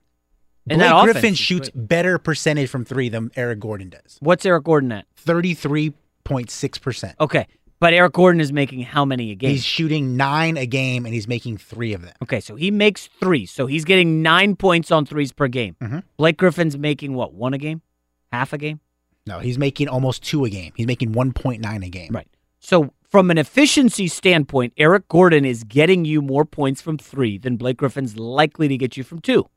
[0.69, 1.87] And Blake Griffin shoots great.
[1.87, 4.17] better percentage from three than Eric Gordon does.
[4.19, 5.05] What's Eric Gordon at?
[5.15, 5.93] Thirty three
[6.23, 7.15] point six percent.
[7.19, 7.47] Okay,
[7.80, 9.51] but Eric Gordon is making how many a game?
[9.51, 12.14] He's shooting nine a game, and he's making three of them.
[12.23, 13.45] okay, so he makes three.
[13.45, 15.76] So he's getting nine points on threes per game.
[15.81, 15.99] Mm-hmm.
[16.18, 17.34] Blake Griffin's making what?
[17.34, 17.81] One a game?
[18.31, 18.80] Half a game?
[19.26, 20.73] No, he's making almost two a game.
[20.76, 22.11] He's making one point nine a game.
[22.14, 22.27] Right.
[22.60, 27.57] So from an efficiency standpoint, Eric Gordon is getting you more points from three than
[27.57, 29.49] Blake Griffin's likely to get you from two.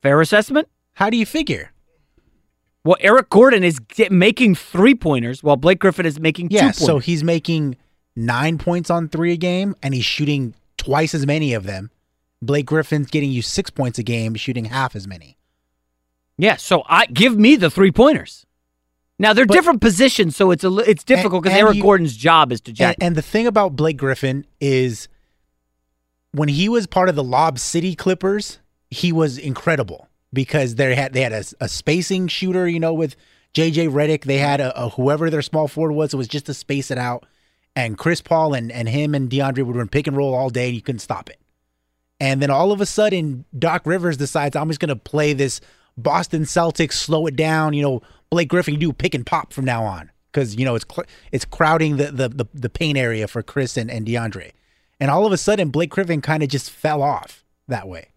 [0.00, 0.68] Fair assessment?
[0.94, 1.72] How do you figure?
[2.84, 3.78] Well, Eric Gordon is
[4.10, 6.84] making three pointers while Blake Griffin is making two Yeah, pointers.
[6.86, 7.76] so he's making
[8.14, 11.90] nine points on three a game, and he's shooting twice as many of them.
[12.42, 15.38] Blake Griffin's getting you six points a game, shooting half as many.
[16.36, 18.44] Yeah, so I give me the three pointers.
[19.18, 22.60] Now they're different positions, so it's a it's difficult because Eric you- Gordon's job is
[22.62, 22.96] to jack.
[23.00, 25.08] And, and the thing about Blake Griffin is
[26.32, 28.58] when he was part of the Lob City Clippers,
[28.90, 33.16] he was incredible because they had they had a, a spacing shooter, you know, with
[33.54, 34.24] JJ Redick.
[34.24, 36.12] They had a, a whoever their small forward was.
[36.12, 37.24] It was just to space it out.
[37.76, 40.66] And Chris Paul and, and him and DeAndre would run pick and roll all day,
[40.66, 41.40] and you couldn't stop it.
[42.20, 45.60] And then all of a sudden, Doc Rivers decides I'm just going to play this
[45.96, 47.74] Boston Celtics, slow it down.
[47.74, 50.74] You know, Blake Griffin, you do pick and pop from now on because you know
[50.74, 54.52] it's cl- it's crowding the the the, the paint area for Chris and, and DeAndre.
[55.00, 58.08] And all of a sudden, Blake Griffin kind of just fell off that way.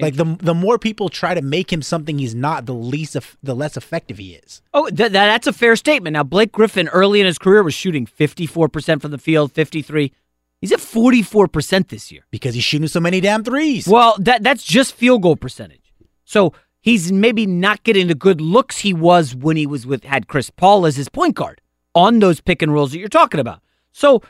[0.00, 3.54] Like the the more people try to make him something he's not, the least the
[3.54, 4.62] less effective he is.
[4.72, 6.14] Oh, th- that's a fair statement.
[6.14, 10.12] Now, Blake Griffin early in his career was shooting 54% from the field, 53.
[10.60, 12.22] He's at 44% this year.
[12.30, 13.86] Because he's shooting so many damn threes.
[13.86, 15.92] Well, that that's just field goal percentage.
[16.24, 20.28] So he's maybe not getting the good looks he was when he was with had
[20.28, 21.60] Chris Paul as his point guard
[21.94, 23.60] on those pick and rolls that you're talking about.
[23.92, 24.22] So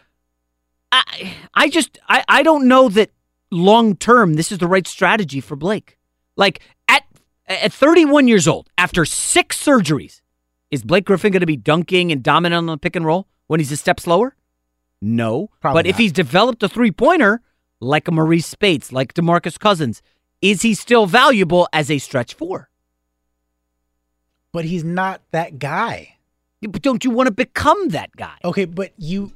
[0.93, 3.11] I I just I, I don't know that
[3.50, 5.98] long term this is the right strategy for Blake.
[6.36, 7.04] Like at
[7.46, 10.20] at 31 years old, after six surgeries,
[10.70, 13.60] is Blake Griffin going to be dunking and dominant on the pick and roll when
[13.60, 14.36] he's a step slower?
[15.00, 15.50] No.
[15.60, 17.40] Probably but if he's developed a three pointer
[17.80, 20.02] like a Marreese Speights, like DeMarcus Cousins,
[20.42, 22.68] is he still valuable as a stretch four?
[24.52, 26.16] But he's not that guy.
[26.60, 28.36] But don't you want to become that guy?
[28.44, 29.32] Okay, but you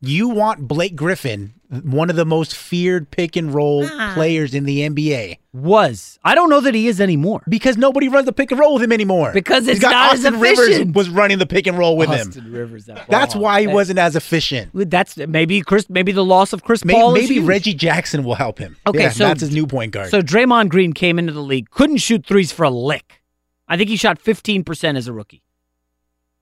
[0.00, 1.52] you want Blake Griffin,
[1.82, 4.12] one of the most feared pick and roll Ah.
[4.14, 5.36] players in the NBA.
[5.52, 6.18] Was.
[6.24, 7.42] I don't know that he is anymore.
[7.48, 9.32] Because nobody runs the pick and roll with him anymore.
[9.32, 10.96] Because He's it's got not as Austin Rivers efficient.
[10.96, 12.28] was running the pick and roll with him.
[12.28, 12.86] Austin Rivers.
[12.86, 13.42] That That's ball.
[13.42, 14.70] why he That- wasn't as efficient.
[14.74, 15.86] That's maybe Chris.
[15.90, 17.14] Maybe the loss of Chris Maybe, Paul.
[17.16, 17.46] is maybe huge.
[17.46, 18.76] Reggie Jackson will help him.
[18.86, 20.10] Okay, Yeah, so that's his new point guard.
[20.10, 23.22] So Draymond Green came into the league, couldn't shoot threes for a lick.
[23.68, 25.42] I think he shot 15% as a rookie.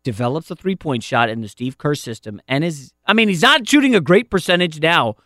[0.08, 3.42] Develops a three point shot in the Steve Kerr system, and is I mean he's
[3.42, 5.16] not shooting a great percentage now,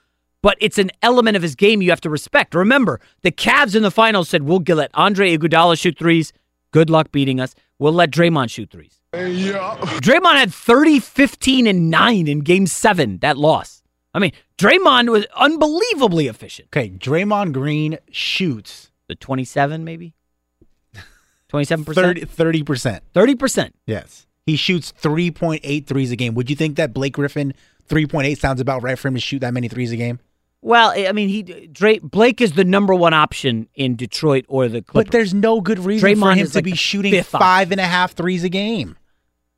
[0.43, 2.53] but it's an element of his game you have to respect.
[2.53, 6.33] Remember, the Cavs in the finals said we'll let Andre Iguodala shoot threes.
[6.73, 7.55] Good luck beating us.
[7.79, 9.01] We'll let Draymond shoot threes.
[9.15, 9.77] Yeah.
[10.03, 13.85] Draymond had 30, 15, and 9 in game seven, that loss.
[14.13, 16.71] I mean, Draymond was unbelievably efficient.
[16.71, 20.15] okay, Draymond Green shoots The 27, maybe?
[21.53, 22.29] 27%?
[22.29, 23.05] 30 percent.
[23.15, 23.71] 30%.
[23.87, 24.27] Yes.
[24.47, 26.35] He shoots 3.8 threes a game.
[26.35, 27.55] Would you think that Blake Griffin
[27.89, 30.19] 3.8 sounds about right for him to shoot that many threes a game?
[30.64, 34.81] Well, I mean, he Dra- Blake is the number one option in Detroit or the
[34.81, 35.06] Clippers.
[35.06, 38.12] But there's no good reason for him to like be shooting five and a half
[38.12, 38.97] threes a game.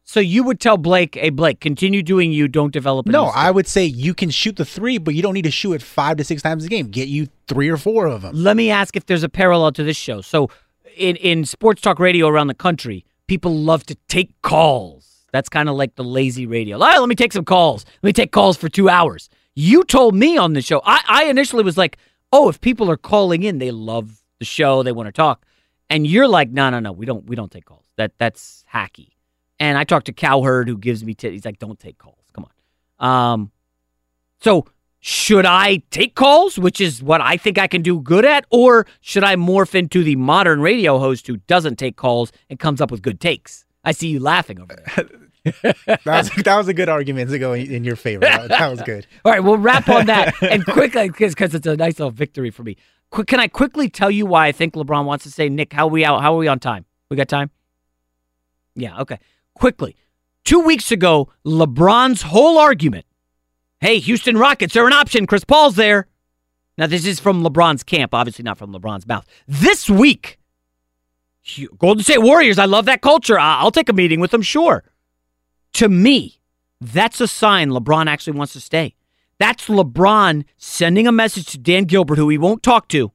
[0.05, 3.07] so you would tell Blake, hey, Blake, continue doing you, don't develop.
[3.07, 5.75] No, I would say you can shoot the three, but you don't need to shoot
[5.75, 6.89] it five to six times a game.
[6.89, 8.35] Get you three or four of them.
[8.35, 10.23] Let me ask if there's a parallel to this show.
[10.23, 10.49] So,
[10.97, 15.27] in in sports talk radio around the country, people love to take calls.
[15.33, 16.79] That's kind of like the lazy radio.
[16.81, 17.85] "Ah, let me take some calls.
[18.03, 19.29] Let me take calls for two hours.
[19.55, 20.81] You told me on the show.
[20.85, 21.97] I, I initially was like,
[22.33, 25.47] oh, if people are calling in, they love the show, they want to talk,
[25.89, 27.85] and you're like, no, no, no, we don't, we don't take calls.
[27.97, 29.11] That that's hacky.
[29.61, 32.25] And I talked to Cowherd, who gives me, t- he's like, don't take calls.
[32.33, 32.47] Come
[32.99, 33.33] on.
[33.33, 33.53] Um,
[34.41, 34.67] so
[35.07, 38.87] should I take calls, which is what I think I can do good at, or
[39.03, 42.91] should I morph into the modern radio host who doesn't take calls and comes up
[42.91, 43.67] with good takes?
[43.85, 45.09] I see you laughing over there.
[45.45, 48.21] That was, that was a good argument to go in, in your favor.
[48.21, 49.07] That, that was good.
[49.27, 52.63] All right, we'll wrap on that and quickly because it's a nice little victory for
[52.63, 52.79] me.
[53.11, 55.75] Quick, can I quickly tell you why I think LeBron wants to say, Nick?
[55.75, 56.23] How are we out?
[56.23, 56.87] How are we on time?
[57.11, 57.51] We got time?
[58.75, 58.99] Yeah.
[59.01, 59.19] Okay.
[59.53, 59.97] Quickly.
[60.47, 63.05] Two weeks ago, LeBron's whole argument.
[63.85, 65.27] Hey, Houston Rockets are an option.
[65.27, 66.09] Chris Paul's there.
[66.79, 69.27] Now this is from LeBron's camp, obviously not from LeBron's mouth.
[69.47, 70.39] This week,
[71.77, 72.59] Golden State Warriors.
[72.59, 73.39] I love that culture.
[73.39, 74.41] I'll take a meeting with them.
[74.41, 74.85] Sure.
[75.75, 76.41] To me,
[76.81, 78.95] that's a sign LeBron actually wants to stay.
[79.39, 83.13] That's LeBron sending a message to Dan Gilbert, who he won't talk to.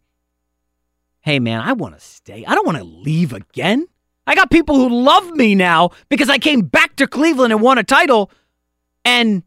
[1.22, 2.46] Hey, man, I want to stay.
[2.46, 3.88] I don't want to leave again.
[4.28, 7.80] I got people who love me now because I came back to Cleveland and won
[7.80, 8.30] a title.
[9.04, 9.42] And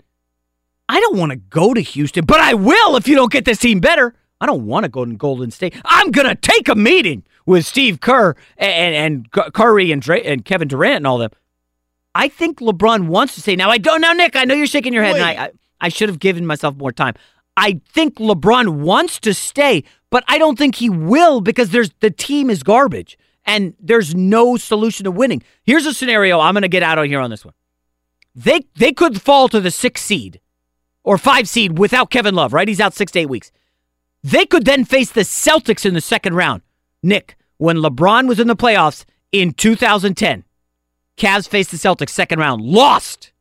[0.93, 3.59] I don't want to go to Houston, but I will if you don't get this
[3.59, 4.15] team better.
[4.43, 5.75] I don't want to go to Golden State.
[5.85, 8.95] I'm going to take a meeting with Steve Kerr and, and,
[9.35, 11.31] and Curry and, Dra- and Kevin Durant and all them.
[12.15, 13.71] I think LeBron wants to say now.
[13.71, 14.37] I don't now, Nick.
[14.37, 15.51] I know you're shaking your head, and I, I
[15.81, 17.15] I should have given myself more time.
[17.57, 22.11] I think LeBron wants to stay, but I don't think he will because there's the
[22.11, 23.17] team is garbage
[23.47, 25.43] and there's no solution to winning.
[25.65, 26.39] Here's a scenario.
[26.39, 27.55] I'm going to get out of here on this one.
[28.35, 30.41] They they could fall to the sixth seed
[31.05, 32.53] or five seed without Kevin Love.
[32.53, 32.69] Right?
[32.69, 33.51] He's out six to eight weeks.
[34.23, 36.63] They could then face the Celtics in the second round.
[37.03, 40.45] Nick, when LeBron was in the playoffs in 2010,
[41.17, 43.33] Cavs faced the Celtics second round, lost,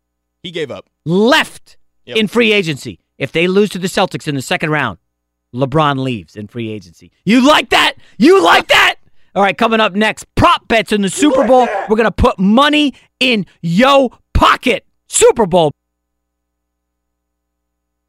[0.44, 0.90] He gave up.
[1.06, 2.18] left Yep.
[2.18, 3.00] in free agency.
[3.20, 4.98] If they lose to the Celtics in the second round,
[5.54, 7.12] LeBron leaves in free agency.
[7.26, 7.94] You like that?
[8.18, 8.96] You like that?
[9.36, 11.68] All right, coming up next, prop bets in the Super Bowl.
[11.88, 14.86] We're going to put money in yo pocket.
[15.08, 15.72] Super Bowl.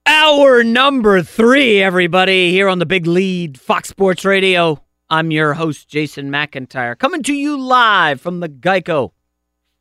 [0.04, 4.82] Hour number three, everybody, here on the big lead, Fox Sports Radio.
[5.08, 9.12] I'm your host, Jason McIntyre, coming to you live from the Geico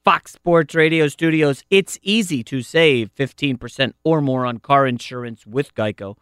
[0.04, 1.64] Fox Sports Radio studios.
[1.72, 6.18] It's easy to save 15% or more on car insurance with Geico.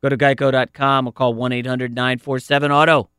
[0.00, 3.10] Go to geico.com or call 1 800 947 Auto.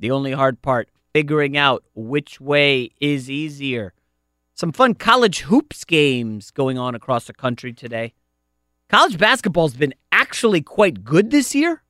[0.00, 3.92] The only hard part, figuring out which way is easier.
[4.54, 8.14] Some fun college hoops games going on across the country today.
[8.88, 11.82] College basketball's been actually quite good this year,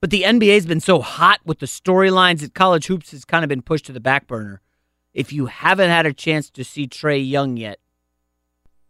[0.00, 3.48] but the NBA's been so hot with the storylines that college hoops has kind of
[3.50, 4.62] been pushed to the back burner.
[5.12, 7.78] If you haven't had a chance to see Trae Young yet,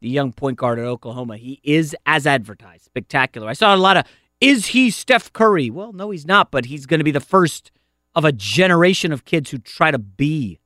[0.01, 3.49] the young point guard at Oklahoma, he is as advertised, spectacular.
[3.49, 4.05] I saw a lot of,
[4.40, 5.70] is he Steph Curry?
[5.70, 7.73] Well, no, he's not, but he's going to be the first
[8.15, 10.61] of a generation of kids who try to be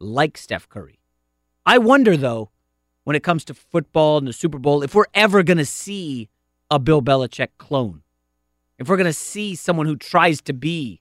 [0.00, 0.98] like Steph Curry.
[1.64, 2.50] I wonder, though,
[3.04, 6.28] when it comes to football and the Super Bowl, if we're ever going to see
[6.70, 8.02] a Bill Belichick clone,
[8.78, 11.00] if we're going to see someone who tries to be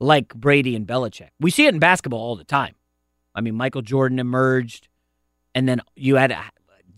[0.00, 1.30] like Brady and Belichick.
[1.40, 2.74] We see it in basketball all the time.
[3.34, 4.88] I mean, Michael Jordan emerged,
[5.54, 6.42] and then you had a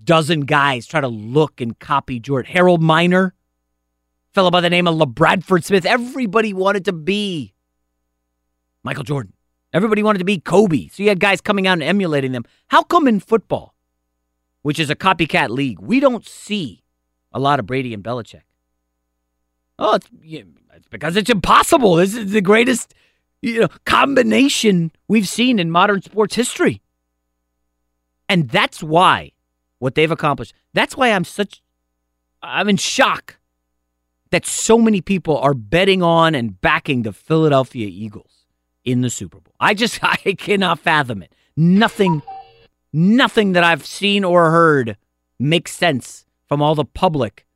[0.05, 2.51] dozen guys try to look and copy Jordan.
[2.51, 3.35] Harold Miner,
[4.33, 5.87] fellow by the name of LaBradford Smith.
[5.87, 7.55] Everybody wanted to be
[8.83, 9.33] Michael Jordan.
[9.73, 10.89] Everybody wanted to be Kobe.
[10.89, 12.45] So you had guys coming out and emulating them.
[12.69, 13.75] How come in football,
[14.67, 16.83] which is a copycat league, we don't see
[17.31, 18.43] a lot of Brady and Belichick?
[19.79, 21.95] Oh, it's, it's because it's impossible.
[21.95, 22.93] This is the greatest
[23.43, 26.83] you know, combination we've seen in modern sports history.
[28.29, 29.31] And that's why
[29.79, 30.53] what they've accomplished.
[30.75, 31.63] That's why I'm such
[32.43, 33.39] I'm in shock
[34.33, 38.47] that so many people are betting on and backing the Philadelphia Eagles
[38.85, 39.55] in the Super Bowl.
[39.61, 41.33] I just I cannot fathom it.
[41.57, 42.21] Nothing
[42.97, 44.97] nothing that I've seen or heard
[45.39, 47.47] makes sense from all the public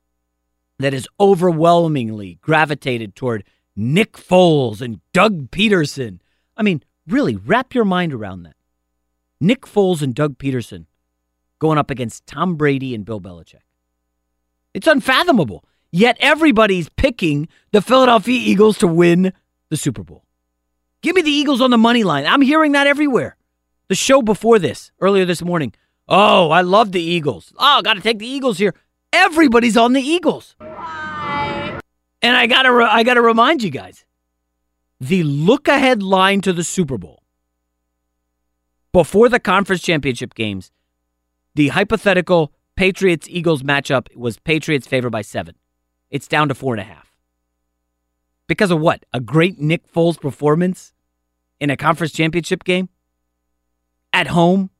[0.78, 3.44] that is overwhelmingly gravitated toward
[3.74, 6.20] Nick Foles and Doug Pederson.
[6.56, 8.56] I mean, really, wrap your mind around that.
[9.40, 10.84] Nick Foles and Doug Pederson
[11.58, 13.62] going up against Tom Brady and Bill Belichick.
[14.74, 15.64] It's unfathomable.
[15.90, 19.32] Yet everybody's picking the Philadelphia Eagles to win
[19.70, 20.24] the Super Bowl.
[21.02, 22.26] Give me the Eagles on the money line.
[22.26, 23.36] I'm hearing that everywhere.
[23.90, 25.74] The show before this, earlier this morning.
[26.08, 27.52] Oh, I love the Eagles.
[27.58, 28.72] Oh, got to take the Eagles here.
[29.12, 30.54] Everybody's on the Eagles.
[30.60, 34.04] And I gotta, re- I gotta remind you guys,
[35.00, 37.24] the look-ahead line to the Super Bowl
[38.92, 40.70] before the conference championship games,
[41.56, 45.56] the hypothetical Patriots Eagles matchup was Patriots favored by seven.
[46.10, 47.10] It's down to four and a half.
[48.46, 49.04] Because of what?
[49.12, 50.92] A great Nick Foles performance
[51.58, 52.88] in a conference championship game
[54.12, 54.70] at home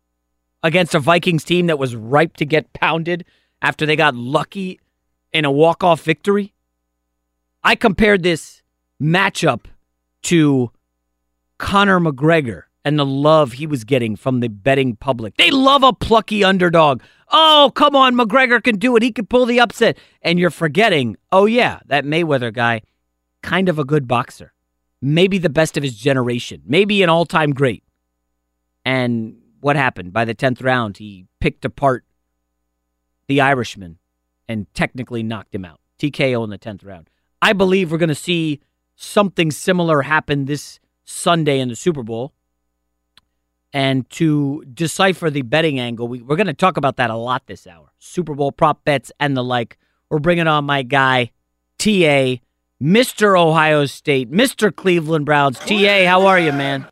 [0.63, 3.25] against a Vikings team that was ripe to get pounded
[3.63, 4.81] after they got lucky
[5.33, 6.53] in a walk-off victory.
[7.63, 8.63] I compared this
[9.01, 9.67] matchup
[10.25, 10.71] to
[11.59, 15.37] Conor McGregor and the love he was getting from the betting public.
[15.37, 17.03] They love a plucky underdog.
[17.31, 19.03] Oh, come on, McGregor can do it.
[19.03, 19.99] He can pull the upset.
[20.23, 22.83] And you're forgetting, oh, yeah, that Mayweather guy,
[23.43, 24.53] kind of a good boxer.
[25.03, 26.63] Maybe the best of his generation.
[26.67, 27.85] Maybe an all time great.
[28.85, 30.13] And what happened?
[30.13, 32.05] By the 10th round, he picked apart
[33.27, 33.99] the Irishman
[34.49, 35.81] and technically knocked him out.
[35.99, 37.11] TKO in the 10th round.
[37.43, 38.61] I believe we're going to see
[38.97, 42.33] something similar happen this Sunday in the Super Bowl.
[43.73, 47.47] And to decipher the betting angle, we, we're going to talk about that a lot
[47.47, 47.93] this hour.
[47.99, 49.79] Super Bowl prop bets and the like.
[50.09, 51.31] We're bringing on my guy,
[51.79, 52.39] TA,
[52.83, 53.39] Mr.
[53.39, 54.75] Ohio State, Mr.
[54.75, 55.59] Cleveland Browns.
[55.61, 56.87] TA, how are you, man?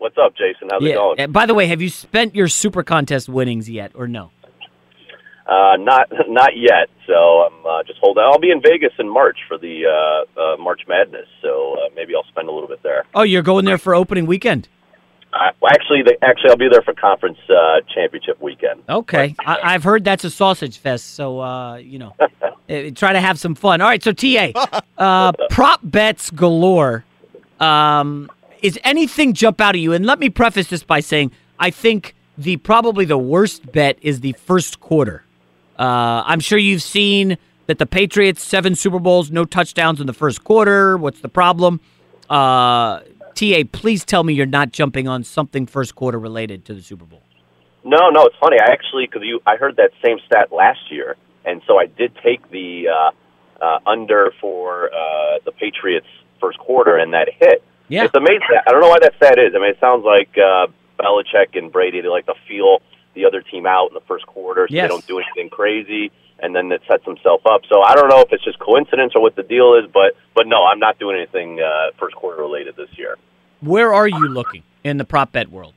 [0.00, 0.68] What's up, Jason?
[0.72, 1.20] How's it going?
[1.20, 4.30] Uh, By the way, have you spent your Super Contest winnings yet, or no?
[5.46, 6.88] Uh, not not yet.
[7.06, 8.22] So I'm uh, just holding.
[8.24, 11.26] I'll be in Vegas in March for the uh, uh, March Madness.
[11.42, 13.04] So uh, maybe I'll spend a little bit there.
[13.14, 14.68] Oh, you're going there for opening weekend.
[15.34, 18.82] Uh, well, actually, the, actually, I'll be there for conference uh, championship weekend.
[18.88, 22.16] Okay, I, I've heard that's a sausage fest, so uh, you know,
[22.70, 23.82] eh, try to have some fun.
[23.82, 27.04] All right, so TA, uh, prop bets galore.
[27.60, 28.30] Um,
[28.62, 29.92] is anything jump out at you?
[29.92, 34.20] And let me preface this by saying I think the probably the worst bet is
[34.20, 35.24] the first quarter.
[35.78, 40.12] Uh, I'm sure you've seen that the Patriots seven Super Bowls, no touchdowns in the
[40.12, 40.96] first quarter.
[40.96, 41.80] What's the problem?
[42.28, 43.00] Uh,
[43.34, 47.04] Ta, please tell me you're not jumping on something first quarter related to the Super
[47.04, 47.22] Bowl.
[47.84, 48.58] No, no, it's funny.
[48.60, 52.12] I actually because you I heard that same stat last year, and so I did
[52.22, 56.06] take the uh, uh, under for uh, the Patriots
[56.40, 57.62] first quarter, and that hit.
[57.90, 58.40] Yeah, it's amazing.
[58.66, 59.52] I don't know why that stat is.
[59.54, 60.68] I mean, it sounds like uh,
[60.98, 62.80] Belichick and Brady they like to feel
[63.14, 64.84] the other team out in the first quarter, so Yes.
[64.84, 67.62] they don't do anything crazy, and then it sets himself up.
[67.68, 70.46] So I don't know if it's just coincidence or what the deal is, but but
[70.46, 73.18] no, I'm not doing anything uh, first quarter related this year.
[73.60, 75.74] Where are you looking in the prop bet world?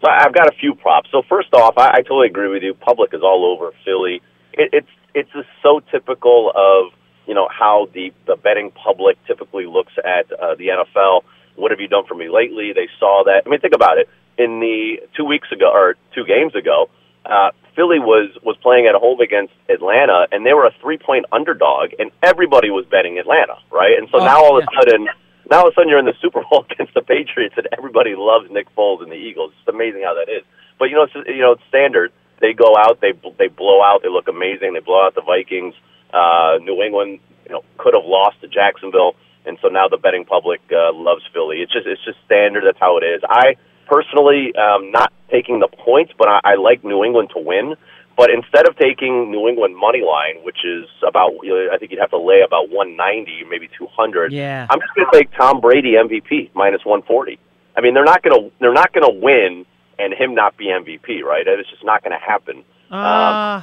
[0.00, 1.08] So I've got a few props.
[1.10, 2.74] So first off, I, I totally agree with you.
[2.74, 4.20] Public is all over Philly.
[4.52, 6.92] It, it's it's just so typical of
[7.26, 11.22] you know how the the betting public typically looks at uh, the NFL.
[11.58, 12.72] What have you done for me lately?
[12.72, 13.42] They saw that.
[13.44, 14.08] I mean, think about it.
[14.38, 16.88] In the two weeks ago or two games ago,
[17.26, 21.26] uh, Philly was was playing at home against Atlanta, and they were a three point
[21.32, 23.98] underdog, and everybody was betting Atlanta, right?
[23.98, 25.08] And so Oh, now all of a sudden,
[25.50, 28.14] now all of a sudden you're in the Super Bowl against the Patriots, and everybody
[28.16, 29.52] loves Nick Foles and the Eagles.
[29.58, 30.42] It's amazing how that is.
[30.78, 32.12] But you know, it's you know, it's standard.
[32.40, 34.74] They go out, they they blow out, they look amazing.
[34.74, 35.74] They blow out the Vikings.
[36.14, 39.14] Uh, New England, you know, could have lost to Jacksonville,
[39.48, 41.58] and so now the betting public uh, loves Philly.
[41.58, 42.62] It's just it's just standard.
[42.66, 43.22] That's how it is.
[43.28, 43.56] I
[43.86, 47.74] personally um, not taking the points, but I, I like New England to win.
[48.16, 51.34] But instead of taking New England money line, which is about,
[51.72, 54.32] I think you'd have to lay about 190, maybe 200.
[54.32, 54.66] Yeah.
[54.68, 57.38] I'm just going to take Tom Brady MVP minus 140.
[57.76, 59.64] I mean, they're not going to they're not going to win
[60.00, 61.46] and him not be MVP, right?
[61.46, 62.64] It's just not going to happen.
[62.90, 63.62] Uh,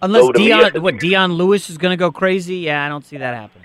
[0.00, 2.56] unless so me, Dion, what Dion Lewis is going to go crazy?
[2.56, 3.61] Yeah, I don't see that happening.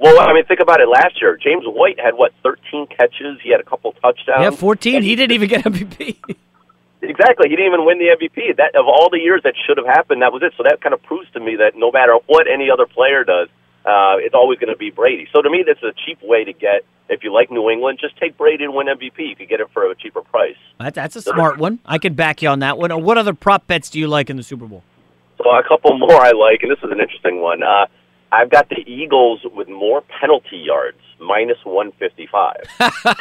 [0.00, 0.88] Well, I mean, think about it.
[0.88, 3.38] Last year, James White had what 13 catches.
[3.42, 4.40] He had a couple touchdowns.
[4.40, 5.02] yeah, 14.
[5.02, 6.16] He didn't even get MVP.
[7.02, 7.48] Exactly.
[7.48, 8.58] He didn't even win the MVP.
[8.58, 10.52] That of all the years that should have happened, that was it.
[10.58, 13.48] So that kind of proves to me that no matter what any other player does,
[13.86, 15.26] uh, it's always going to be Brady.
[15.32, 16.84] So to me, that's a cheap way to get.
[17.08, 19.18] If you like New England, just take Brady and win MVP.
[19.18, 20.56] You could get it for a cheaper price.
[20.78, 21.78] That, that's a smart one.
[21.86, 22.90] I can back you on that one.
[23.02, 24.84] What other prop bets do you like in the Super Bowl?
[25.38, 27.62] So a couple more I like, and this is an interesting one.
[27.62, 27.86] Uh,
[28.32, 32.56] I've got the Eagles with more penalty yards, minus 155.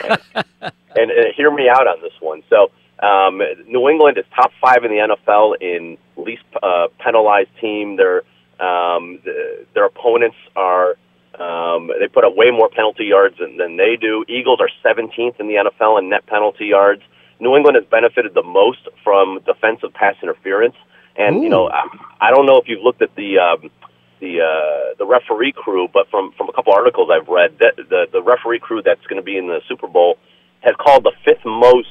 [0.03, 0.44] and,
[0.95, 2.44] and uh, hear me out on this one.
[2.49, 2.72] So
[3.06, 7.95] um, New England is top five in the NFL in least uh, penalized team.
[7.95, 8.23] Their
[8.60, 10.98] um, the, their opponents are
[11.40, 14.26] um, they put up way more penalty yards than, than they do.
[14.27, 17.02] Eagles are 17th in the NFL in net penalty yards.
[17.40, 20.76] New England has benefited the most from defensive pass interference,
[21.15, 21.88] and you know I,
[22.19, 23.72] I don't know if you've looked at the um,
[24.20, 28.08] the uh, the referee crew, but from from a couple articles I've read, that the
[28.12, 30.18] the referee crew that's going to be in the Super Bowl
[30.62, 31.88] has called the fifth most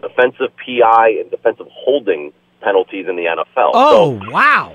[0.00, 3.70] defensive PI and defensive holding penalties in the NFL.
[3.74, 4.74] Oh, wow.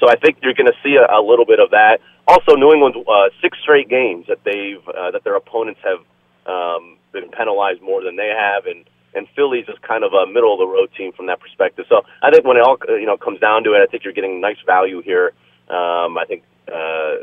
[0.00, 1.98] So I think you're going to see a, a little bit of that.
[2.26, 6.02] Also, New England's uh, six straight games that they've uh, that their opponents have
[6.46, 8.84] um, been penalized more than they have, and
[9.14, 11.86] and Philly's is kind of a middle of the road team from that perspective.
[11.88, 14.12] So I think when it all you know comes down to it, I think you're
[14.12, 15.32] getting nice value here.
[15.68, 17.14] Um, I think uh,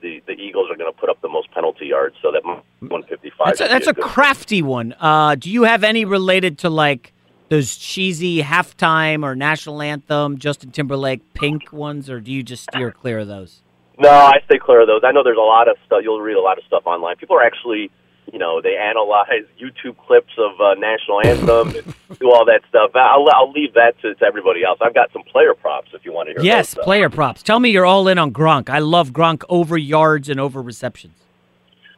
[0.00, 3.46] the the Eagles are going to put up the most penalty yards, so that 155.
[3.46, 4.94] That's a, that's a crafty one.
[4.98, 7.12] Uh, do you have any related to like
[7.48, 12.90] those cheesy halftime or national anthem Justin Timberlake pink ones, or do you just steer
[12.90, 13.62] clear of those?
[13.98, 15.02] No, I stay clear of those.
[15.04, 16.00] I know there's a lot of stuff.
[16.02, 17.16] You'll read a lot of stuff online.
[17.16, 17.90] People are actually,
[18.32, 22.90] you know, they analyze YouTube clips of uh, national anthem and do all that stuff.
[22.94, 24.78] I'll, I'll leave that to, to everybody else.
[24.82, 26.42] I've got some player props if you want to hear.
[26.42, 27.42] Yes, player props.
[27.42, 28.68] Tell me you're all in on Gronk.
[28.68, 31.14] I love Gronk over yards and over receptions.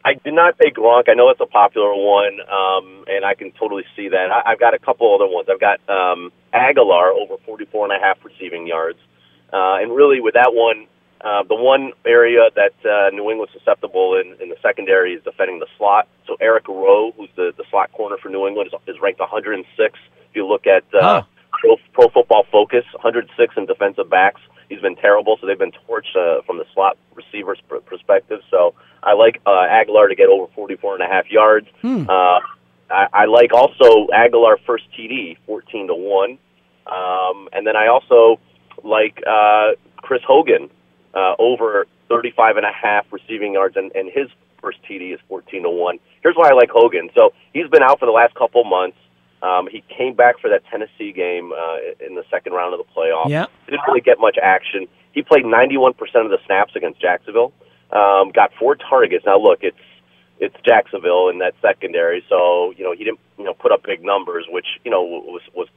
[0.05, 1.09] I did not take Gronk.
[1.09, 4.31] I know it's a popular one, um, and I can totally see that.
[4.33, 5.49] I, I've got a couple other ones.
[5.51, 8.99] I've got um, Agholor over 44 and a half receiving yards,
[9.53, 10.87] uh, and really with that one,
[11.23, 15.61] uh, the one area that uh, New England's susceptible in, in the secondary is defending
[15.61, 16.09] the slot.
[16.27, 19.67] So Eric Rowe, who's the, the slot corner for New England, is, is ranked 106.
[19.79, 21.23] If you look at uh,
[21.53, 24.41] Pro, Pro Football Focus, 106 in defensive backs.
[24.69, 28.41] He's been terrible, so they've been torched uh, from the slot receivers pr- perspective.
[28.51, 31.69] So I like uh, Agholor to get over 44 and a half yards.
[31.83, 32.09] Hmm.
[32.09, 32.41] Uh,
[32.91, 36.39] I, I like also Agholor first TD, 14 to one,
[36.87, 38.41] um, and then I also
[38.83, 40.71] like uh, Chris Hogan
[41.15, 44.29] uh, over 35 and a half receiving yards, and, and his
[44.61, 45.99] first TD is 14 to one.
[46.23, 47.11] Here's why I like Hogan.
[47.15, 48.97] So he's been out for the last couple months.
[49.43, 52.93] Um, he came back for that Tennessee game uh, in the second round of the
[52.95, 53.29] playoffs.
[53.29, 53.47] Yeah.
[53.67, 54.87] Didn't really get much action.
[55.13, 57.53] He played 91% of the snaps against Jacksonville.
[57.91, 59.27] Um, got four targets.
[59.27, 59.77] Now look, it's
[60.41, 64.03] it's Jacksonville in that secondary, so you know he didn't you know put up big
[64.03, 65.69] numbers, which you know was was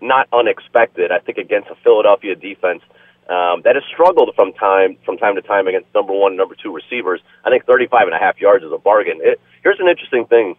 [0.00, 1.12] not unexpected.
[1.12, 2.82] I think against a Philadelphia defense
[3.30, 6.72] um, that has struggled from time from time to time against number one, number two
[6.74, 7.20] receivers.
[7.44, 9.18] I think 35 and a half yards is a bargain.
[9.22, 10.56] It, here's an interesting thing.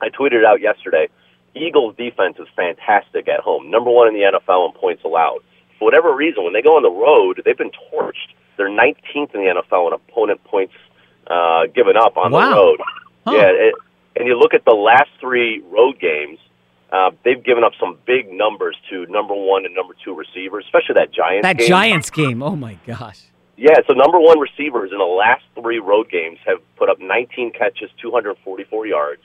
[0.00, 1.08] I tweeted out yesterday.
[1.56, 3.70] Eagles defense is fantastic at home.
[3.70, 5.40] Number one in the NFL in points allowed.
[5.78, 8.34] For whatever reason, when they go on the road, they've been torched.
[8.56, 10.74] They're 19th in the NFL in opponent points
[11.28, 12.40] uh, given up on Wow.
[12.50, 12.80] the road.
[13.26, 13.32] Huh.
[13.36, 13.74] Yeah, it,
[14.16, 16.38] and you look at the last three road games,
[16.94, 20.94] uh, they've given up some big numbers to number one and number two receivers, especially
[20.94, 21.42] that Giants game.
[21.42, 21.68] That game.
[21.68, 22.42] Giants game.
[22.42, 23.20] Oh my gosh.
[23.56, 27.52] Yeah, so number one receivers in the last three road games have put up 19
[27.52, 29.22] catches, 244 yards.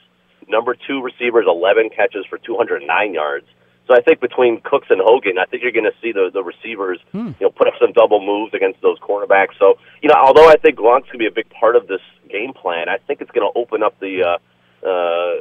[0.48, 3.46] Number two receivers, 11 catches for 209 yards.
[3.86, 6.44] So I think between Cooks and Hogan, I think you're going to see the the
[6.44, 7.34] receivers, Hmm.
[7.40, 9.58] you know, put up some double moves against those cornerbacks.
[9.58, 12.00] So you know, although I think Gronk's going to be a big part of this
[12.30, 14.38] game plan, I think it's going to open up the uh,
[14.86, 15.34] uh,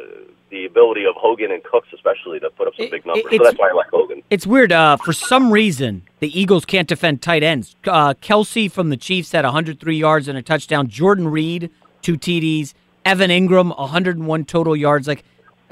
[0.50, 3.26] the ability of Hogan and Cooks, especially, to put up some big numbers.
[3.32, 4.24] So that's why I like Hogan.
[4.30, 4.72] It's weird.
[4.72, 7.76] Uh, for some reason, the Eagles can't defend tight ends.
[7.86, 10.88] Uh, Kelce from the Chiefs had 103 yards and a touchdown.
[10.88, 11.70] Jordan Reed,
[12.02, 12.74] two TDs.
[13.06, 15.08] Evan Engram, 101 total yards.
[15.08, 15.24] Like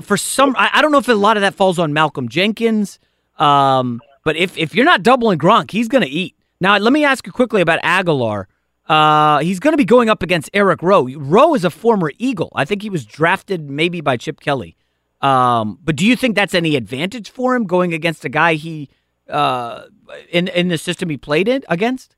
[0.01, 2.99] for some, I, I don't know if a lot of that falls on Malcolm Jenkins.
[3.37, 6.35] Um, but if if you're not doubling Gronk, he's going to eat.
[6.59, 8.45] Now, let me ask you quickly about Agholor.
[8.89, 11.07] Uh, he's going to be going up against Eric Rowe.
[11.17, 12.51] Rowe is a former Eagle.
[12.55, 14.75] I think he was drafted maybe by Chip Kelly.
[15.21, 18.89] Um, but do you think that's any advantage for him going against a guy he
[19.29, 19.83] uh,
[20.29, 22.15] in in the system he played in against?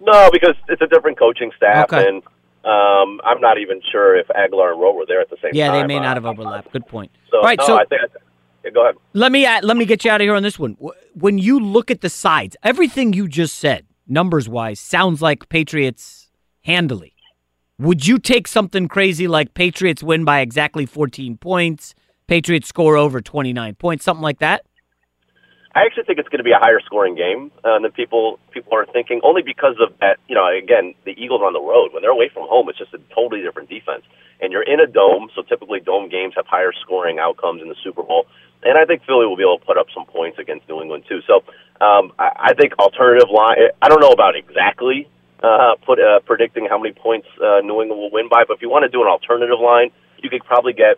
[0.00, 2.08] No, because it's a different coaching staff, Okay.
[2.08, 2.22] and
[2.64, 5.68] um, I'm not even sure if Agholor and Rowe were there at the same Yeah,
[5.68, 5.76] time.
[5.76, 6.72] Yeah, they may not have overlapped.
[6.72, 7.10] Good point.
[7.30, 8.00] So, All right, no, so I think,
[8.64, 8.96] yeah, go ahead.
[9.12, 10.76] let me let me get you out of here on this one.
[11.14, 16.30] When you look at the sides, everything you just said, numbers wise, sounds like Patriots
[16.62, 17.14] handily.
[17.78, 21.94] Would you take something crazy like Patriots win by exactly 14 points,
[22.26, 24.64] Patriots score over 29 points, something like that?
[25.74, 28.72] I actually think it's going to be a higher scoring game uh, than people people
[28.78, 30.18] are thinking, only because of that.
[30.28, 31.90] You know, again, the Eagles on the road.
[31.92, 34.04] When they're away from home, it's just a totally different defense.
[34.40, 37.74] And you're in a dome, so typically dome games have higher scoring outcomes in the
[37.82, 38.26] Super Bowl.
[38.62, 41.04] And I think Philly will be able to put up some points against New England
[41.08, 41.20] too.
[41.26, 41.44] So
[41.84, 43.56] um, I, I think alternative line.
[43.82, 45.08] I don't know about exactly
[45.42, 48.62] uh, put uh, predicting how many points uh, New England will win by, but if
[48.62, 49.90] you want to do an alternative line,
[50.22, 50.96] you could probably get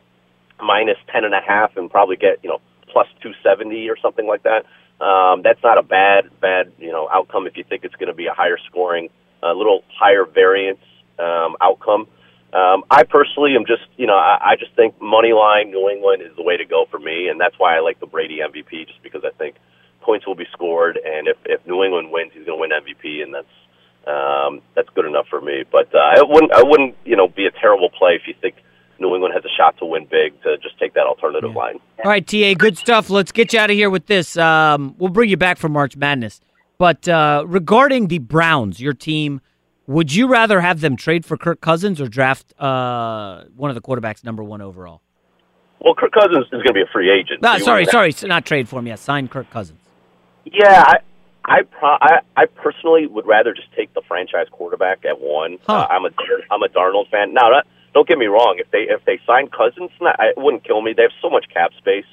[0.62, 2.60] minus ten and a half and probably get you know
[2.92, 4.64] plus two seventy or something like that.
[5.04, 8.14] Um, that's not a bad bad you know outcome if you think it's going to
[8.14, 9.08] be a higher scoring,
[9.42, 10.84] a little higher variance
[11.18, 12.06] um, outcome.
[12.52, 16.22] Um, I personally am just you know I, I just think money line New England
[16.22, 18.86] is the way to go for me, and that's why I like the Brady MVP
[18.86, 19.56] just because I think
[20.00, 23.22] points will be scored, and if if New England wins, he's going to win MVP,
[23.22, 23.46] and that's
[24.06, 25.64] um, that's good enough for me.
[25.70, 28.54] But uh, I wouldn't I wouldn't you know be a terrible play if you think
[28.98, 31.78] New England has a shot to win big to just take that alternative line.
[32.04, 33.10] All right, TA, good stuff.
[33.10, 34.36] Let's get you out of here with this.
[34.36, 36.40] Um, we'll bring you back for March Madness.
[36.78, 39.40] But uh, regarding the Browns, your team,
[39.86, 43.82] would you rather have them trade for Kirk Cousins or draft uh, one of the
[43.82, 45.02] quarterbacks number one overall?
[45.80, 47.44] Well, Kirk Cousins is going to be a free agent.
[47.44, 48.86] So sorry, sorry, not trade for him.
[48.86, 49.80] Yeah, sign Kirk Cousins.
[50.44, 50.96] Yeah, I,
[51.44, 55.58] I, pro- I, I personally would rather just take the franchise quarterback at one.
[55.68, 56.10] Uh, I'm a,
[56.50, 57.34] I'm a Darnold fan.
[57.34, 58.56] Now, that, don't get me wrong.
[58.58, 60.92] If they, if they sign Cousins, not, it wouldn't kill me.
[60.96, 62.06] They have so much cap space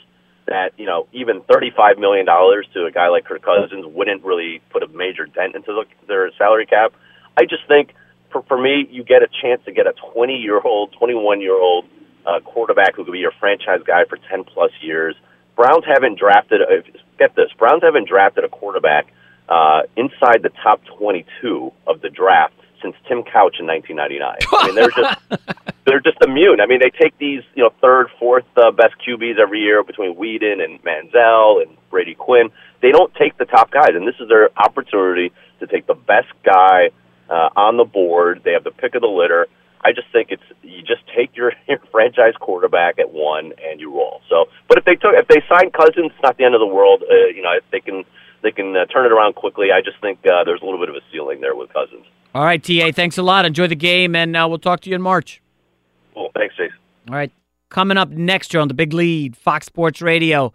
[0.46, 4.62] that you know even thirty-five million dollars to a guy like Kirk Cousins wouldn't really
[4.72, 6.94] put a major dent into the, their salary cap.
[7.38, 7.94] I just think
[8.32, 11.86] for for me, you get a chance to get a twenty-year-old, twenty-one-year-old
[12.26, 15.16] uh, quarterback who could be your franchise guy for ten plus years.
[15.56, 16.62] Browns haven't drafted.
[16.62, 16.82] Uh,
[17.18, 19.08] get this, Browns haven't drafted a quarterback
[19.50, 24.38] uh, inside the top 22 of the draft since Tim Couch in 1999.
[24.52, 25.20] I mean, they're just
[25.86, 26.60] they're just immune.
[26.60, 30.16] I mean, they take these you know third, fourth uh, best QBs every year between
[30.16, 32.50] Weeden and Manziel and Brady Quinn.
[32.82, 36.28] They don't take the top guys, and this is their opportunity to take the best
[36.44, 36.90] guy
[37.34, 38.42] uh, on the board.
[38.46, 39.48] They have the pick of the litter.
[39.82, 43.92] I just think it's you just take your, your franchise quarterback at one and you
[43.92, 44.22] roll.
[44.30, 46.68] So, but if they took if they sign Cousins, it's not the end of the
[46.68, 47.04] world.
[47.04, 48.04] Uh, you know, if they can
[48.44, 49.72] they can uh, turn it around quickly.
[49.72, 52.06] I just think uh, there's a little bit of a ceiling there with Cousins.
[52.36, 53.46] All right, TA, thanks a lot.
[53.46, 55.42] Enjoy the game, and uh, we'll talk to you in March.
[56.14, 56.30] Cool.
[56.36, 56.78] Thanks, Jason.
[57.10, 57.32] All right,
[57.70, 60.54] coming up next year on the Big Lead, Fox Sports Radio.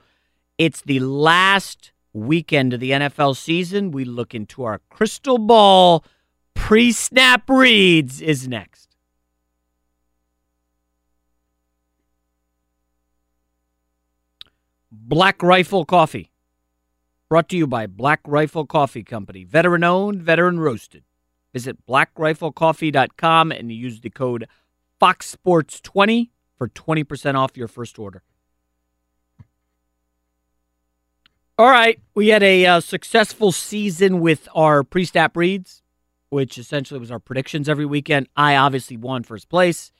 [0.58, 3.90] It's the last weekend of the NFL season.
[3.90, 6.04] We look into our crystal ball.
[6.58, 8.96] Pre snap reads is next.
[14.92, 16.30] Black Rifle Coffee.
[17.30, 19.44] Brought to you by Black Rifle Coffee Company.
[19.44, 21.04] Veteran owned, veteran roasted.
[21.54, 24.46] Visit blackriflecoffee.com and use the code
[25.00, 26.28] FOXSPORTS20
[26.58, 28.22] for 20% off your first order.
[31.56, 32.00] All right.
[32.14, 35.82] We had a uh, successful season with our pre snap reads,
[36.30, 38.28] which essentially was our predictions every weekend.
[38.36, 39.90] I obviously won first place.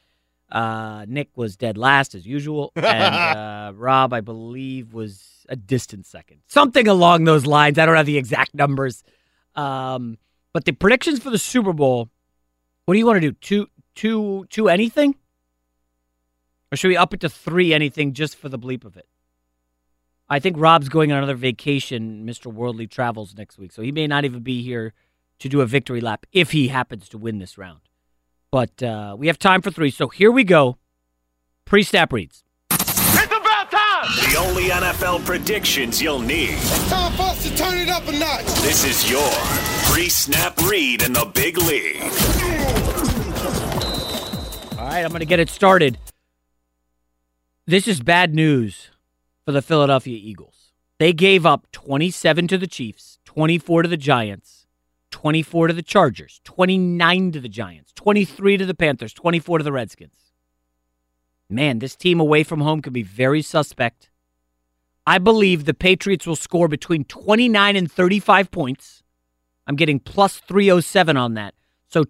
[0.51, 6.07] Uh, Nick was dead last as usual, and uh, Rob, I believe, was a distant
[6.07, 7.79] second, something along those lines.
[7.79, 9.03] I don't have the exact numbers,
[9.57, 10.17] um,
[10.53, 12.09] but the predictions for the Super Bowl.
[12.87, 13.33] What do you want to do?
[13.33, 15.17] Two, two, two, anything,
[16.73, 17.75] or should we up it to three?
[17.75, 19.07] Anything just for the bleep of it?
[20.31, 22.27] I think Rob's going on another vacation.
[22.27, 22.51] Mr.
[22.51, 24.95] Worldly travels next week, so he may not even be here
[25.39, 27.81] to do a victory lap if he happens to win this round.
[28.51, 30.79] But uh, we have time for three, so here we go.
[31.65, 32.45] Pre snap reads.
[32.71, 34.31] It's about time!
[34.31, 36.51] The only NFL predictions you'll need.
[36.53, 38.47] It's time for us to turn it up a notch.
[38.63, 39.31] This is your
[39.93, 42.03] pre snap read in the big league.
[44.79, 45.99] All right, I'm going to get it started.
[47.67, 48.89] This is bad news
[49.45, 50.73] for the Philadelphia Eagles.
[50.99, 54.58] They gave up 27 to the Chiefs, 24 to the Giants,
[55.19, 59.73] 24 to the Chargers, 29 to the Giants, 23 to the Panthers, 24 to the
[59.73, 60.33] Redskins.
[61.51, 64.11] Man, this team away from home could be very suspect.
[65.09, 69.03] I believe the Patriots will score between 29 and 35 points.
[69.67, 71.55] I'm getting plus 307 on that.
[71.89, 72.05] So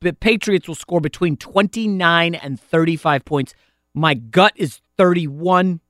[0.00, 3.54] the Patriots will score between 29 and 35 points.
[3.92, 5.80] My gut is 31,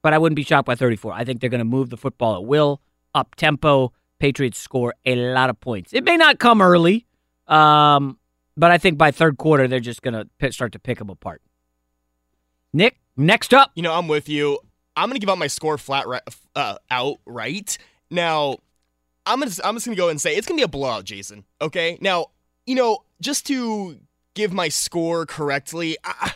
[0.00, 1.12] but I wouldn't be shocked by 34.
[1.12, 2.80] I think they're going to move the football at will,
[3.14, 3.92] up tempo.
[4.22, 5.92] Patriots score a lot of points.
[5.92, 7.06] It may not come early,
[7.48, 8.20] um,
[8.56, 11.42] but I think by third quarter they're just going to start to pick them apart.
[12.72, 13.72] Nick, next up.
[13.74, 14.60] You know, I'm with you.
[14.94, 16.22] I'm gonna give out my score flat right,
[16.54, 17.78] uh, outright.
[18.12, 18.58] Now,
[19.26, 21.44] I'm gonna I'm just gonna go and say it's gonna be a blowout, Jason.
[21.60, 21.98] Okay.
[22.00, 22.26] Now,
[22.64, 23.98] you know, just to
[24.34, 26.34] give my score correctly, I,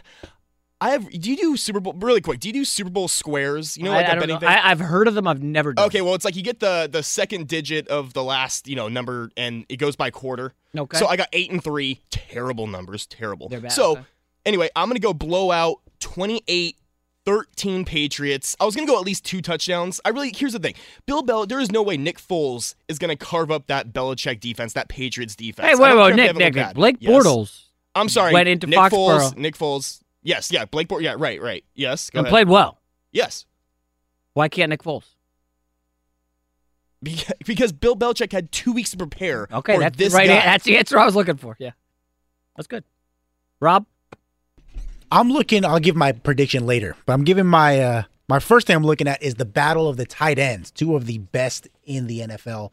[0.81, 1.09] I have.
[1.11, 2.39] Do you do Super Bowl really quick?
[2.41, 3.79] Do you do Super Bowl squares?
[3.79, 4.41] You know, like I, I a betting know.
[4.41, 4.49] thing.
[4.49, 5.27] I, I've heard of them.
[5.27, 5.87] I've never done.
[5.87, 8.89] Okay, well, it's like you get the the second digit of the last you know
[8.89, 10.53] number, and it goes by quarter.
[10.77, 10.99] Okay.
[10.99, 12.03] So I got eight and three.
[12.11, 13.07] Terrible numbers.
[13.07, 13.49] Terrible.
[13.49, 14.03] They're bad, So okay.
[14.45, 16.77] anyway, I'm gonna go blowout 28.
[17.25, 18.55] 13 Patriots.
[18.61, 20.01] I was going to go at least two touchdowns.
[20.05, 20.75] I really, here's the thing
[21.07, 24.39] Bill Bell, there is no way Nick Foles is going to carve up that Belichick
[24.39, 25.69] defense, that Patriots defense.
[25.69, 26.67] Hey, wait, wait, care if they Nick, Nick.
[26.67, 26.75] Nick.
[26.77, 27.11] Blake Yes.
[27.11, 27.63] Bortles
[27.97, 28.33] I'm sorry.
[28.33, 29.33] went into Nick Foxborough.
[29.33, 29.37] Foles.
[29.37, 30.01] Nick Foles.
[30.27, 30.65] Yes, yeah.
[30.65, 31.03] Blake Bortles.
[31.03, 31.65] Yeah, right, right.
[31.75, 32.11] Yes.
[32.11, 32.33] Go and ahead.
[32.33, 32.81] played well.
[33.13, 33.47] Yes.
[34.35, 35.05] Why can't Nick Foles?
[37.47, 39.47] Because Bill Belichick had two weeks to prepare.
[39.53, 40.27] Okay, for that's this the right.
[40.27, 40.45] guy.
[40.45, 41.57] That's the answer I was looking for.
[41.61, 41.71] Yeah,
[42.57, 42.83] that's good.
[43.61, 43.87] Rob,
[45.13, 45.65] I'm looking.
[45.65, 49.07] I'll give my prediction later, but I'm giving my uh my first thing I'm looking
[49.07, 52.73] at is the battle of the tight ends, two of the best in the NFL.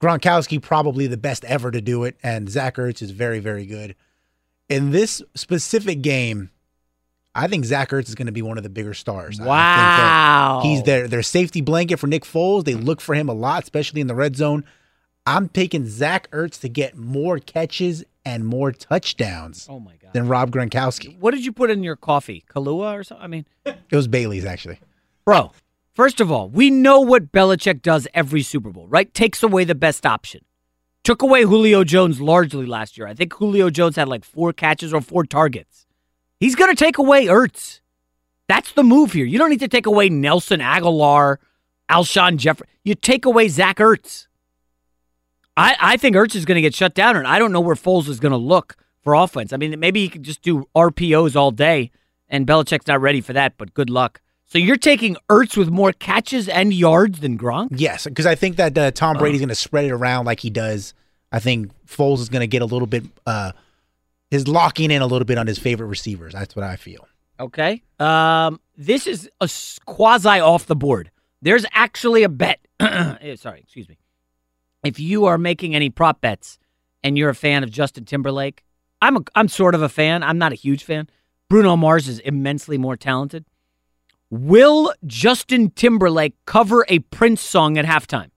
[0.00, 3.94] Gronkowski probably the best ever to do it, and Zach Ertz is very very good.
[4.68, 6.50] In this specific game,
[7.34, 9.36] I think Zach Ertz is going to be one of the bigger stars.
[9.40, 10.60] I think Wow.
[10.62, 12.64] he's their their safety blanket for Nick Foles.
[12.64, 14.64] They look for him a lot, especially in the red zone.
[15.26, 20.12] I'm taking Zach Ertz to get more catches and more touchdowns Oh my god.
[20.12, 21.18] than Rob Gronkowski.
[21.18, 22.44] what did you put in your coffee?
[22.48, 23.24] Kahlua or something?
[23.24, 24.78] I mean, It was Bailey's actually.
[25.24, 25.52] bro.
[25.94, 29.12] First of all, we know what Belichick does every Super Bowl, right?
[29.14, 30.40] Takes away the best option.
[31.04, 33.06] Took away Julio Jones largely last year.
[33.06, 35.86] I think Julio Jones had like four catches or four targets.
[36.40, 37.80] He's going to take away Ertz.
[38.48, 39.24] That's the move here.
[39.24, 41.38] You don't need to take away Nelson Agholor,
[41.90, 42.66] Alshon Jeffery.
[42.84, 44.26] You take away Zach Ertz.
[45.56, 47.76] I, I think Ertz is going to get shut down, and I don't know where
[47.76, 49.52] Foles is going to look for offense.
[49.52, 51.90] I mean, maybe he could just do RPOs all day,
[52.28, 54.20] and Belichick's not ready for that, but good luck.
[54.46, 57.68] So you're taking Ertz with more catches and yards than Gronk?
[57.72, 60.50] Yes, because I think that uh, Tom Brady's going to spread it around like he
[60.50, 60.94] does.
[61.32, 63.52] I think Foles is going to get a little bit, uh,
[64.34, 66.32] his locking in a little bit on his favorite receivers.
[66.34, 67.06] That's what I feel.
[67.40, 67.82] Okay.
[67.98, 69.48] Um, this is a
[69.86, 71.10] quasi off the board.
[71.42, 72.60] There's actually a bet.
[72.80, 73.98] Eh, Sorry, excuse me.
[74.84, 76.58] If you are making any prop bets
[77.02, 78.62] and you're a fan of Justin Timberlake,
[79.00, 80.22] I'm a, I'm sort of a fan.
[80.22, 81.08] I'm not a huge fan.
[81.48, 83.44] Bruno Mars is immensely more talented.
[84.30, 88.30] Will Justin Timberlake cover a Prince song at halftime?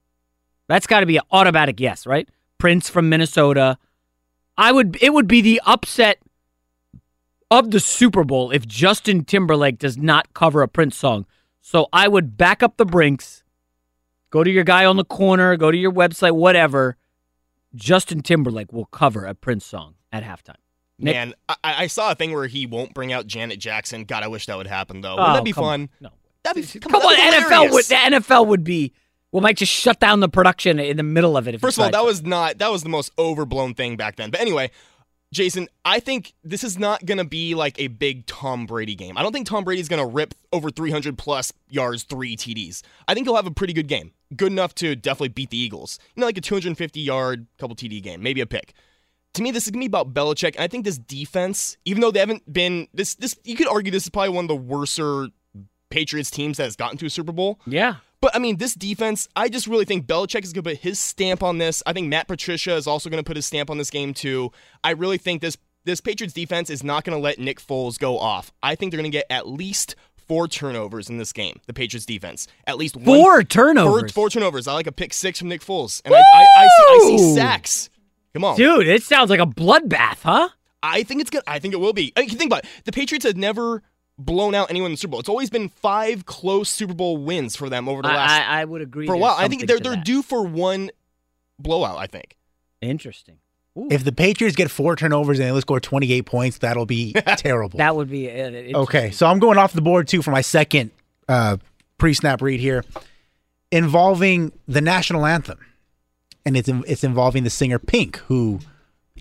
[0.68, 2.28] That's got to be an automatic yes, right?
[2.58, 3.78] Prince from Minnesota.
[4.58, 6.18] I would it would be the upset
[7.50, 11.24] of the Super Bowl if Justin Timberlake does not cover a Prince song.
[11.62, 13.44] So I would back up the Brinks,
[14.30, 16.96] go to your guy on the corner, go to your website, whatever.
[17.74, 20.56] Justin Timberlake will cover a Prince song at halftime.
[20.98, 21.14] Nick?
[21.14, 24.04] Man, I, I saw a thing where he won't bring out Janet Jackson.
[24.04, 25.14] God, I wish that would happen though.
[25.16, 25.80] Oh, Wouldn't that be come on.
[25.80, 25.88] fun?
[26.00, 26.10] No.
[26.42, 28.92] That'd be Come on, that'd be NFL would the NFL would be
[29.32, 31.54] we might just shut down the production in the middle of it.
[31.54, 32.04] If First of all, that to.
[32.04, 34.30] was not that was the most overblown thing back then.
[34.30, 34.70] But anyway,
[35.32, 39.18] Jason, I think this is not going to be like a big Tom Brady game.
[39.18, 42.82] I don't think Tom Brady's going to rip over 300 plus yards, three TDs.
[43.06, 45.98] I think he'll have a pretty good game, good enough to definitely beat the Eagles.
[46.14, 48.72] You know, like a 250 yard, couple TD game, maybe a pick.
[49.34, 52.10] To me, this is gonna be about Belichick, and I think this defense, even though
[52.10, 55.28] they haven't been this this, you could argue this is probably one of the worser
[55.90, 57.60] Patriots teams that has gotten to a Super Bowl.
[57.66, 57.96] Yeah.
[58.20, 60.98] But I mean, this defense, I just really think Belichick is going to put his
[60.98, 61.82] stamp on this.
[61.86, 64.50] I think Matt Patricia is also going to put his stamp on this game too.
[64.82, 68.18] I really think this this Patriots defense is not going to let Nick Foles go
[68.18, 68.52] off.
[68.62, 71.60] I think they're going to get at least four turnovers in this game.
[71.66, 74.12] The Patriots defense, at least one- Four turnovers?
[74.12, 74.68] Four, four turnovers.
[74.68, 77.34] I like a pick six from Nick Foles, and I, I, I, see, I see
[77.34, 77.88] sacks.
[78.34, 80.50] Come on, Dude, it sounds like a bloodbath, huh?
[80.82, 81.42] I think it's good.
[81.46, 82.12] I think it will be.
[82.16, 82.70] I mean, think about it.
[82.84, 83.82] The Patriots have never
[84.18, 85.20] blown out anyone in the Super Bowl.
[85.20, 88.30] It's always been five close Super Bowl wins for them over the last.
[88.30, 89.36] I- I would agree for a while.
[89.38, 90.04] I think they're they're that.
[90.04, 90.90] due for one
[91.58, 91.98] blowout.
[91.98, 92.36] I think.
[92.80, 93.38] Interesting.
[93.90, 97.78] If the Patriots get four turnovers and they only score 28 points, that'll be terrible.
[97.78, 98.74] That would be uh, it.
[98.74, 100.90] Okay, so I'm going off the board too for my second
[101.28, 101.58] uh,
[101.96, 102.84] pre-snap read here,
[103.70, 105.58] involving the national anthem,
[106.44, 108.58] and it's it's involving the singer Pink, who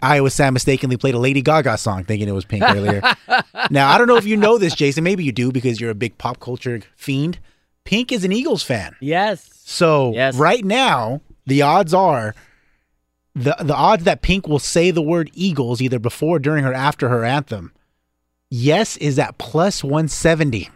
[0.02, 3.02] Iowa Sam mistakenly played a Lady Gaga song, thinking it was Pink earlier.
[3.70, 5.04] now I don't know if you know this, Jason.
[5.04, 7.40] Maybe you do because you're a big pop culture fiend.
[7.84, 8.96] Pink is an Eagles fan.
[9.00, 9.50] Yes.
[9.64, 12.36] So right now, the odds are
[13.36, 17.10] the the odds that Pink will say the word Eagles either before, during, or after
[17.10, 17.72] her anthem,
[18.50, 20.70] yes, is at plus one seventy.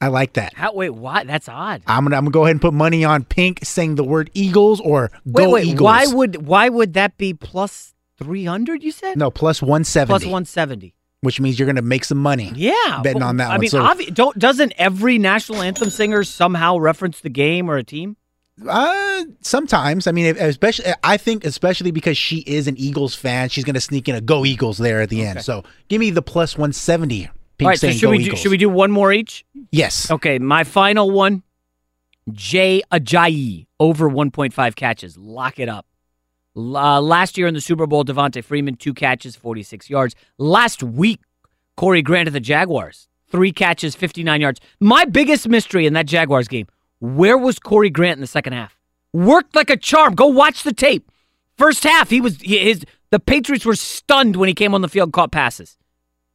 [0.00, 0.54] I like that.
[0.54, 1.22] How, wait, why?
[1.22, 1.82] That's odd.
[1.86, 4.80] I'm gonna I'm gonna go ahead and put money on Pink saying the word Eagles
[4.80, 5.64] or Wait, Go wait.
[5.66, 5.84] Eagles.
[5.84, 7.91] Why would why would that be plus
[8.22, 8.82] three hundred?
[8.82, 10.24] You said no plus one seventy?
[10.24, 10.94] plus one seventy.
[11.20, 12.52] which means you're gonna make some money.
[12.54, 12.72] Yeah,
[13.02, 13.60] betting but- on that I one.
[13.60, 17.84] mean, so, obvi- don't doesn't every national anthem singer somehow reference the game or a
[17.84, 18.16] team?
[18.68, 20.06] Uh, sometimes.
[20.06, 24.08] I mean, especially I think especially because she is an Eagles fan, she's gonna sneak
[24.08, 25.42] in a "Go Eagles" there at the end.
[25.42, 27.28] So give me the plus one seventy.
[27.60, 29.44] All right, so should "Go we do, should we do one more each?
[29.70, 30.10] Yes.
[30.10, 31.42] Okay, my final one,
[32.32, 35.16] Jay Ajayi over 1.5 catches.
[35.16, 35.86] Lock it up.
[36.54, 40.14] Uh, last year in the Super Bowl, Devonta Freeman two catches, 46 yards.
[40.38, 41.20] Last week,
[41.76, 44.60] Corey Grant of the Jaguars three catches, 59 yards.
[44.78, 46.66] My biggest mystery in that Jaguars game:
[47.00, 48.78] where was Corey Grant in the second half?
[49.12, 50.14] Worked like a charm.
[50.14, 51.10] Go watch the tape.
[51.56, 52.84] First half, he was his.
[53.10, 55.76] The Patriots were stunned when he came on the field, caught passes.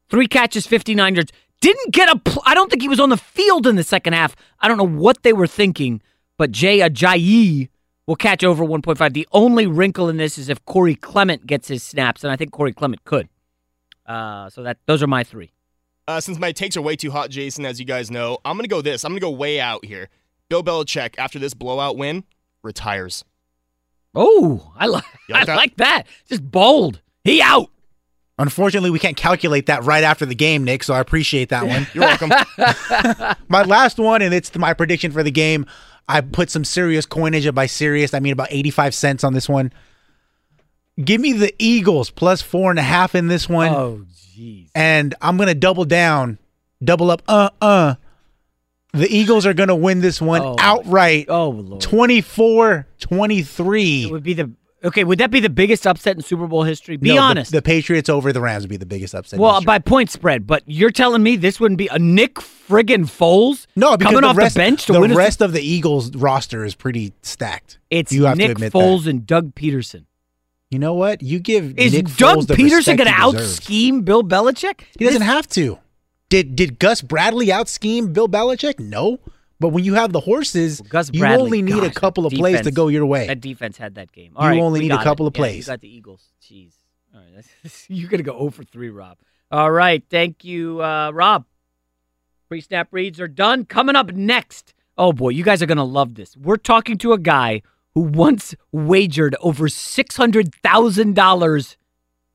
[0.09, 1.31] Three catches, 59 yards.
[1.61, 2.17] Didn't get a.
[2.17, 4.35] Pl- I don't think he was on the field in the second half.
[4.59, 6.01] I don't know what they were thinking,
[6.37, 7.69] but Jay Ajayi
[8.07, 9.13] will catch over 1.5.
[9.13, 12.51] The only wrinkle in this is if Corey Clement gets his snaps, and I think
[12.51, 13.29] Corey Clement could.
[14.05, 15.51] Uh, so that those are my three.
[16.07, 18.69] Uh, since my takes are way too hot, Jason, as you guys know, I'm gonna
[18.69, 19.03] go this.
[19.03, 20.09] I'm gonna go way out here.
[20.49, 22.23] Bill Belichick, after this blowout win,
[22.63, 23.25] retires.
[24.15, 25.55] Oh, I like like I that?
[25.57, 26.03] like that.
[26.29, 27.01] Just bold.
[27.25, 27.69] He out.
[28.39, 30.83] Unfortunately, we can't calculate that right after the game, Nick.
[30.83, 31.87] So I appreciate that one.
[31.93, 32.29] You're welcome.
[33.49, 35.65] my last one, and it's my prediction for the game.
[36.07, 39.49] I put some serious coinage, and by serious, I mean about 85 cents on this
[39.49, 39.73] one.
[41.03, 43.69] Give me the Eagles plus four and a half in this one.
[43.71, 44.05] Oh,
[44.35, 44.69] jeez.
[44.73, 46.39] And I'm going to double down,
[46.83, 47.21] double up.
[47.27, 47.95] Uh uh.
[48.93, 51.25] The Eagles are going to win this one Oh, outright.
[51.29, 51.81] Oh, Lord.
[51.81, 54.03] 24 23.
[54.05, 54.49] It would be the
[54.83, 55.03] okay.
[55.03, 56.97] Would that be the biggest upset in Super Bowl history?
[56.97, 57.51] Be No, honest.
[57.51, 59.39] The, Patriots over the Rams would be the biggest upset.
[59.39, 63.65] well, by point spread, but you're telling me this wouldn't be a Nick friggin' Foles?
[63.75, 65.11] no, coming the off rest, the bench to the win.
[65.11, 67.79] a Super- rest of the Eagles roster is pretty stacked.
[67.89, 69.09] it's you have Nick to admit Foles that.
[69.11, 70.05] and Doug Pederson.
[70.69, 71.21] You know what?
[71.23, 74.81] You give Is Nick Doug Foles the Pederson going to out scheme Bill Belichick?
[74.99, 75.79] He doesn't have to.
[76.29, 78.77] Did did Gus Bradley out scheme Bill Belichick?
[78.79, 79.19] No.
[79.59, 82.61] But when you have the horses, Gus you only need a couple of that plays
[82.61, 83.25] to go your way.
[83.27, 84.31] That defense had that game.
[84.33, 85.29] You All right, only need a couple it.
[85.29, 85.67] of Yeah, plays.
[85.67, 86.23] you got the Eagles.
[86.43, 86.73] Jeez.
[87.13, 89.17] All right, that's- you're gonna go 0 for three, Rob.
[89.51, 91.45] All right, thank you, uh, Rob.
[92.49, 93.65] Pre-snap reads are done.
[93.65, 94.73] Coming up next.
[94.97, 96.35] Oh boy, you guys are gonna love this.
[96.37, 97.61] We're talking to a guy
[97.93, 101.77] who once wagered over six hundred thousand dollars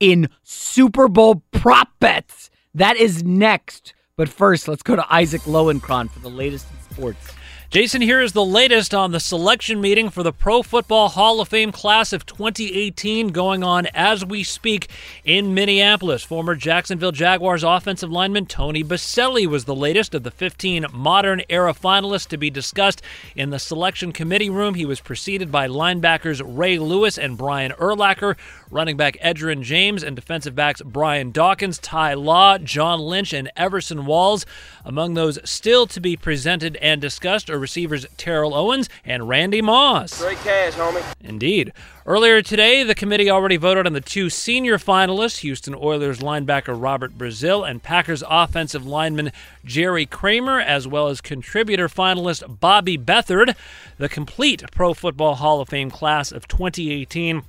[0.01, 2.51] in Super Bowl prop bets.
[2.75, 3.95] That is next.
[4.17, 7.33] But first, let's go to Isaac Lowenkron for the latest sports.
[7.73, 11.49] Jason, here is the latest on the selection meeting for the Pro Football Hall of
[11.49, 14.91] Fame class of 2018 going on as we speak
[15.25, 16.23] in Minneapolis.
[16.23, 21.73] Former Jacksonville Jaguars offensive lineman Tony Boselli was the latest of the 15 modern era
[21.73, 23.01] finalists to be discussed
[23.35, 24.75] in the selection committee room.
[24.75, 28.37] He was preceded by linebackers Ray Lewis and Brian Urlacher,
[28.71, 34.05] running back Edgerrin James, and defensive backs Brian Dawkins, Ty Law, John Lynch, and Everson
[34.05, 34.45] Walls.
[34.85, 40.13] Among those still to be presented and discussed are receivers Terrell Owens and Randy Moss.
[40.13, 41.03] Straight cash, homie.
[41.23, 41.73] Indeed.
[42.05, 47.17] Earlier today, the committee already voted on the two senior finalists Houston Oilers linebacker Robert
[47.17, 49.33] Brazile and Packers offensive lineman
[49.65, 53.55] Jerry Kramer, as well as contributor finalist Bobby Beathard.
[53.99, 57.43] The complete Pro Football Hall of Fame class of 2018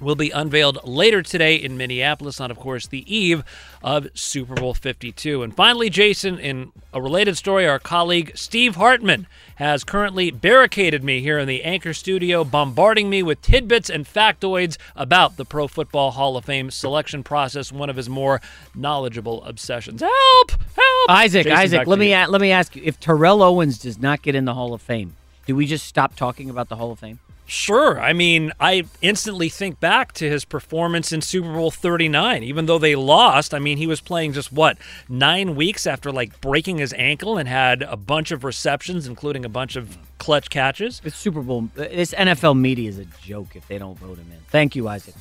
[0.00, 3.42] will be unveiled later today in Minneapolis on, of course, the eve
[3.82, 5.42] of Super Bowl 52.
[5.42, 11.20] And finally, Jason, in a related story, our colleague Steve Hartman has currently barricaded me
[11.20, 16.12] here in the Anchor studio, bombarding me with tidbits and factoids about the Pro Football
[16.12, 18.40] Hall of Fame selection process, one of his more
[18.74, 20.00] knowledgeable obsessions.
[20.00, 20.50] Help!
[20.50, 21.10] Help!
[21.10, 24.22] Isaac, Jason, Isaac, let me a- let me ask you: If Terrell Owens does not
[24.22, 25.16] get in the Hall of Fame,
[25.46, 27.20] do we just stop talking about the Hall of Fame?
[27.46, 28.00] Sure.
[28.00, 32.42] I mean, I instantly think back to his performance in Super Bowl 39.
[32.42, 34.78] Even though they lost, I mean, he was playing just what,
[35.10, 39.50] nine weeks after like breaking his ankle and had a bunch of receptions, including a
[39.50, 41.02] bunch of clutch catches.
[41.04, 44.38] It's Super Bowl, this NFL media is a joke if they don't vote him in.
[44.48, 45.14] Thank you, Isaac.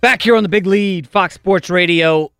[0.00, 2.30] Back here on the big lead, Fox Sports Radio.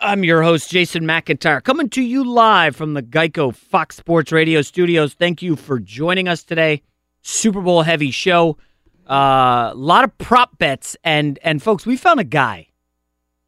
[0.00, 4.62] I'm your host, Jason McIntyre, coming to you live from the Geico Fox Sports Radio
[4.62, 5.14] studios.
[5.14, 6.82] Thank you for joining us today.
[7.28, 8.56] Super Bowl heavy show.
[9.06, 12.68] A uh, lot of prop bets and and folks, we found a guy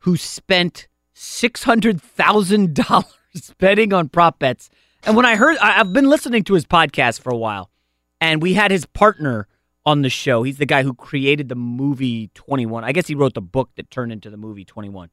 [0.00, 3.14] who spent six hundred thousand dollars
[3.58, 4.68] betting on prop bets.
[5.04, 7.70] And when I heard, I, I've been listening to his podcast for a while,
[8.20, 9.48] and we had his partner
[9.86, 10.42] on the show.
[10.42, 12.84] He's the guy who created the movie Twenty One.
[12.84, 15.08] I guess he wrote the book that turned into the movie Twenty One.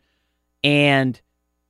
[0.61, 1.19] And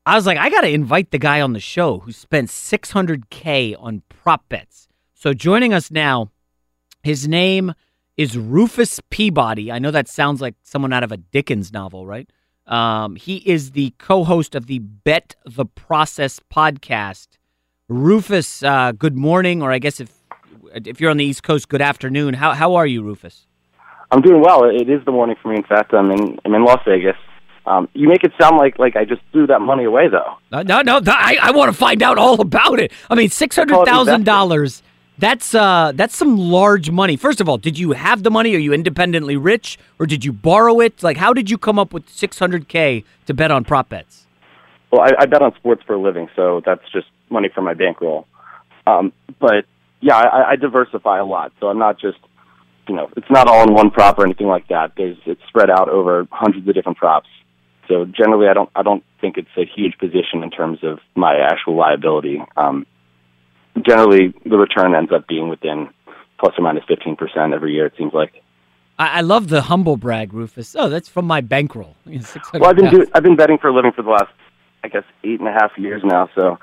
[0.07, 3.76] I was like, I got to invite the guy on the show who spent 600K
[3.78, 4.88] on prop bets.
[5.14, 6.32] So joining us now
[7.08, 7.74] his name
[8.18, 9.72] is Rufus Peabody.
[9.72, 12.30] I know that sounds like someone out of a Dickens novel, right?
[12.66, 17.28] Um, he is the co-host of the Bet the Process podcast.
[17.88, 20.12] Rufus, uh, good morning, or I guess if
[20.74, 22.34] if you're on the East Coast, good afternoon.
[22.34, 23.48] How how are you, Rufus?
[24.12, 24.66] I'm doing well.
[24.66, 25.56] It is the morning for me.
[25.56, 27.16] In fact, I'm in I'm in Las Vegas.
[27.66, 30.36] Um, you make it sound like like I just threw that money away, though.
[30.52, 31.14] No, no, no.
[31.14, 32.92] I, I want to find out all about it.
[33.10, 34.84] I mean, six hundred thousand dollars
[35.18, 37.18] that's uh that's some large money.
[37.18, 38.56] First of all, did you have the money?
[38.56, 41.02] Are you independently rich or did you borrow it?
[41.02, 44.26] Like how did you come up with 600k to bet on prop bets?
[44.91, 47.73] Well, I, I bet on sports for a living, so that's just money from my
[47.73, 48.26] bankroll.
[48.85, 49.65] Um, but
[49.99, 52.19] yeah, I, I diversify a lot, so I'm not just
[52.88, 54.94] you know it's not all in one prop or anything like that.
[54.95, 57.27] There's it's spread out over hundreds of different props.
[57.88, 61.38] So generally, I don't I don't think it's a huge position in terms of my
[61.38, 62.41] actual liability.
[62.56, 62.85] Um,
[63.86, 65.90] generally the return ends up being within
[66.40, 68.44] plus or minus 15% every year, it seems like.
[68.99, 70.76] I, I love the humble brag, Rufus.
[70.78, 71.95] Oh, that's from my bankroll.
[72.06, 74.32] well, I've been, do- I've been betting for a living for the last,
[74.84, 76.30] I guess, eight and a half years now.
[76.36, 76.60] So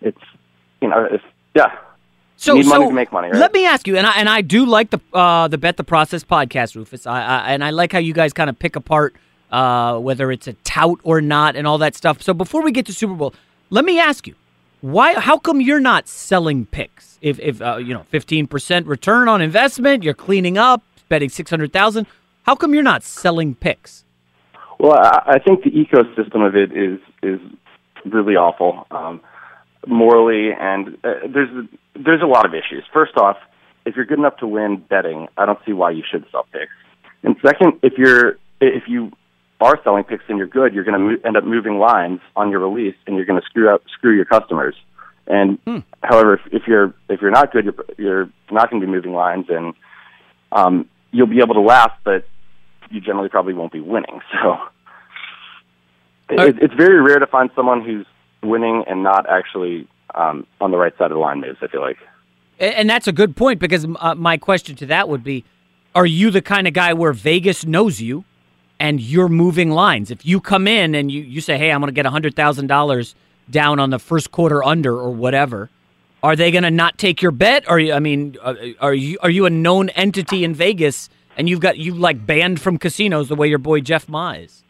[0.00, 0.20] it's,
[0.80, 1.76] you know, it's, yeah.
[2.36, 3.38] So, you need so money to make money, right?
[3.38, 5.82] Let me ask you, and I and I do like the uh, the bet the
[5.82, 7.04] process podcast, Rufus.
[7.04, 9.16] I, I and I like how you guys kind of pick apart
[9.50, 12.22] uh, whether it's a tout or not, and all that stuff.
[12.22, 13.34] So before we get to Super Bowl,
[13.70, 14.34] let me ask you:
[14.80, 15.18] why?
[15.18, 17.18] How come you're not selling picks?
[17.20, 21.50] If if uh, you know, fifteen percent return on investment, you're cleaning up, betting six
[21.50, 22.06] hundred thousand.
[22.44, 24.04] How come you're not selling picks?
[24.78, 27.40] Well, I, I think the ecosystem of it is is
[28.04, 29.20] really awful, um,
[29.86, 32.84] morally, and uh, there's there's a lot of issues.
[32.92, 33.36] First off,
[33.84, 36.72] if you're good enough to win betting, I don't see why you should sell picks.
[37.24, 39.10] And second, if you're if you
[39.60, 42.50] are selling picks and you're good, you're going to mo- end up moving lines on
[42.50, 44.74] your release, and you're going to screw up screw your customers.
[45.26, 45.78] And hmm.
[46.02, 49.12] however, if, if you're if you're not good, you're you're not going to be moving
[49.12, 49.74] lines, and
[50.52, 52.26] um, you'll be able to laugh, but
[52.90, 54.20] you generally probably won't be winning.
[56.28, 58.04] So it, it's very rare to find someone who's
[58.42, 61.58] winning and not actually um, on the right side of the line moves.
[61.62, 61.96] I feel like.
[62.58, 65.44] And, and that's a good point because uh, my question to that would be:
[65.94, 68.24] Are you the kind of guy where Vegas knows you?
[68.80, 70.10] And you're moving lines.
[70.10, 73.14] If you come in and you, you say, hey, I'm going to get $100,000
[73.50, 75.70] down on the first quarter under or whatever,
[76.22, 77.64] are they going to not take your bet?
[77.68, 81.60] Or I mean, uh, are you are you a known entity in Vegas and you've
[81.60, 84.62] got you like banned from casinos the way your boy Jeff Ma is?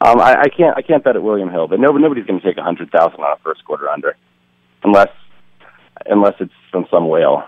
[0.00, 2.46] Um, I, I can't I can't bet at William Hill, but nobody, nobody's going to
[2.46, 4.16] take a hundred thousand on a first quarter under,
[4.82, 5.08] unless
[6.06, 7.44] unless it's from some whale.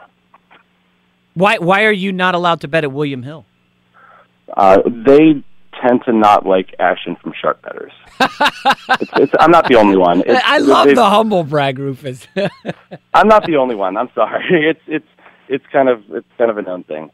[1.34, 3.44] Why why are you not allowed to bet at William Hill?
[4.56, 5.42] Uh, they
[5.80, 7.92] tend to not like action from shark betters.
[8.20, 10.22] it's, it's, I'm not the only one.
[10.26, 12.26] It's, I love the humble brag, Rufus.
[13.14, 13.96] I'm not the only one.
[13.96, 14.44] I'm sorry.
[14.68, 15.06] It's it's
[15.48, 17.10] it's kind of it's kind of a known thing.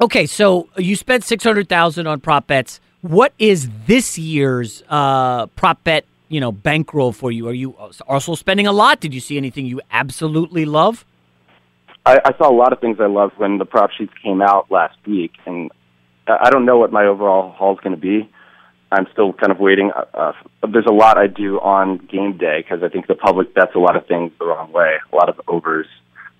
[0.00, 2.80] Okay, so you spent six hundred thousand on prop bets.
[3.00, 6.04] What is this year's uh, prop bet?
[6.28, 7.48] You know, bankroll for you.
[7.48, 7.70] Are you
[8.06, 9.00] also spending a lot?
[9.00, 11.06] Did you see anything you absolutely love?
[12.04, 14.70] I, I saw a lot of things I loved when the prop sheets came out
[14.70, 15.70] last week, and
[16.28, 18.28] I don't know what my overall haul is going to be.
[18.90, 19.90] I'm still kind of waiting.
[19.94, 20.32] Uh, uh,
[20.72, 23.78] there's a lot I do on game day because I think the public bets a
[23.78, 25.86] lot of things the wrong way, a lot of overs,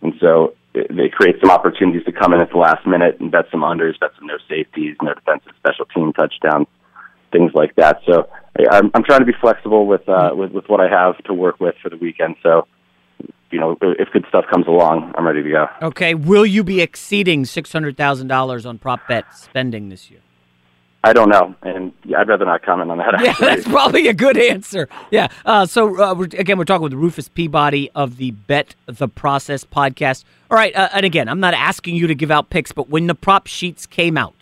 [0.01, 3.31] and so it, they create some opportunities to come in at the last minute and
[3.31, 6.69] bet some unders, bet some no safeties, no defensive special team touchdowns,
[7.33, 8.01] things like that.
[8.07, 8.29] So
[8.59, 11.35] I, I'm, I'm trying to be flexible with uh, with with what I have to
[11.35, 12.37] work with for the weekend.
[12.43, 12.67] So
[13.51, 15.67] you know, if good stuff comes along, I'm ready to go.
[15.83, 16.15] Okay.
[16.15, 20.21] Will you be exceeding six hundred thousand dollars on prop bet spending this year?
[21.05, 23.15] I don't know, and I'd rather not comment on that.
[23.23, 23.47] Yeah, actually.
[23.47, 24.89] that's probably a good answer.
[25.13, 25.29] Yeah.
[25.47, 29.65] Uh, so uh, we're, again, we're talking with Rufus Peabody of the Bet the Process
[29.65, 30.25] podcast.
[30.51, 33.07] All right, uh, and again, I'm not asking you to give out picks, but when
[33.07, 34.35] the prop sheets came out,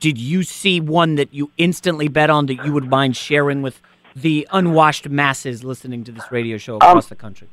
[0.00, 3.82] did you see one that you instantly bet on that you would mind sharing with
[4.16, 7.48] the unwashed masses listening to this radio show across the country?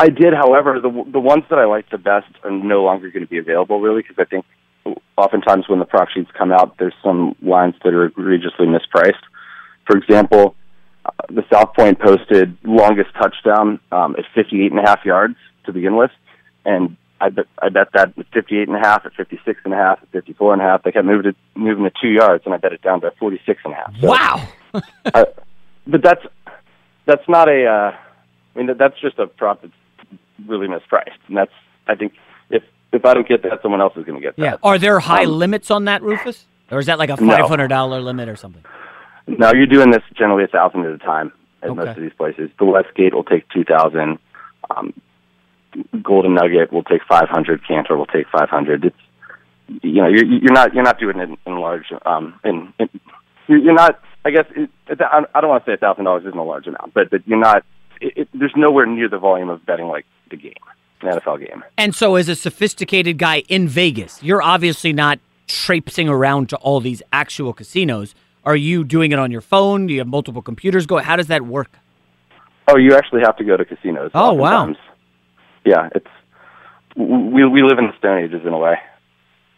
[0.00, 3.22] I did, however, the the ones that I like the best are no longer going
[3.22, 4.46] to be available, really, because I think
[5.18, 9.20] oftentimes when the prop sheets come out, there's some lines that are egregiously mispriced.
[9.86, 10.54] For example,
[11.04, 15.36] uh, the South Point posted longest touchdown um, at 58 and a half yards
[15.66, 16.12] to begin with,
[16.64, 19.76] and I bet I bet that at 58 and a half, at 56 and a
[19.76, 22.54] half, at 54 and a half, they kept moving it moving it two yards, and
[22.54, 23.94] I bet it down to 46 and a half.
[24.00, 24.48] So, wow!
[25.12, 25.24] uh,
[25.86, 26.24] but that's
[27.04, 27.66] that's not a.
[27.66, 27.96] Uh,
[28.52, 29.72] I mean, that's just a prop that's
[30.46, 31.52] really mispriced, and that's
[31.86, 32.12] I think
[32.50, 32.62] if
[32.92, 34.42] if I don't get that, someone else is going to get that.
[34.42, 34.54] Yeah.
[34.62, 36.46] Are there high Um, limits on that, Rufus?
[36.70, 38.62] Or is that like a $500 limit or something?
[39.26, 42.48] No, you're doing this generally a thousand at a time at most of these places.
[42.58, 44.18] The Westgate will take two thousand.
[44.70, 44.92] Um,
[46.02, 47.66] Golden Nugget will take five hundred.
[47.66, 48.84] Cantor will take five hundred.
[48.86, 48.96] It's
[49.84, 52.88] you know you're you're not you're not doing it in, in large um in, in
[53.46, 54.00] you're not.
[54.24, 56.92] I guess it, I don't want to say a thousand dollars isn't a large amount,
[56.94, 57.64] but but you're not.
[58.00, 60.54] It, it, there's nowhere near the volume of betting like the game,
[61.02, 61.64] an NFL game.
[61.76, 66.80] And so, as a sophisticated guy in Vegas, you're obviously not traipsing around to all
[66.80, 68.14] these actual casinos.
[68.44, 69.86] Are you doing it on your phone?
[69.86, 71.04] Do you have multiple computers going?
[71.04, 71.78] How does that work?
[72.68, 74.12] Oh, you actually have to go to casinos.
[74.14, 74.74] Oh, wow.
[75.64, 76.06] Yeah, it's
[76.96, 78.76] we we live in the Stone Ages in a way.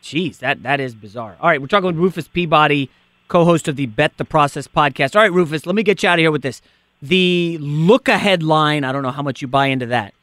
[0.02, 1.36] Jeez, that that is bizarre.
[1.40, 2.90] All right, we're talking with Rufus Peabody,
[3.28, 5.14] co-host of the Bet the Process podcast.
[5.14, 6.60] All right, Rufus, let me get you out of here with this.
[7.02, 10.14] The look ahead line, I don't know how much you buy into that,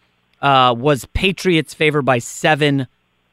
[0.41, 2.87] uh, was Patriots favored by seven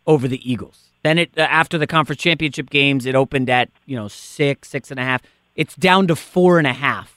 [0.07, 0.89] over the Eagles.
[1.05, 4.91] Then it uh, after the conference championship games, it opened at you know six, six
[4.91, 5.23] and a half.
[5.55, 7.13] It's down to four and a half.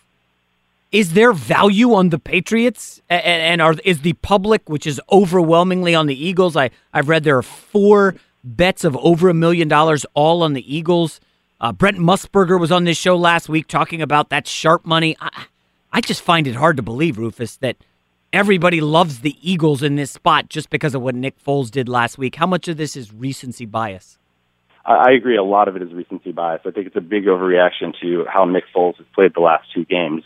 [0.91, 5.95] Is there value on the Patriots, A- and are is the public, which is overwhelmingly
[5.95, 6.56] on the Eagles?
[6.56, 10.76] I I've read there are four bets of over a million dollars all on the
[10.76, 11.19] Eagles.
[11.60, 15.15] Uh, Brent Musburger was on this show last week talking about that sharp money.
[15.19, 15.45] I,
[15.91, 17.78] I just find it hard to believe, Rufus, that
[18.32, 22.18] everybody loves the Eagles in this spot just because of what Nick Foles did last
[22.18, 22.36] week.
[22.36, 24.18] How much of this is recency bias?
[24.86, 25.38] I, agree.
[25.38, 26.61] A lot of it is recency bias.
[26.66, 29.86] I think it's a big overreaction to how Nick Foles has played the last two
[29.86, 30.24] games.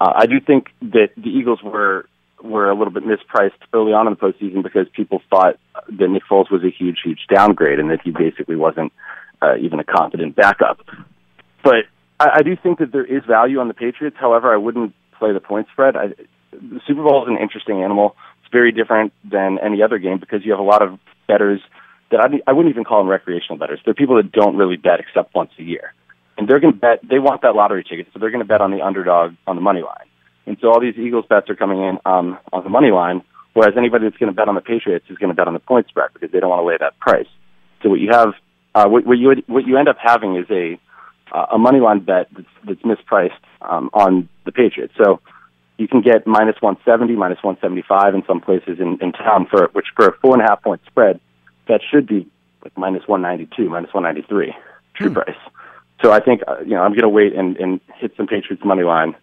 [0.00, 2.06] Uh, I do think that the Eagles were
[2.42, 6.24] were a little bit mispriced early on in the postseason because people thought that Nick
[6.28, 8.92] Foles was a huge, huge downgrade and that he basically wasn't
[9.40, 10.80] uh, even a competent backup.
[11.62, 11.84] But
[12.22, 14.16] I, I do think that there is value on the Patriots.
[14.18, 15.96] However, I wouldn't play the point spread.
[15.96, 16.08] I,
[16.52, 18.16] the Super Bowl is an interesting animal.
[18.42, 21.60] It's very different than any other game because you have a lot of bettors
[22.10, 23.80] that I, I wouldn't even call them recreational bettors.
[23.84, 25.94] They're people that don't really bet except once a year,
[26.38, 27.00] and they're going to bet.
[27.02, 29.62] They want that lottery ticket, so they're going to bet on the underdog on the
[29.62, 30.06] money line.
[30.46, 33.22] And so all these Eagles bets are coming in um, on the money line,
[33.54, 35.60] whereas anybody that's going to bet on the Patriots is going to bet on the
[35.60, 37.28] point spread because they don't want to lay that price.
[37.82, 38.34] So what you have,
[38.74, 40.78] uh, what, what you what you end up having is a
[41.32, 43.32] uh, a money line bet that's, that's mispriced
[43.62, 44.94] um, on the Patriots.
[45.02, 45.20] So
[45.78, 49.86] you can get minus 170, minus 175 in some places in, in town for which
[49.96, 51.20] for a four and a half point spread,
[51.68, 52.28] that should be
[52.62, 54.54] like minus 192, minus 193
[54.94, 55.36] true price.
[56.02, 58.64] So I think uh, you know I'm going to wait and, and hit some Patriots
[58.64, 59.14] money line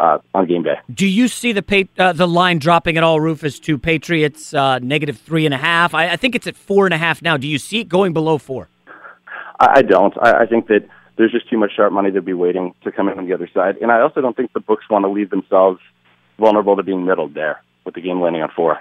[0.00, 0.76] uh, on game day.
[0.92, 4.78] Do you see the pa- uh, the line dropping at all, Rufus, to Patriots uh,
[4.80, 5.94] negative three and a half?
[5.94, 7.36] I, I think it's at four and a half now.
[7.36, 8.68] Do you see it going below four?
[9.60, 10.14] I, I don't.
[10.20, 13.08] I, I think that there's just too much sharp money to be waiting to come
[13.08, 15.30] in on the other side, and I also don't think the books want to leave
[15.30, 15.80] themselves
[16.38, 18.78] vulnerable to being middled there with the game landing on four.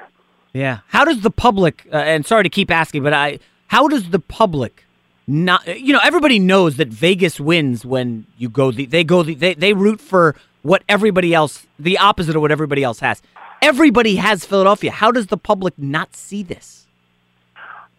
[0.53, 0.79] Yeah.
[0.87, 1.87] How does the public?
[1.91, 4.85] Uh, and sorry to keep asking, but I how does the public
[5.27, 5.67] not?
[5.67, 9.53] You know, everybody knows that Vegas wins when you go the they go the they
[9.53, 13.21] they root for what everybody else the opposite of what everybody else has.
[13.61, 14.91] Everybody has Philadelphia.
[14.91, 16.85] How does the public not see this?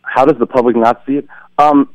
[0.02, 1.28] How does the public not see it?
[1.58, 1.90] Um,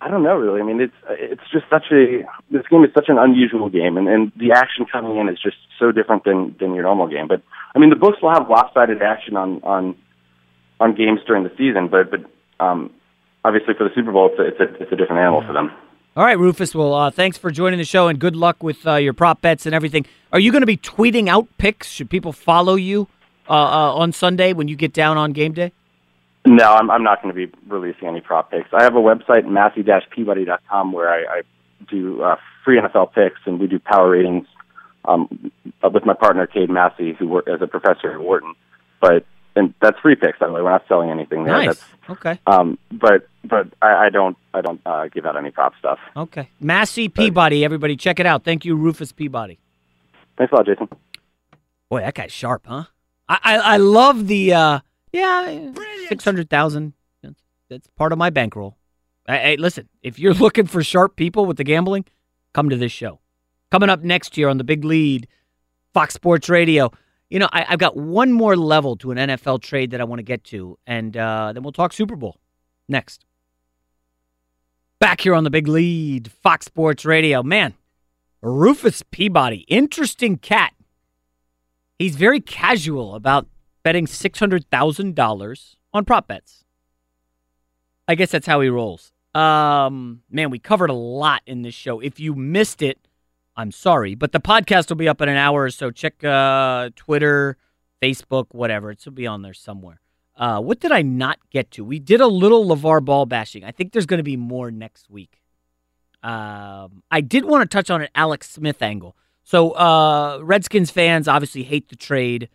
[0.00, 0.60] I don't know really.
[0.60, 4.08] I mean, it's it's just such a this game is such an unusual game, and,
[4.08, 7.28] and the action coming in is just so different than than your normal game.
[7.28, 7.42] But
[7.74, 9.94] I mean, the books will have lopsided action on on
[10.80, 12.20] on games during the season, but but
[12.64, 12.90] um,
[13.44, 15.70] obviously for the Super Bowl, it's a, it's a it's a different animal for them.
[16.16, 16.74] All right, Rufus.
[16.74, 19.64] Well, uh, thanks for joining the show, and good luck with uh, your prop bets
[19.64, 20.06] and everything.
[20.32, 21.88] Are you going to be tweeting out picks?
[21.88, 23.06] Should people follow you
[23.48, 25.72] uh, uh, on Sunday when you get down on game day?
[26.46, 28.68] No, I'm, I'm not going to be releasing any prop picks.
[28.72, 31.42] I have a website, massey-peabody.com, where I, I
[31.88, 34.46] do uh, free NFL picks, and we do power ratings
[35.04, 35.50] um,
[35.92, 38.54] with my partner, Cade Massey, who works as a professor at Wharton.
[39.00, 39.24] But
[39.56, 40.62] and that's free picks by the way.
[40.62, 41.54] We're not selling anything there.
[41.54, 41.66] Nice.
[41.66, 42.40] That's, Okay.
[42.46, 45.98] um, but but I, I don't I don't uh, give out any prop stuff.
[46.16, 46.48] Okay.
[46.60, 48.44] Massey Peabody, everybody, check it out.
[48.44, 49.58] Thank you, Rufus Peabody.
[50.38, 50.88] Thanks a lot, Jason.
[51.88, 52.84] Boy, that guy's sharp, huh?
[53.28, 54.80] I I, I love the uh
[55.12, 55.72] yeah
[56.08, 56.94] six hundred thousand.
[57.22, 58.76] That's, part of my bankroll.
[59.28, 62.04] Hey, hey, listen, if you're looking for sharp people with the gambling,
[62.52, 63.20] come to this show.
[63.70, 65.28] Coming up next year on the big lead,
[65.94, 66.90] Fox Sports Radio.
[67.28, 70.18] You know, I, I've got one more level to an NFL trade that I want
[70.18, 72.40] to get to, and uh, then we'll talk Super Bowl
[72.88, 73.24] next.
[74.98, 77.42] Back here on the big lead, Fox Sports Radio.
[77.44, 77.74] Man,
[78.42, 80.72] Rufus Peabody, interesting cat.
[81.98, 83.46] He's very casual about
[83.82, 86.64] betting $600,000 on prop bets.
[88.06, 89.12] I guess that's how he rolls.
[89.34, 92.00] Um, man, we covered a lot in this show.
[92.00, 92.98] If you missed it,
[93.56, 95.90] I'm sorry, but the podcast will be up in an hour or so.
[95.90, 97.56] Check uh, Twitter,
[98.02, 98.90] Facebook, whatever.
[98.90, 100.00] It will be on there somewhere.
[100.36, 101.84] Uh, what did I not get to?
[101.84, 103.62] We did a little LaVar Ball bashing.
[103.62, 105.40] I think there's going to be more next week.
[106.22, 109.16] Um, I did want to touch on an Alex Smith angle.
[109.44, 112.48] So, uh, Redskins fans obviously hate the trade.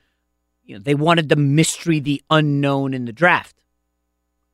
[0.66, 3.56] You know, they wanted the mystery, the unknown in the draft.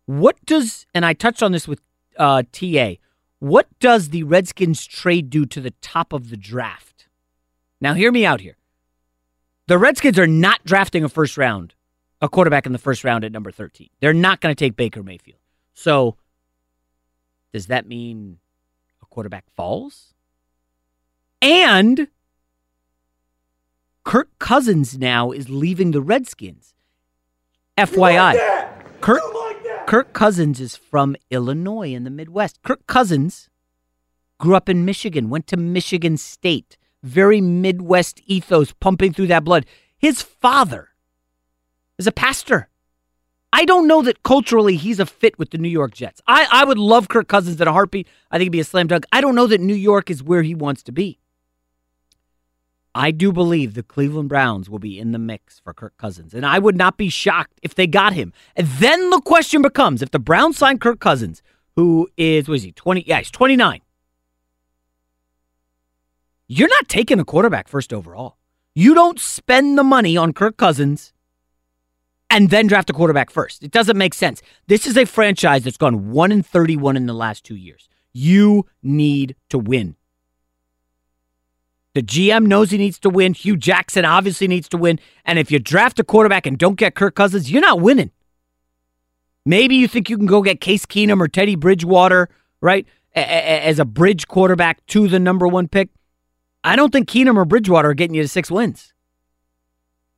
[0.06, 1.82] What does, and I touched on this with
[2.18, 2.94] uh, TA,
[3.40, 7.08] what does the Redskins trade do to the top of the draft?
[7.80, 8.58] Now, hear me out here.
[9.68, 11.74] The Redskins are not drafting a first round,
[12.22, 13.90] a quarterback in the first round at number 13.
[14.00, 15.40] They're not going to take Baker Mayfield.
[15.74, 16.18] So,
[17.54, 18.40] does that mean
[19.02, 20.14] a quarterback falls?
[21.42, 22.08] And
[24.04, 26.74] Kirk Cousins now is leaving the Redskins.
[27.78, 28.70] FYI,
[29.00, 29.22] Kirk,
[29.88, 32.62] Kirk Cousins is from Illinois in the Midwest.
[32.64, 33.50] Kirk Cousins
[34.40, 36.78] grew up in Michigan, went to Michigan State.
[37.04, 39.66] Very Midwest ethos pumping through that blood.
[39.98, 40.90] His father
[41.98, 42.70] is a pastor.
[43.54, 46.22] I don't know that culturally he's a fit with the New York Jets.
[46.26, 48.08] I, I would love Kirk Cousins in a heartbeat.
[48.30, 49.06] I think he'd be a slam dunk.
[49.12, 51.21] I don't know that New York is where he wants to be.
[52.94, 56.46] I do believe the Cleveland Browns will be in the mix for Kirk Cousins, and
[56.46, 58.34] I would not be shocked if they got him.
[58.56, 61.42] And then the question becomes: if the Browns sign Kirk Cousins,
[61.76, 63.04] who is what is he twenty?
[63.08, 63.82] Yeah, he's twenty nine.
[66.48, 68.36] You're not taking a quarterback first overall.
[68.76, 71.14] You don't spend the money on Kirk Cousins
[72.30, 73.64] and then draft a quarterback first.
[73.64, 74.42] It doesn't make sense.
[74.68, 77.88] This is a franchise that's gone 1 and 31 in the last 2 years.
[78.14, 79.96] You need to win.
[81.94, 83.34] The GM knows he needs to win.
[83.34, 85.00] Hue Jackson obviously needs to win.
[85.26, 88.12] And if you draft a quarterback and don't get Kirk Cousins, you're not winning.
[89.46, 92.30] Maybe you think you can go get Case Keenum or Teddy Bridgewater,
[92.62, 95.90] right, as a bridge quarterback to the number one pick.
[96.64, 98.94] I don't think Keenum or Bridgewater are getting you to six wins.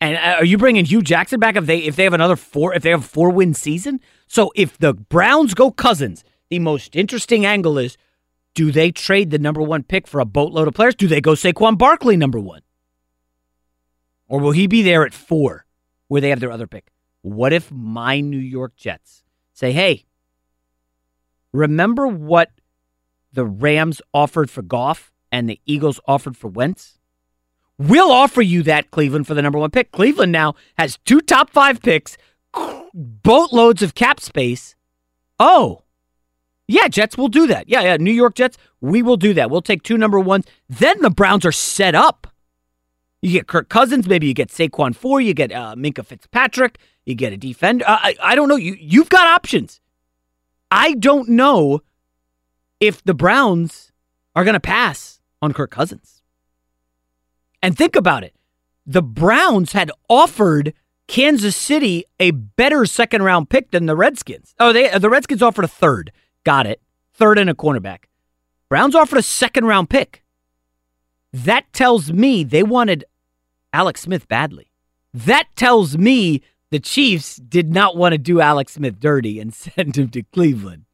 [0.02, 2.74] And uh, are you bringing Hue Jackson back if they if they have another four
[2.74, 4.02] if they have a four win season?
[4.28, 7.98] So if the Browns go Cousins, the most interesting angle is
[8.54, 10.96] do they trade the number one pick for a boatload of players?
[10.96, 12.62] Do they go Saquon Barkley number one?
[14.28, 15.66] Or will he be there at four
[16.08, 16.92] where they have their other pick?
[17.22, 19.24] What if my New York Jets
[19.54, 20.06] say, hey,
[21.52, 22.52] remember what
[23.32, 27.00] the Rams offered for Goff and the Eagles offered for Wentz?
[27.78, 29.92] We'll offer you that, Cleveland, for the number one pick.
[29.92, 32.18] Cleveland now has two top five picks,
[32.94, 34.76] boatloads of cap space.
[35.40, 35.83] Oh,
[36.68, 37.68] yeah, Jets will do that.
[37.68, 39.50] Yeah, yeah, New York Jets, we will do that.
[39.50, 40.46] We'll take two number ones.
[40.70, 42.28] Then the Browns are set up.
[43.22, 47.16] You get Kirk Cousins, maybe you get Saquon four, you get uh, Minkah Fitzpatrick, you
[47.16, 47.86] get a defender.
[47.88, 48.58] Uh, I, I don't know.
[48.58, 49.80] You you've got options.
[50.70, 51.82] I don't know
[52.80, 53.94] if the Browns
[54.36, 56.22] are going to pass on Kirk Cousins.
[57.62, 58.36] And think about it.
[58.86, 60.74] The Browns had offered
[61.08, 64.54] Kansas City a better second round pick than the Redskins.
[64.60, 66.12] Oh, they the Redskins offered a third.
[66.44, 66.82] Got it.
[67.14, 68.06] Third and a cornerback.
[68.70, 70.24] Browns offered a second round pick.
[71.32, 73.06] That tells me they wanted
[73.72, 74.72] Alex Smith badly.
[75.14, 79.98] That tells me the Chiefs did not want to do Alex Smith dirty and send
[79.98, 80.86] him to Cleveland.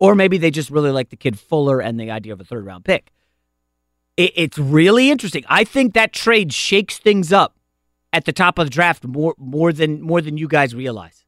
[0.00, 2.66] Or maybe they just really like the kid Fuller and the idea of a third
[2.66, 3.12] round pick.
[4.16, 5.44] It, it's really interesting.
[5.48, 7.56] I think that trade shakes things up
[8.12, 11.24] at the top of the draft more more than more than you guys realize.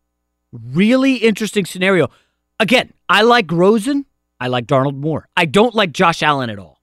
[0.53, 2.11] Really interesting scenario.
[2.59, 4.07] Again, I like Rosen.
[4.41, 5.29] I like Darnold more.
[5.37, 6.81] I don't like Josh Allen at all.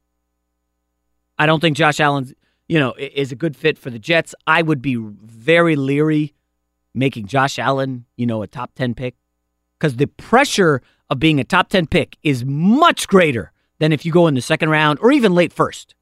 [1.38, 2.34] I don't think Josh Allen,
[2.68, 4.36] you know, is a good fit for the Jets.
[4.45, 6.34] I would be very leery
[6.94, 9.16] making Josh Allen, you know, a top 10 pick
[9.80, 14.12] because the pressure of being a top 10 pick is much greater than if you
[14.12, 15.95] go in the second round or even late first.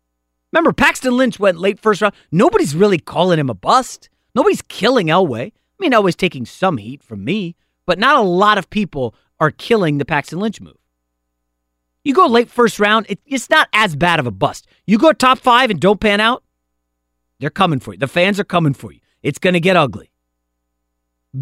[0.52, 2.14] Remember, Paxton Lynch went late first round.
[2.32, 4.10] Nobody's really calling him a bust.
[4.36, 5.48] Nobody's killing Elway.
[5.48, 9.52] I mean, always taking some heat from me, but not a lot of people are
[9.52, 10.78] killing the Paxton Lynch move.
[12.04, 14.68] You go late first round, it, it's not as bad of a bust.
[14.86, 16.44] You go top five and don't pan out,
[17.40, 18.00] they're coming for you.
[18.00, 19.00] The fans are coming for you.
[19.24, 20.12] It's going to get ugly.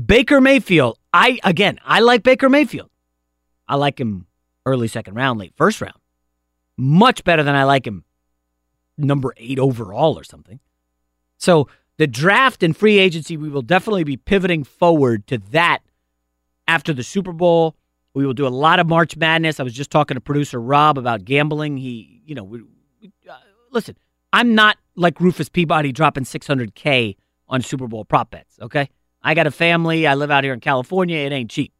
[0.05, 2.89] Baker Mayfield, I again, I like Baker Mayfield.
[3.67, 4.27] I like him
[4.65, 5.97] early second round, late first round.
[6.77, 8.03] Much better than I like him
[8.97, 10.59] number eight overall or something.
[11.37, 11.67] So
[11.97, 15.79] the draft and free agency, we will definitely be pivoting forward to that
[16.67, 17.75] after the Super Bowl.
[18.13, 19.59] We will do a lot of March Madness.
[19.59, 21.77] I was just talking to producer Rob about gambling.
[21.77, 22.61] He, you know, we,
[23.01, 23.35] we, uh,
[23.71, 23.95] listen,
[24.33, 27.15] I'm not like Rufus Peabody dropping 600K
[27.47, 28.89] on Super Bowl prop bets, okay?
[29.21, 30.07] I got a family.
[30.07, 31.17] I live out here in California.
[31.17, 31.73] It ain't cheap.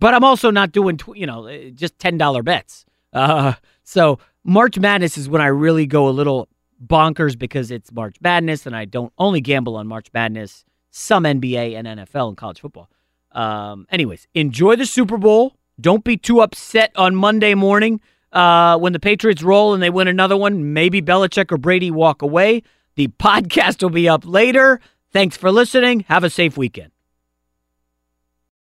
[0.00, 2.84] But I'm also not doing, tw- you know, uh, just $10 bets.
[3.12, 3.54] Uh,
[3.84, 6.48] so March Madness is when I really go a little
[6.84, 11.76] bonkers because it's March Madness and I don't only gamble on March Madness, some NBA
[11.76, 12.90] and NFL and college football.
[13.34, 15.56] Um, anyways, enjoy the Super Bowl.
[15.80, 18.00] Don't be too upset on Monday morning
[18.32, 20.72] uh, when the Patriots roll and they win another one.
[20.72, 22.62] Maybe Belichick or Brady walk away.
[22.96, 24.80] The podcast will be up later.
[25.12, 26.00] Thanks for listening.
[26.08, 26.93] Have a safe weekend.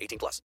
[0.00, 0.38] 18 plus.